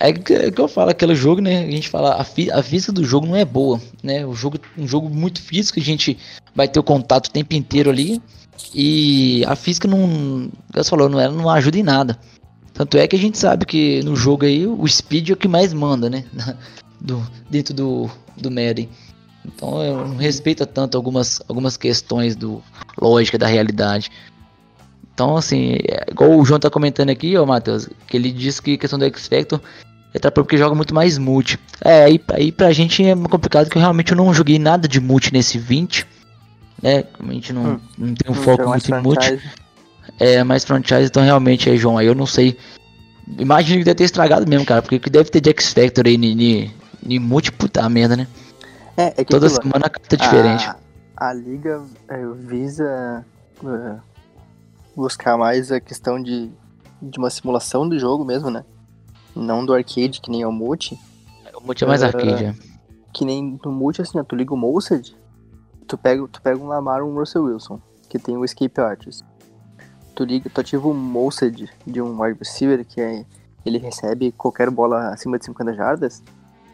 é 0.00 0.12
que 0.14 0.60
eu 0.60 0.66
falo, 0.66 0.90
aquele 0.90 1.14
jogo, 1.14 1.42
né? 1.42 1.62
A 1.62 1.70
gente 1.70 1.90
fala, 1.90 2.14
a, 2.14 2.22
a 2.22 2.62
física 2.62 2.90
do 2.90 3.04
jogo 3.04 3.26
não 3.26 3.36
é 3.36 3.44
boa, 3.44 3.78
né? 4.02 4.24
O 4.24 4.34
jogo, 4.34 4.58
um 4.76 4.88
jogo 4.88 5.10
muito 5.10 5.42
físico, 5.42 5.78
a 5.78 5.82
gente 5.82 6.16
vai 6.54 6.66
ter 6.66 6.80
o 6.80 6.82
contato 6.82 7.26
o 7.26 7.30
tempo 7.30 7.54
inteiro 7.54 7.90
ali. 7.90 8.20
E 8.74 9.44
a 9.46 9.54
física 9.54 9.86
não, 9.86 10.50
você 10.72 10.88
falou, 10.88 11.08
não, 11.08 11.20
é- 11.20 11.28
não 11.28 11.50
ajuda 11.50 11.78
em 11.78 11.82
nada. 11.82 12.18
Tanto 12.72 12.96
é 12.96 13.06
que 13.06 13.14
a 13.14 13.18
gente 13.18 13.36
sabe 13.36 13.66
que 13.66 14.02
no 14.02 14.16
jogo 14.16 14.46
aí 14.46 14.66
o 14.66 14.86
speed 14.88 15.30
é 15.30 15.32
o 15.34 15.36
que 15.36 15.48
mais 15.48 15.72
manda, 15.74 16.08
né? 16.08 16.24
Do, 16.98 17.26
dentro 17.48 17.72
do, 17.72 18.10
do 18.36 18.50
Madden. 18.50 18.86
Então 19.46 19.82
eu 19.82 20.06
não 20.08 20.16
respeita 20.16 20.66
tanto 20.66 20.98
algumas, 20.98 21.40
algumas 21.48 21.78
questões 21.78 22.36
do 22.36 22.62
lógica 23.00 23.38
da 23.38 23.46
realidade. 23.46 24.10
Então, 25.14 25.36
assim, 25.36 25.76
é, 25.88 26.06
igual 26.10 26.38
o 26.38 26.44
João 26.44 26.60
tá 26.60 26.70
comentando 26.70 27.08
aqui, 27.08 27.36
ó, 27.38 27.46
Matheus, 27.46 27.88
que 28.06 28.16
ele 28.16 28.30
diz 28.30 28.60
que 28.60 28.76
questão 28.76 28.98
do 28.98 29.04
X-Factor 29.06 29.60
é 29.60 29.89
tá 30.18 30.30
porque 30.30 30.56
joga 30.56 30.74
muito 30.74 30.94
mais 30.94 31.18
multi. 31.18 31.58
É, 31.84 32.04
aí, 32.04 32.20
aí 32.32 32.50
pra 32.50 32.72
gente 32.72 33.04
é 33.04 33.14
complicado 33.14 33.68
que 33.70 33.76
eu 33.76 33.80
realmente 33.80 34.14
não 34.14 34.34
joguei 34.34 34.58
nada 34.58 34.88
de 34.88 35.00
multi 35.00 35.32
nesse 35.32 35.58
20. 35.58 36.06
Né? 36.82 37.04
A 37.18 37.32
gente 37.32 37.52
não, 37.52 37.74
Hum. 37.74 37.80
não 37.98 38.14
tem 38.14 38.32
um 38.32 38.34
Não 38.34 38.42
foco 38.42 38.68
muito 38.68 38.92
em 38.92 39.02
multi. 39.02 39.40
É, 40.18 40.42
mais 40.42 40.64
franchise, 40.64 41.04
então 41.06 41.22
realmente 41.22 41.70
aí, 41.70 41.76
João, 41.76 41.96
aí 41.96 42.06
eu 42.06 42.14
não 42.14 42.26
sei. 42.26 42.58
Imagino 43.38 43.78
que 43.78 43.84
deve 43.84 43.94
ter 43.94 44.04
estragado 44.04 44.48
mesmo, 44.48 44.66
cara, 44.66 44.82
porque 44.82 44.98
que 44.98 45.08
deve 45.08 45.30
ter 45.30 45.40
de 45.40 45.50
X-Factor 45.50 46.04
aí 46.06 46.18
ni, 46.18 46.34
ni, 46.34 46.74
ni 47.00 47.18
multi, 47.18 47.52
puta 47.52 47.88
merda, 47.88 48.16
né? 48.16 48.26
É, 48.96 49.04
é 49.08 49.24
que 49.24 49.26
Toda 49.26 49.46
aquilo, 49.46 49.62
semana 49.62 49.86
a 49.86 49.90
carta 49.90 50.16
é 50.16 50.18
diferente. 50.18 50.66
A, 51.16 51.28
a 51.28 51.32
liga 51.32 51.82
é, 52.08 52.26
visa 52.40 53.24
é, 53.64 53.96
buscar 54.96 55.38
mais 55.38 55.70
a 55.70 55.80
questão 55.80 56.20
de, 56.20 56.50
de 57.00 57.18
uma 57.18 57.30
simulação 57.30 57.88
do 57.88 57.98
jogo 57.98 58.24
mesmo, 58.24 58.50
né? 58.50 58.64
Não 59.34 59.64
do 59.64 59.72
arcade, 59.72 60.20
que 60.20 60.30
nem 60.30 60.42
é 60.42 60.46
o 60.46 60.52
multi. 60.52 60.98
o 61.54 61.60
multi 61.64 61.84
é 61.84 61.86
mais 61.86 62.02
é, 62.02 62.06
arcade, 62.06 62.44
é. 62.44 62.54
Que 63.12 63.24
nem 63.24 63.58
no 63.64 63.72
multi, 63.72 64.02
assim, 64.02 64.18
ó, 64.18 64.24
tu 64.24 64.36
liga 64.36 64.54
o 64.54 64.56
Mosed, 64.56 65.16
tu 65.86 65.98
pega, 65.98 66.26
tu 66.28 66.40
pega 66.40 66.58
um 66.58 66.66
Lamar 66.66 67.02
ou 67.02 67.10
um 67.10 67.14
Russell 67.14 67.44
Wilson, 67.44 67.80
que 68.08 68.18
tem 68.18 68.36
o 68.36 68.44
Escape 68.44 68.80
Artist. 68.80 69.24
Tu 70.14 70.24
liga, 70.24 70.50
tu 70.50 70.60
ativa 70.60 70.86
o 70.88 70.94
Mosed 70.94 71.68
de 71.86 72.02
um 72.02 72.20
wide 72.20 72.38
receiver, 72.38 72.84
que 72.84 73.00
é, 73.00 73.24
ele 73.64 73.78
recebe 73.78 74.32
qualquer 74.32 74.70
bola 74.70 75.08
acima 75.08 75.38
de 75.38 75.44
50 75.46 75.74
jardas. 75.74 76.22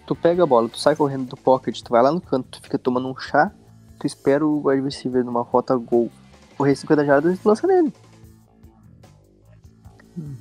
Tu 0.06 0.14
pega 0.14 0.42
a 0.42 0.46
bola, 0.46 0.68
tu 0.68 0.78
sai 0.78 0.94
correndo 0.94 1.26
do 1.26 1.36
pocket, 1.36 1.80
tu 1.82 1.90
vai 1.90 2.02
lá 2.02 2.12
no 2.12 2.20
canto, 2.20 2.48
tu 2.48 2.62
fica 2.62 2.78
tomando 2.78 3.08
um 3.08 3.16
chá, 3.16 3.50
tu 3.98 4.06
espera 4.06 4.46
o 4.46 4.68
wide 4.68 4.82
receiver 4.82 5.24
numa 5.24 5.42
rota 5.42 5.76
gol 5.76 6.10
correr 6.56 6.74
50 6.74 7.04
jardas 7.04 7.34
e 7.34 7.38
tu 7.38 7.48
lança 7.48 7.66
nele. 7.66 7.92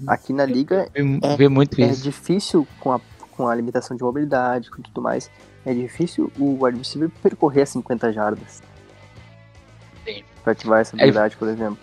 Aqui 0.07 0.31
na 0.33 0.45
liga 0.45 0.89
é- 0.93 1.35
vê 1.35 1.47
muito 1.49 1.79
é 1.81 1.85
isso. 1.87 2.03
difícil 2.03 2.67
com 2.79 2.91
a, 2.93 2.99
com 3.31 3.47
a 3.47 3.55
limitação 3.55 3.95
de 3.97 4.03
mobilidade, 4.03 4.69
com 4.71 4.81
tudo 4.81 5.01
mais. 5.01 5.29
É 5.65 5.73
difícil 5.73 6.31
o 6.39 6.63
wide 6.63 6.77
receiver 6.77 7.09
percorrer 7.21 7.65
50 7.67 8.13
jardas. 8.13 8.61
Sim. 10.05 10.23
Pra 10.43 10.53
ativar 10.53 10.81
essa 10.81 10.95
habilidade, 10.95 11.35
por 11.35 11.47
exemplo. 11.47 11.77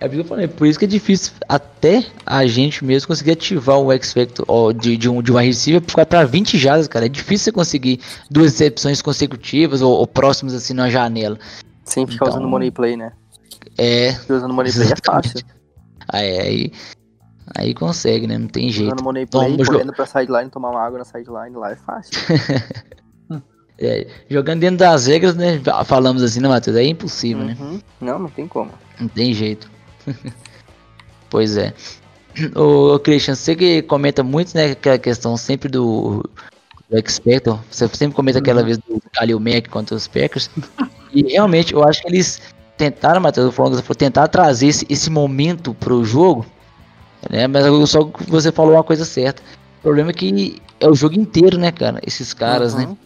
É 0.00 0.06
por 0.08 0.14
isso 0.14 0.22
que 0.22 0.26
eu 0.26 0.28
falei, 0.28 0.48
por 0.48 0.66
isso 0.66 0.78
que 0.78 0.84
é 0.84 0.88
difícil 0.88 1.32
até 1.48 2.06
a 2.24 2.46
gente 2.46 2.84
mesmo 2.84 3.08
conseguir 3.08 3.32
ativar 3.32 3.78
o 3.78 3.92
X-Factor 3.92 4.44
ó, 4.48 4.70
de, 4.70 4.96
de, 4.96 5.08
um, 5.10 5.20
de 5.20 5.32
uma 5.32 5.42
receiver 5.42 5.82
para 6.06 6.24
20 6.24 6.56
jardas, 6.56 6.86
cara. 6.86 7.06
É 7.06 7.08
difícil 7.08 7.46
você 7.46 7.52
conseguir 7.52 8.00
duas 8.30 8.52
recepções 8.52 9.02
consecutivas 9.02 9.82
ou, 9.82 9.92
ou 9.92 10.06
próximas 10.06 10.54
assim 10.54 10.72
na 10.72 10.88
janela. 10.88 11.36
Sem 11.84 12.06
ficar 12.06 12.26
Então- 12.26 12.38
usando 12.38 12.48
money 12.48 12.70
play, 12.70 12.96
né? 12.96 13.12
É, 13.76 14.12
Porque 14.12 14.32
usando 14.32 14.54
money 14.54 14.72
play 14.72 14.86
é 14.92 14.94
fácil. 15.04 15.40
Aí, 16.08 16.38
aí, 16.40 16.72
aí 17.56 17.74
consegue, 17.74 18.26
né? 18.26 18.38
Não 18.38 18.48
tem 18.48 18.70
jeito. 18.70 18.94
Usando 18.94 19.04
money 19.04 19.26
play, 19.26 19.56
Toma, 19.56 19.66
correndo 19.66 19.92
pra 19.92 20.06
sideline, 20.06 20.50
tomar 20.50 20.70
uma 20.70 20.80
água 20.80 20.98
na 20.98 21.04
sideline, 21.04 21.56
lá 21.56 21.72
é 21.72 21.76
fácil. 21.76 22.12
É, 23.80 24.08
jogando 24.28 24.58
dentro 24.58 24.78
das 24.78 25.06
regras, 25.06 25.36
né? 25.36 25.60
Falamos 25.84 26.20
assim, 26.20 26.40
né, 26.40 26.48
Matheus? 26.48 26.76
É 26.76 26.82
impossível, 26.82 27.44
né? 27.44 27.56
Uhum. 27.60 27.80
Não, 28.00 28.18
não 28.18 28.28
tem 28.28 28.48
como. 28.48 28.72
Não 28.98 29.06
tem 29.06 29.32
jeito. 29.32 29.70
pois 31.30 31.56
é. 31.56 31.72
Ô, 32.56 32.98
Christian, 32.98 33.36
você 33.36 33.54
que 33.54 33.82
comenta 33.82 34.24
muito, 34.24 34.52
né, 34.54 34.72
aquela 34.72 34.98
questão 34.98 35.36
sempre 35.36 35.68
do, 35.68 36.28
do 36.90 36.98
X-Factor, 36.98 37.60
você 37.70 37.88
sempre 37.88 38.16
comenta 38.16 38.40
aquela 38.40 38.62
vez 38.62 38.78
do 38.78 39.00
Kalil 39.12 39.38
Mack 39.38 39.68
contra 39.68 39.96
os 39.96 40.06
Packers, 40.06 40.50
e 41.12 41.22
realmente 41.22 41.72
eu 41.72 41.82
acho 41.82 42.02
que 42.02 42.08
eles 42.08 42.40
tentaram, 42.78 43.20
Matheus, 43.20 43.54
você 43.54 43.82
falou, 43.82 43.94
tentar 43.96 44.28
trazer 44.28 44.68
esse, 44.68 44.86
esse 44.88 45.10
momento 45.10 45.74
pro 45.74 46.04
jogo, 46.04 46.46
né, 47.28 47.46
mas 47.46 47.90
só 47.90 48.04
que 48.04 48.30
você 48.30 48.52
falou 48.52 48.74
uma 48.74 48.84
coisa 48.84 49.04
certa. 49.04 49.42
O 49.80 49.82
problema 49.82 50.10
é 50.10 50.14
que 50.14 50.62
é 50.80 50.88
o 50.88 50.94
jogo 50.94 51.14
inteiro, 51.16 51.58
né, 51.58 51.72
cara, 51.72 52.00
esses 52.06 52.32
caras, 52.32 52.74
né, 52.74 52.86
Uhum. 52.86 52.96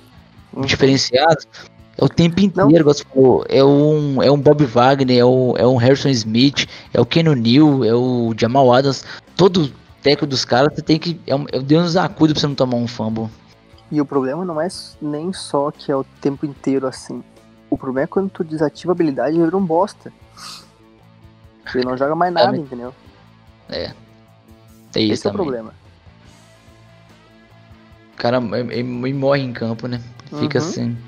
Uhum. 0.55 0.63
diferenciados. 0.67 1.49
É 1.97 2.05
o 2.05 2.09
tempo 2.09 2.41
inteiro, 2.41 2.85
você 2.85 3.05
falou, 3.05 3.45
é 3.49 3.65
um, 3.65 4.23
é 4.23 4.31
um 4.31 4.39
Bob 4.39 4.65
Wagner, 4.65 5.19
é, 5.19 5.25
o, 5.25 5.55
é 5.57 5.67
um 5.67 5.77
Harrison 5.77 6.09
Smith, 6.09 6.67
é 6.93 7.01
o 7.01 7.07
Ken 7.07 7.23
Neal, 7.23 7.85
é 7.85 7.95
o 7.95 8.35
Jamal 8.37 8.73
Adams, 8.73 9.05
todo 9.37 9.73
técnico 10.03 10.27
dos 10.27 10.45
caras, 10.45 10.75
você 10.75 10.83
tem 10.83 10.99
que. 10.99 11.21
É, 11.27 11.35
um, 11.35 11.47
é 11.53 11.59
o 11.59 11.63
Deus 11.63 11.85
nos 11.85 11.97
acuda 11.97 12.33
pra 12.33 12.41
você 12.41 12.47
não 12.47 12.55
tomar 12.55 12.77
um 12.77 12.87
fumble. 12.87 13.29
E 13.91 14.01
o 14.01 14.07
problema 14.07 14.45
não 14.45 14.61
é 14.61 14.69
nem 15.01 15.33
só 15.33 15.71
que 15.71 15.93
é 15.93 15.97
o 15.97 16.05
tempo 16.21 16.47
inteiro 16.47 16.87
assim. 16.87 17.23
O 17.73 17.79
problema 17.79 18.05
é 18.05 18.07
quando 18.07 18.29
tu 18.29 18.45
desativa 18.45 18.93
a 18.93 18.95
habilidade 18.95 19.35
e 19.35 19.43
vira 19.43 19.57
um 19.57 19.65
bosta. 19.65 20.13
Ele 21.75 21.87
não 21.87 21.97
joga 21.97 22.15
mais 22.15 22.31
nada, 22.31 22.53
né? 22.53 22.59
entendeu? 22.59 22.95
É 23.71 23.95
isso 24.97 25.15
Esse 25.15 25.27
é 25.27 25.31
o 25.31 25.33
problema. 25.33 25.73
O 28.13 28.17
cara 28.19 28.37
é- 28.37 28.77
é- 28.77 28.81
é- 28.81 29.13
morre 29.15 29.41
em 29.41 29.55
campo, 29.55 29.87
né? 29.87 30.03
Fica 30.39 30.61
Uhum. 30.61 30.69
assim. 30.69 30.99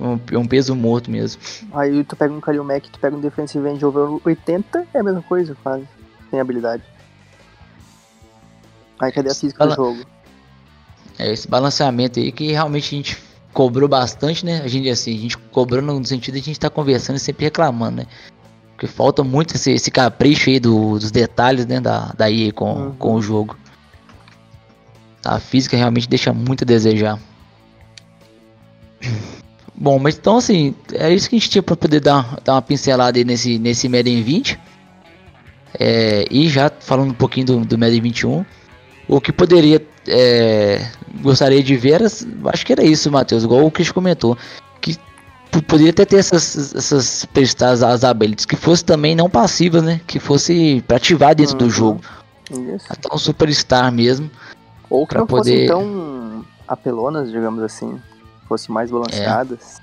Um, 0.00 0.18
é 0.32 0.38
um 0.38 0.46
peso 0.46 0.74
morto 0.74 1.10
mesmo. 1.10 1.42
Aí 1.74 2.02
tu 2.04 2.16
pega 2.16 2.32
um 2.32 2.40
Kalil 2.40 2.64
Mack, 2.64 2.88
tu 2.88 2.98
pega 2.98 3.14
um 3.14 3.20
defensive 3.20 3.68
end 3.68 3.84
over 3.84 4.18
80, 4.24 4.86
é 4.94 5.00
a 5.00 5.02
mesma 5.02 5.20
coisa, 5.20 5.54
quase. 5.62 5.86
Tem 6.30 6.40
habilidade. 6.40 6.82
Aí 8.98 9.12
cadê 9.12 9.30
a 9.30 9.34
física 9.34 9.66
do 9.66 9.74
jogo? 9.74 10.06
É 11.18 11.30
esse 11.30 11.46
balanceamento 11.46 12.18
aí 12.18 12.32
que 12.32 12.50
realmente 12.50 12.94
a 12.94 12.96
gente 12.96 13.33
cobrou 13.54 13.88
bastante, 13.88 14.44
né? 14.44 14.60
A 14.62 14.68
gente, 14.68 14.90
assim, 14.90 15.16
a 15.16 15.18
gente 15.18 15.38
cobrou 15.38 15.80
no 15.80 16.04
sentido 16.04 16.34
de 16.34 16.40
a 16.40 16.44
gente 16.44 16.60
tá 16.60 16.68
conversando 16.68 17.16
e 17.16 17.20
sempre 17.20 17.44
reclamando, 17.44 17.98
né? 17.98 18.06
Porque 18.72 18.86
falta 18.86 19.22
muito 19.24 19.54
esse, 19.54 19.70
esse 19.72 19.90
capricho 19.90 20.50
aí 20.50 20.58
do- 20.60 20.98
dos 20.98 21.10
detalhes, 21.10 21.64
né? 21.64 21.80
Da, 21.80 22.12
da 22.18 22.30
EA 22.30 22.52
com, 22.52 22.72
Uhum. 22.74 22.92
com 22.92 23.14
o 23.14 23.22
jogo. 23.22 23.56
A 25.24 25.38
física 25.40 25.76
realmente 25.76 26.08
deixa 26.08 26.32
muito 26.34 26.64
a 26.64 26.66
desejar. 26.66 27.18
Bom, 29.76 29.98
mas 29.98 30.16
então 30.16 30.36
assim, 30.36 30.74
é 30.92 31.12
isso 31.12 31.28
que 31.28 31.36
a 31.36 31.38
gente 31.38 31.50
tinha 31.50 31.62
pra 31.62 31.76
poder 31.76 32.00
dar, 32.00 32.38
dar 32.44 32.54
uma 32.54 32.62
pincelada 32.62 33.18
aí 33.18 33.24
nesse, 33.24 33.58
nesse 33.58 33.88
Madden 33.88 34.22
20. 34.22 34.58
É, 35.78 36.24
e 36.30 36.48
já 36.48 36.70
falando 36.80 37.10
um 37.10 37.14
pouquinho 37.14 37.46
do, 37.46 37.64
do 37.64 37.78
Madden 37.78 38.00
21. 38.00 38.44
O 39.08 39.20
que 39.20 39.32
poderia. 39.32 39.84
É, 40.08 40.86
gostaria 41.22 41.62
de 41.62 41.76
ver, 41.76 41.92
era, 41.92 42.06
acho 42.06 42.66
que 42.66 42.72
era 42.72 42.82
isso, 42.84 43.10
Matheus, 43.10 43.44
igual 43.44 43.64
o 43.64 43.70
Chris 43.70 43.90
comentou. 43.92 44.36
Que 44.80 44.98
poderia 45.68 45.90
até 45.90 46.04
ter 46.04 46.16
essas, 46.16 46.74
essas 46.74 47.04
superstars, 47.06 47.82
as 47.82 48.04
abilities, 48.04 48.44
que 48.46 48.56
fosse 48.56 48.84
também 48.84 49.14
não 49.14 49.30
passivas, 49.30 49.82
né? 49.82 50.00
Que 50.06 50.18
fosse 50.18 50.82
pra 50.86 50.96
ativar 50.96 51.34
dentro 51.34 51.56
do 51.56 51.64
Uhum. 51.64 51.70
jogo. 51.70 52.00
Isso. 52.50 52.86
Até 52.88 53.14
um 53.14 53.18
superstar 53.18 53.90
mesmo. 53.92 54.30
Ou 54.90 55.06
que 55.06 55.14
não 55.16 55.26
fossem 55.26 55.54
poder- 55.54 55.68
tão 55.68 56.44
apelonas, 56.68 57.30
digamos 57.30 57.62
assim. 57.62 57.98
Fossem 58.48 58.74
mais 58.74 58.90
balanceadas. 58.90 59.80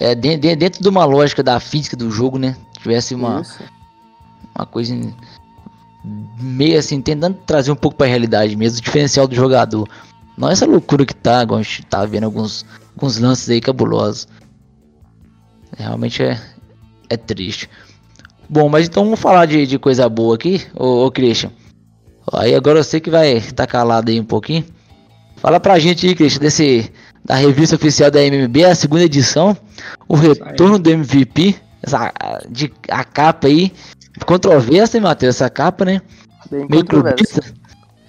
É, 0.00 0.14
de- 0.14 0.36
de- 0.36 0.56
dentro 0.56 0.82
de 0.82 0.88
uma 0.88 1.04
lógica 1.04 1.42
da 1.42 1.60
física 1.60 1.96
do 1.96 2.10
jogo, 2.10 2.38
né? 2.38 2.56
Tivesse 2.80 3.14
uma, 3.14 3.40
Isso. 3.40 3.58
uma 4.56 4.66
coisa 4.66 4.94
em- 4.94 5.14
meio 6.04 6.78
assim, 6.78 7.00
tentando 7.00 7.36
trazer 7.46 7.70
um 7.70 7.76
pouco 7.76 7.96
pra 7.96 8.06
realidade 8.06 8.56
mesmo, 8.56 8.78
o 8.78 8.82
diferencial 8.82 9.26
do 9.26 9.34
jogador. 9.34 9.88
Não 10.36 10.48
essa 10.48 10.66
loucura 10.66 11.04
que 11.04 11.14
tá, 11.14 11.40
a 11.40 11.62
gente 11.62 11.84
tá 11.86 12.04
vendo 12.04 12.24
alguns, 12.24 12.64
alguns 12.96 13.18
lances 13.18 13.48
aí 13.50 13.60
cabulosos. 13.60 14.28
Realmente 15.76 16.22
é, 16.22 16.40
é 17.10 17.16
triste. 17.16 17.68
Bom, 18.48 18.68
mas 18.68 18.86
então 18.86 19.04
vamos 19.04 19.20
falar 19.20 19.46
de, 19.46 19.66
de 19.66 19.78
coisa 19.78 20.08
boa 20.08 20.34
aqui, 20.34 20.62
ô, 20.74 21.06
ô 21.06 21.10
Christian. 21.10 21.50
Aí 22.32 22.54
agora 22.54 22.78
eu 22.78 22.84
sei 22.84 23.00
que 23.00 23.10
vai 23.10 23.32
estar 23.32 23.66
calado 23.66 24.10
aí 24.10 24.20
um 24.20 24.24
pouquinho. 24.24 24.64
Fala 25.36 25.60
pra 25.60 25.78
gente 25.78 26.06
aí, 26.06 26.14
Christian, 26.14 26.40
desse, 26.40 26.90
da 27.24 27.34
revista 27.34 27.76
oficial 27.76 28.10
da 28.10 28.22
MMB, 28.22 28.64
a 28.64 28.74
segunda 28.74 29.04
edição, 29.04 29.56
o 30.08 30.16
retorno 30.16 30.78
do 30.78 30.90
MVP, 30.90 31.54
essa, 31.82 32.12
de, 32.48 32.72
a 32.88 33.04
capa 33.04 33.46
aí, 33.46 33.72
controversa, 34.26 34.96
hein, 34.96 35.02
Matheus, 35.02 35.36
essa 35.36 35.50
capa, 35.50 35.84
né? 35.84 36.00
Bem 36.50 36.66
Meio 36.68 36.84
clubista, 36.84 37.42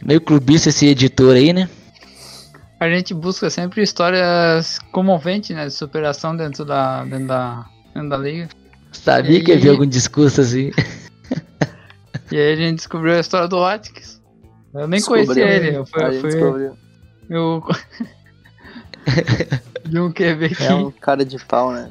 meio 0.03 0.21
clubista 0.21 0.69
esse 0.69 0.87
editor 0.87 1.35
aí, 1.35 1.51
né? 1.51 1.69
A 2.79 2.89
gente 2.89 3.13
busca 3.13 3.49
sempre 3.49 3.81
histórias 3.81 4.79
comoventes, 4.91 5.55
né? 5.55 5.65
De 5.65 5.73
superação 5.73 6.35
dentro 6.35 6.63
da, 6.63 7.03
dentro 7.03 7.27
da, 7.27 7.65
dentro 7.93 8.09
da 8.09 8.17
liga. 8.17 8.49
Sabia 8.91 9.39
E 9.39 9.43
que 9.43 9.51
havia 9.51 9.71
algum 9.71 9.85
discurso 9.85 10.41
assim. 10.41 10.71
E 12.31 12.37
aí 12.37 12.53
a 12.53 12.55
gente 12.55 12.77
descobriu 12.77 13.15
a 13.15 13.19
história 13.19 13.47
do 13.47 13.59
Watkins. 13.59 14.21
Eu 14.73 14.87
nem 14.87 14.99
Descobriu. 14.99 15.25
conhecia 15.25 15.47
ele. 15.47 15.77
Eu 15.77 15.85
fui, 15.85 16.11
gente 16.11 16.21
fui 16.21 16.29
descobriu. 16.29 16.77
eu... 17.29 17.63
de 19.89 19.99
um 19.99 20.11
QB 20.11 20.49
que 20.55 20.63
É 20.63 20.73
um 20.75 20.91
cara 20.91 21.25
de 21.25 21.43
pau, 21.43 21.71
né? 21.71 21.89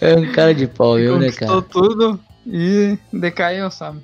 É 0.00 0.16
um 0.16 0.32
cara 0.32 0.52
de 0.52 0.66
pau, 0.66 0.96
viu, 0.96 1.18
né, 1.18 1.26
conquistou 1.26 1.62
cara? 1.62 1.62
tudo 1.62 2.20
e 2.46 2.98
decaiu, 3.12 3.70
sabe? 3.70 4.00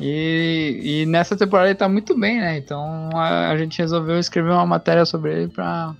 E, 0.00 0.80
e 0.82 1.06
nessa 1.06 1.36
temporada 1.36 1.68
ele 1.68 1.78
tá 1.78 1.88
muito 1.88 2.18
bem, 2.18 2.40
né? 2.40 2.58
Então 2.58 3.10
a, 3.14 3.50
a 3.50 3.56
gente 3.56 3.78
resolveu 3.78 4.18
escrever 4.18 4.50
uma 4.50 4.66
matéria 4.66 5.04
sobre 5.04 5.32
ele 5.32 5.48
pra 5.48 5.94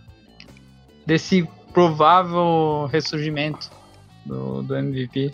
desse 1.07 1.49
provável 1.73 2.89
ressurgimento 2.91 3.71
do, 4.25 4.63
do 4.63 4.77
MVP. 4.77 5.33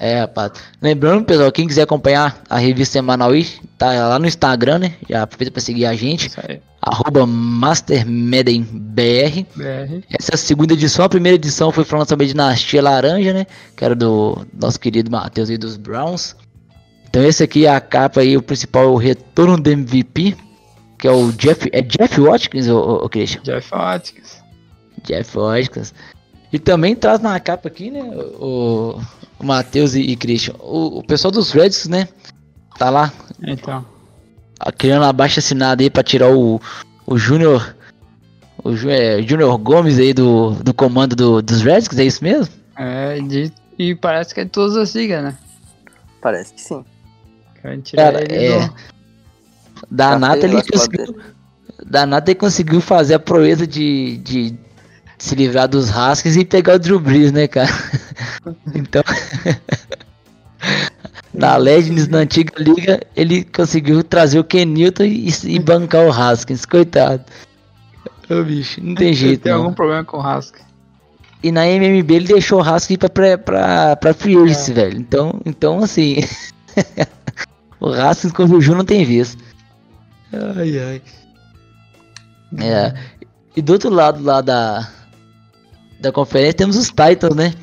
É, 0.00 0.20
rapaz. 0.20 0.52
Lembrando, 0.80 1.26
pessoal, 1.26 1.52
quem 1.52 1.66
quiser 1.66 1.82
acompanhar 1.82 2.42
a 2.48 2.56
revista 2.56 2.94
semanal 2.94 3.32
aí, 3.32 3.46
tá 3.76 4.08
lá 4.08 4.18
no 4.18 4.26
Instagram, 4.26 4.78
né? 4.78 4.94
Já 5.06 5.24
aproveita 5.24 5.52
pra 5.52 5.60
seguir 5.60 5.84
a 5.84 5.94
gente. 5.94 6.30
Arroba 6.80 7.26
MasterMedenBR. 7.26 9.46
BR. 9.54 10.04
Essa 10.08 10.32
é 10.32 10.34
a 10.34 10.38
segunda 10.38 10.72
edição, 10.72 11.04
a 11.04 11.08
primeira 11.08 11.34
edição 11.34 11.70
foi 11.70 11.84
falando 11.84 12.08
sobre 12.08 12.24
a 12.24 12.28
Dinastia 12.28 12.80
Laranja, 12.80 13.34
né? 13.34 13.46
Que 13.76 13.84
era 13.84 13.94
do 13.94 14.46
nosso 14.58 14.80
querido 14.80 15.10
Matheus 15.10 15.50
aí 15.50 15.58
dos 15.58 15.76
Browns. 15.76 16.34
Então 17.10 17.22
esse 17.22 17.42
aqui 17.42 17.66
é 17.66 17.70
a 17.70 17.80
capa 17.80 18.22
aí, 18.22 18.38
o 18.38 18.42
principal 18.42 18.84
é 18.84 18.86
o 18.86 18.96
retorno 18.96 19.60
do 19.60 19.70
MVP, 19.70 20.34
que 20.98 21.06
é 21.06 21.10
o 21.10 21.30
Jeff. 21.32 21.68
É 21.72 21.82
Jeff 21.82 22.18
Watkins, 22.18 22.68
o, 22.68 22.78
o, 22.78 23.08
Christian? 23.10 23.42
Jeff 23.42 23.70
Watkins. 23.70 24.42
Jeff 25.04 25.36
Watkins. 25.36 25.92
E 26.50 26.58
também 26.58 26.96
traz 26.96 27.20
na 27.20 27.38
capa 27.38 27.68
aqui, 27.68 27.90
né? 27.90 28.02
O 28.02 28.98
Matheus 29.46 29.94
e, 29.94 30.00
e 30.00 30.16
Christian. 30.16 30.54
O, 30.58 30.98
o 30.98 31.02
pessoal 31.04 31.30
dos 31.30 31.52
Reds, 31.52 31.86
né? 31.88 32.08
Tá 32.78 32.90
lá 32.90 33.12
Então. 33.42 33.84
criando 34.78 35.04
a 35.04 35.12
baixa 35.12 35.40
assinada 35.40 35.82
aí 35.82 35.90
pra 35.90 36.02
tirar 36.02 36.30
o, 36.34 36.60
o 37.06 37.18
Júnior. 37.18 37.74
O 38.62 38.70
é, 38.88 39.22
Júnior 39.22 39.56
Gomes 39.58 39.98
aí 39.98 40.12
do, 40.12 40.50
do 40.62 40.74
comando 40.74 41.16
do, 41.16 41.40
dos 41.42 41.62
Redskins, 41.62 41.98
é 41.98 42.04
isso 42.04 42.22
mesmo? 42.22 42.52
É, 42.76 43.18
de, 43.20 43.52
e 43.78 43.94
parece 43.94 44.34
que 44.34 44.40
é 44.40 44.44
de 44.44 44.50
todas 44.50 44.76
as 44.76 44.94
ligas, 44.94 45.22
né? 45.24 45.36
Parece 46.20 46.52
que 46.54 46.60
sim. 46.60 46.84
Cara, 47.94 48.22
ele 48.22 48.44
é. 48.46 48.66
do- 48.68 48.74
Danata 49.90 50.40
Café, 50.42 50.46
ele 50.54 50.62
conseguiu. 50.62 51.20
Danata 51.86 52.30
ele 52.30 52.38
conseguiu 52.38 52.80
fazer 52.80 53.14
a 53.14 53.18
proeza 53.18 53.66
de, 53.66 54.18
de 54.18 54.54
se 55.20 55.34
livrar 55.34 55.68
dos 55.68 55.90
Haskins 55.90 56.34
e 56.36 56.44
pegar 56.44 56.76
o 56.76 56.78
Drew 56.78 56.98
Brees, 56.98 57.30
né, 57.30 57.46
cara? 57.46 57.68
então. 58.74 59.02
na 61.32 61.56
Legends, 61.56 62.08
na 62.08 62.18
antiga 62.18 62.54
liga, 62.58 63.00
ele 63.14 63.44
conseguiu 63.44 64.02
trazer 64.02 64.38
o 64.38 64.44
Ken 64.44 64.64
Newton 64.64 65.04
e, 65.04 65.28
e 65.44 65.58
bancar 65.58 66.06
o 66.06 66.10
Haskins, 66.10 66.64
coitado. 66.64 67.22
Ô 68.30 68.42
bicho, 68.42 68.80
não 68.82 68.94
tem 68.94 69.12
jeito, 69.12 69.42
Tem 69.42 69.52
algum 69.52 69.74
problema 69.74 70.04
com 70.04 70.16
o 70.16 70.20
Haskell. 70.22 70.64
E 71.42 71.52
na 71.52 71.66
MMB 71.66 72.10
ele 72.14 72.26
deixou 72.26 72.60
o 72.60 72.62
Haskell 72.62 72.98
pra, 72.98 73.08
pra, 73.08 73.38
pra, 73.38 73.96
pra 73.96 74.14
Free 74.14 74.36
Agency, 74.36 74.70
é. 74.70 74.74
velho. 74.74 74.98
Então, 74.98 75.40
então 75.44 75.82
assim. 75.82 76.16
o 77.78 77.88
Haskell 77.88 78.32
com 78.32 78.44
o 78.44 78.48
Juju 78.48 78.74
não 78.74 78.84
tem 78.84 79.04
vez. 79.04 79.36
Ai, 80.32 80.78
ai. 80.78 81.02
É. 82.58 82.94
E 83.54 83.60
do 83.60 83.74
outro 83.74 83.90
lado 83.90 84.22
lá 84.22 84.40
da, 84.40 84.88
da 86.00 86.10
conferência 86.10 86.54
temos 86.54 86.76
os 86.76 86.88
Titans, 86.88 87.34
né? 87.34 87.54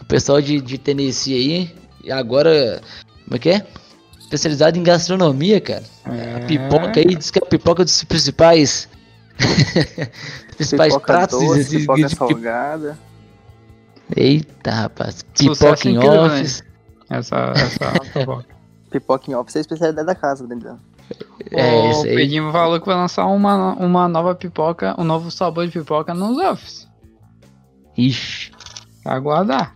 O 0.00 0.04
pessoal 0.04 0.40
de, 0.40 0.60
de 0.60 0.78
Tennessee 0.78 1.34
aí. 1.34 1.74
E 2.04 2.12
agora. 2.12 2.80
Como 3.24 3.36
é 3.36 3.38
que 3.38 3.50
é? 3.50 3.66
Especializado 4.18 4.78
em 4.78 4.82
gastronomia, 4.82 5.60
cara. 5.60 5.84
É. 6.06 6.36
A 6.36 6.46
pipoca 6.46 7.00
aí, 7.00 7.14
diz 7.14 7.30
que 7.30 7.38
é 7.38 7.42
a 7.42 7.46
pipoca 7.46 7.84
dos 7.84 8.02
principais. 8.04 8.88
principais 10.56 10.94
pipoca 10.94 11.12
pratos 11.12 11.38
doce, 11.38 11.70
de, 11.70 11.78
pipoca 11.80 12.06
de, 12.06 12.16
salgada. 12.16 12.98
Eita, 14.16 14.70
rapaz. 14.70 15.22
Pipoca 15.36 15.88
em 15.88 15.98
office. 15.98 16.62
Essa, 17.10 17.52
essa 17.54 17.92
pipoca. 18.14 18.46
pipoca 18.90 19.30
em 19.30 19.34
office 19.34 19.56
é 19.56 19.58
a 19.58 19.60
especialidade 19.60 20.06
da 20.06 20.14
casa, 20.14 20.46
Daniel. 20.46 20.78
É, 21.50 21.92
o 21.92 22.02
Pedinho 22.02 22.50
falou 22.52 22.80
que 22.80 22.86
vai 22.86 22.94
lançar 22.94 23.26
uma, 23.26 23.74
uma 23.74 24.08
nova 24.08 24.34
pipoca, 24.34 24.94
um 24.98 25.04
novo 25.04 25.30
sabor 25.30 25.66
de 25.66 25.72
pipoca 25.72 26.14
nos 26.14 26.38
office. 26.38 26.91
Ixi. 27.96 28.52
Aguardar. 29.04 29.74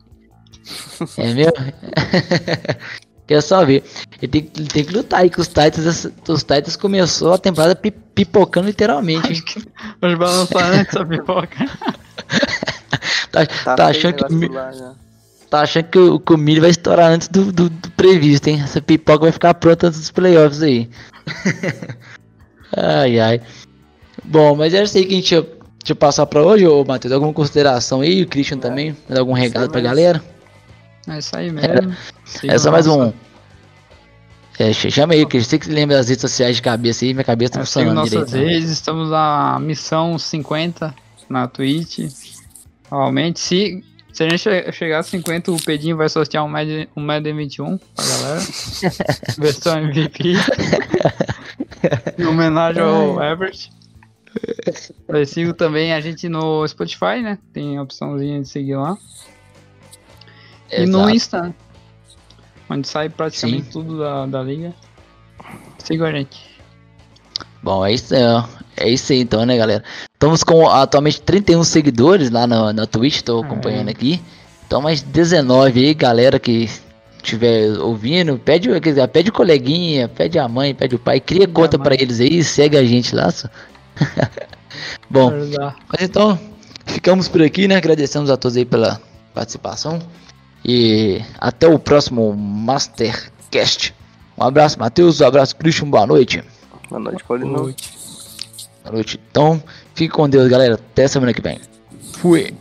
É 1.19 1.35
mesmo? 1.35 1.53
Quer 3.27 3.43
só 3.43 3.65
ver. 3.65 3.83
Ele 4.23 4.31
tem, 4.31 4.51
ele 4.57 4.69
tem 4.69 4.85
que 4.85 4.93
lutar 4.93 5.21
aí 5.21 5.31
com 5.31 5.41
os 5.41 5.49
Titans. 5.49 6.07
Os 6.29 6.43
Titans 6.43 6.77
começou 6.77 7.35
a 7.35 7.39
temporada 7.39 7.75
pipocando 7.75 8.69
literalmente. 8.69 9.33
Acho 9.33 9.45
que 9.45 9.63
vai 10.01 10.15
lançar 10.15 10.73
antes 10.73 10.97
a 10.97 11.05
pipoca. 11.05 11.57
tá, 13.33 13.47
tá, 13.47 13.75
tá 13.75 13.87
achando 13.89 14.15
que. 14.15 14.49
Lá, 14.49 14.95
tá 15.51 15.61
achando 15.63 15.85
que 15.87 15.99
o, 15.99 16.21
que 16.21 16.33
o 16.33 16.39
milho 16.39 16.61
vai 16.61 16.71
estourar 16.71 17.11
antes 17.11 17.27
do, 17.27 17.51
do, 17.51 17.69
do, 17.69 17.91
previsto, 17.93 18.49
hein? 18.49 18.61
Essa 18.63 18.81
pipoca 18.81 19.25
vai 19.25 19.33
ficar 19.33 19.55
pronta 19.55 19.89
antes 19.89 19.99
dos 19.99 20.11
playoffs 20.13 20.63
aí. 20.63 20.89
ai, 22.77 23.19
ai. 23.19 23.41
Bom, 24.25 24.55
mas 24.55 24.73
era 24.73 24.85
isso 24.85 24.99
aí 24.99 25.05
que 25.05 25.15
a 25.15 25.17
gente 25.17 25.35
ia, 25.35 25.56
ia 25.93 25.97
passar 25.97 26.27
pra 26.27 26.43
hoje, 26.43 26.67
ô 26.67 26.85
Matheus. 26.85 27.13
Alguma 27.13 27.33
consideração 27.33 28.01
aí? 28.01 28.23
O 28.23 28.27
Christian 28.27 28.59
é. 28.59 28.61
também? 28.61 28.97
Algum 29.17 29.33
recado 29.33 29.71
pra 29.71 29.81
galera? 29.81 30.23
É 31.09 31.19
isso 31.19 31.37
aí 31.37 31.51
mesmo. 31.51 31.95
É, 32.43 32.55
é 32.55 32.59
só 32.59 32.71
mais 32.71 32.87
um. 32.87 33.13
É, 34.59 34.73
chama 34.73 35.13
aí, 35.13 35.27
que 35.27 35.43
você 35.43 35.59
que 35.59 35.69
lembra 35.69 35.97
das 35.97 36.09
redes 36.09 36.23
sociais 36.23 36.57
de 36.57 36.63
cabeça 36.63 37.05
aí, 37.05 37.13
minha 37.13 37.25
cabeça 37.25 37.55
tá 37.55 37.61
funcionando 37.61 37.95
nossas 37.95 38.11
direito. 38.11 38.33
Nossas 38.33 38.49
redes, 38.49 38.71
estamos 38.71 39.11
na 39.11 39.59
missão 39.61 40.19
50 40.19 40.95
na 41.29 41.47
Twitch. 41.47 42.11
Realmente, 42.91 43.39
se, 43.39 43.85
se 44.13 44.23
a 44.23 44.29
gente 44.29 44.73
chegar 44.73 45.01
a 45.01 45.03
50, 45.03 45.53
o 45.53 45.63
Pedinho 45.63 45.97
vai 45.97 46.09
sortear 46.09 46.43
um 46.43 46.49
Madden, 46.49 46.89
um 46.97 47.03
Madden 47.03 47.37
21 47.37 47.77
pra 47.77 48.05
galera. 48.05 48.41
Versão 49.37 49.79
MVP. 49.79 50.33
em 52.19 52.25
homenagem 52.25 52.83
ao 52.83 53.23
Everett. 53.23 53.71
Eu 55.09 55.27
sigo 55.27 55.55
também 55.55 55.93
a 55.93 56.01
gente 56.01 56.29
no 56.29 56.67
Spotify, 56.67 57.23
né? 57.23 57.39
Tem 57.53 57.77
a 57.77 57.83
opçãozinha 57.83 58.41
de 58.41 58.49
seguir 58.49 58.77
lá. 58.77 58.97
Exato. 60.71 60.83
E 60.83 60.87
no 60.87 61.11
Insta, 61.11 61.55
onde 62.69 62.89
sai 62.89 63.09
praticamente 63.09 63.67
Sim. 63.67 63.71
tudo 63.71 63.99
da, 63.99 64.27
da 64.27 64.43
liga. 64.43 64.75
Siga 65.79 66.07
a 66.07 66.13
gente. 66.13 66.57
Bom, 67.63 67.85
é 67.85 67.93
isso, 67.93 68.15
é, 68.15 68.45
é 68.77 68.89
isso 68.89 69.13
aí 69.13 69.21
então, 69.21 69.45
né, 69.45 69.57
galera? 69.57 69.83
Estamos 70.13 70.43
com 70.43 70.69
atualmente 70.69 71.21
31 71.21 71.65
seguidores 71.65 72.31
lá 72.31 72.47
na, 72.47 72.73
na 72.73 72.87
Twitch, 72.87 73.17
estou 73.17 73.43
acompanhando 73.43 73.89
aqui. 73.89 74.21
Então, 74.67 74.81
mais 74.81 75.03
19 75.03 75.85
aí, 75.85 75.95
galera 75.95 76.39
que 76.39 76.69
estiver 77.17 77.79
ouvindo, 77.79 78.39
pede, 78.39 78.69
pede 79.13 79.31
o 79.31 79.33
coleguinha, 79.33 80.09
pede 80.09 80.39
a 80.39 80.49
mãe, 80.49 80.75
pede 80.75 80.95
o 80.95 80.99
pai, 80.99 81.21
cria 81.21 81.47
conta 81.47 81.79
para 81.79 81.95
eles 81.95 82.21
aí, 82.21 82.43
segue 82.43 82.77
a 82.77 82.85
gente 82.85 83.15
lá. 83.15 83.33
Bom, 85.11 85.33
mas 85.89 86.03
então, 86.03 86.39
ficamos 86.85 87.29
por 87.29 87.43
aqui, 87.43 87.67
né? 87.69 87.77
Agradecemos 87.77 88.31
a 88.31 88.37
todos 88.37 88.57
aí 88.57 88.65
pela 88.65 89.01
participação. 89.35 90.01
E 90.65 91.23
até 91.39 91.69
o 91.69 91.79
próximo 91.79 92.35
Mastercast. 92.35 93.95
Um 94.37 94.45
abraço, 94.45 94.79
Matheus. 94.79 95.21
Um 95.21 95.27
abraço, 95.27 95.57
Christian. 95.57 95.89
Boa 95.89 96.07
noite. 96.07 96.43
Boa 96.89 97.01
noite, 97.01 97.25
Paulinho. 97.25 97.53
Boa 97.53 97.63
noite. 97.63 97.99
Boa 98.83 98.95
noite. 98.95 99.21
Então, 99.31 99.63
fique 99.95 100.13
com 100.13 100.29
Deus, 100.29 100.49
galera. 100.49 100.75
Até 100.75 101.07
semana 101.07 101.33
que 101.33 101.41
vem. 101.41 101.61
Fui. 102.15 102.55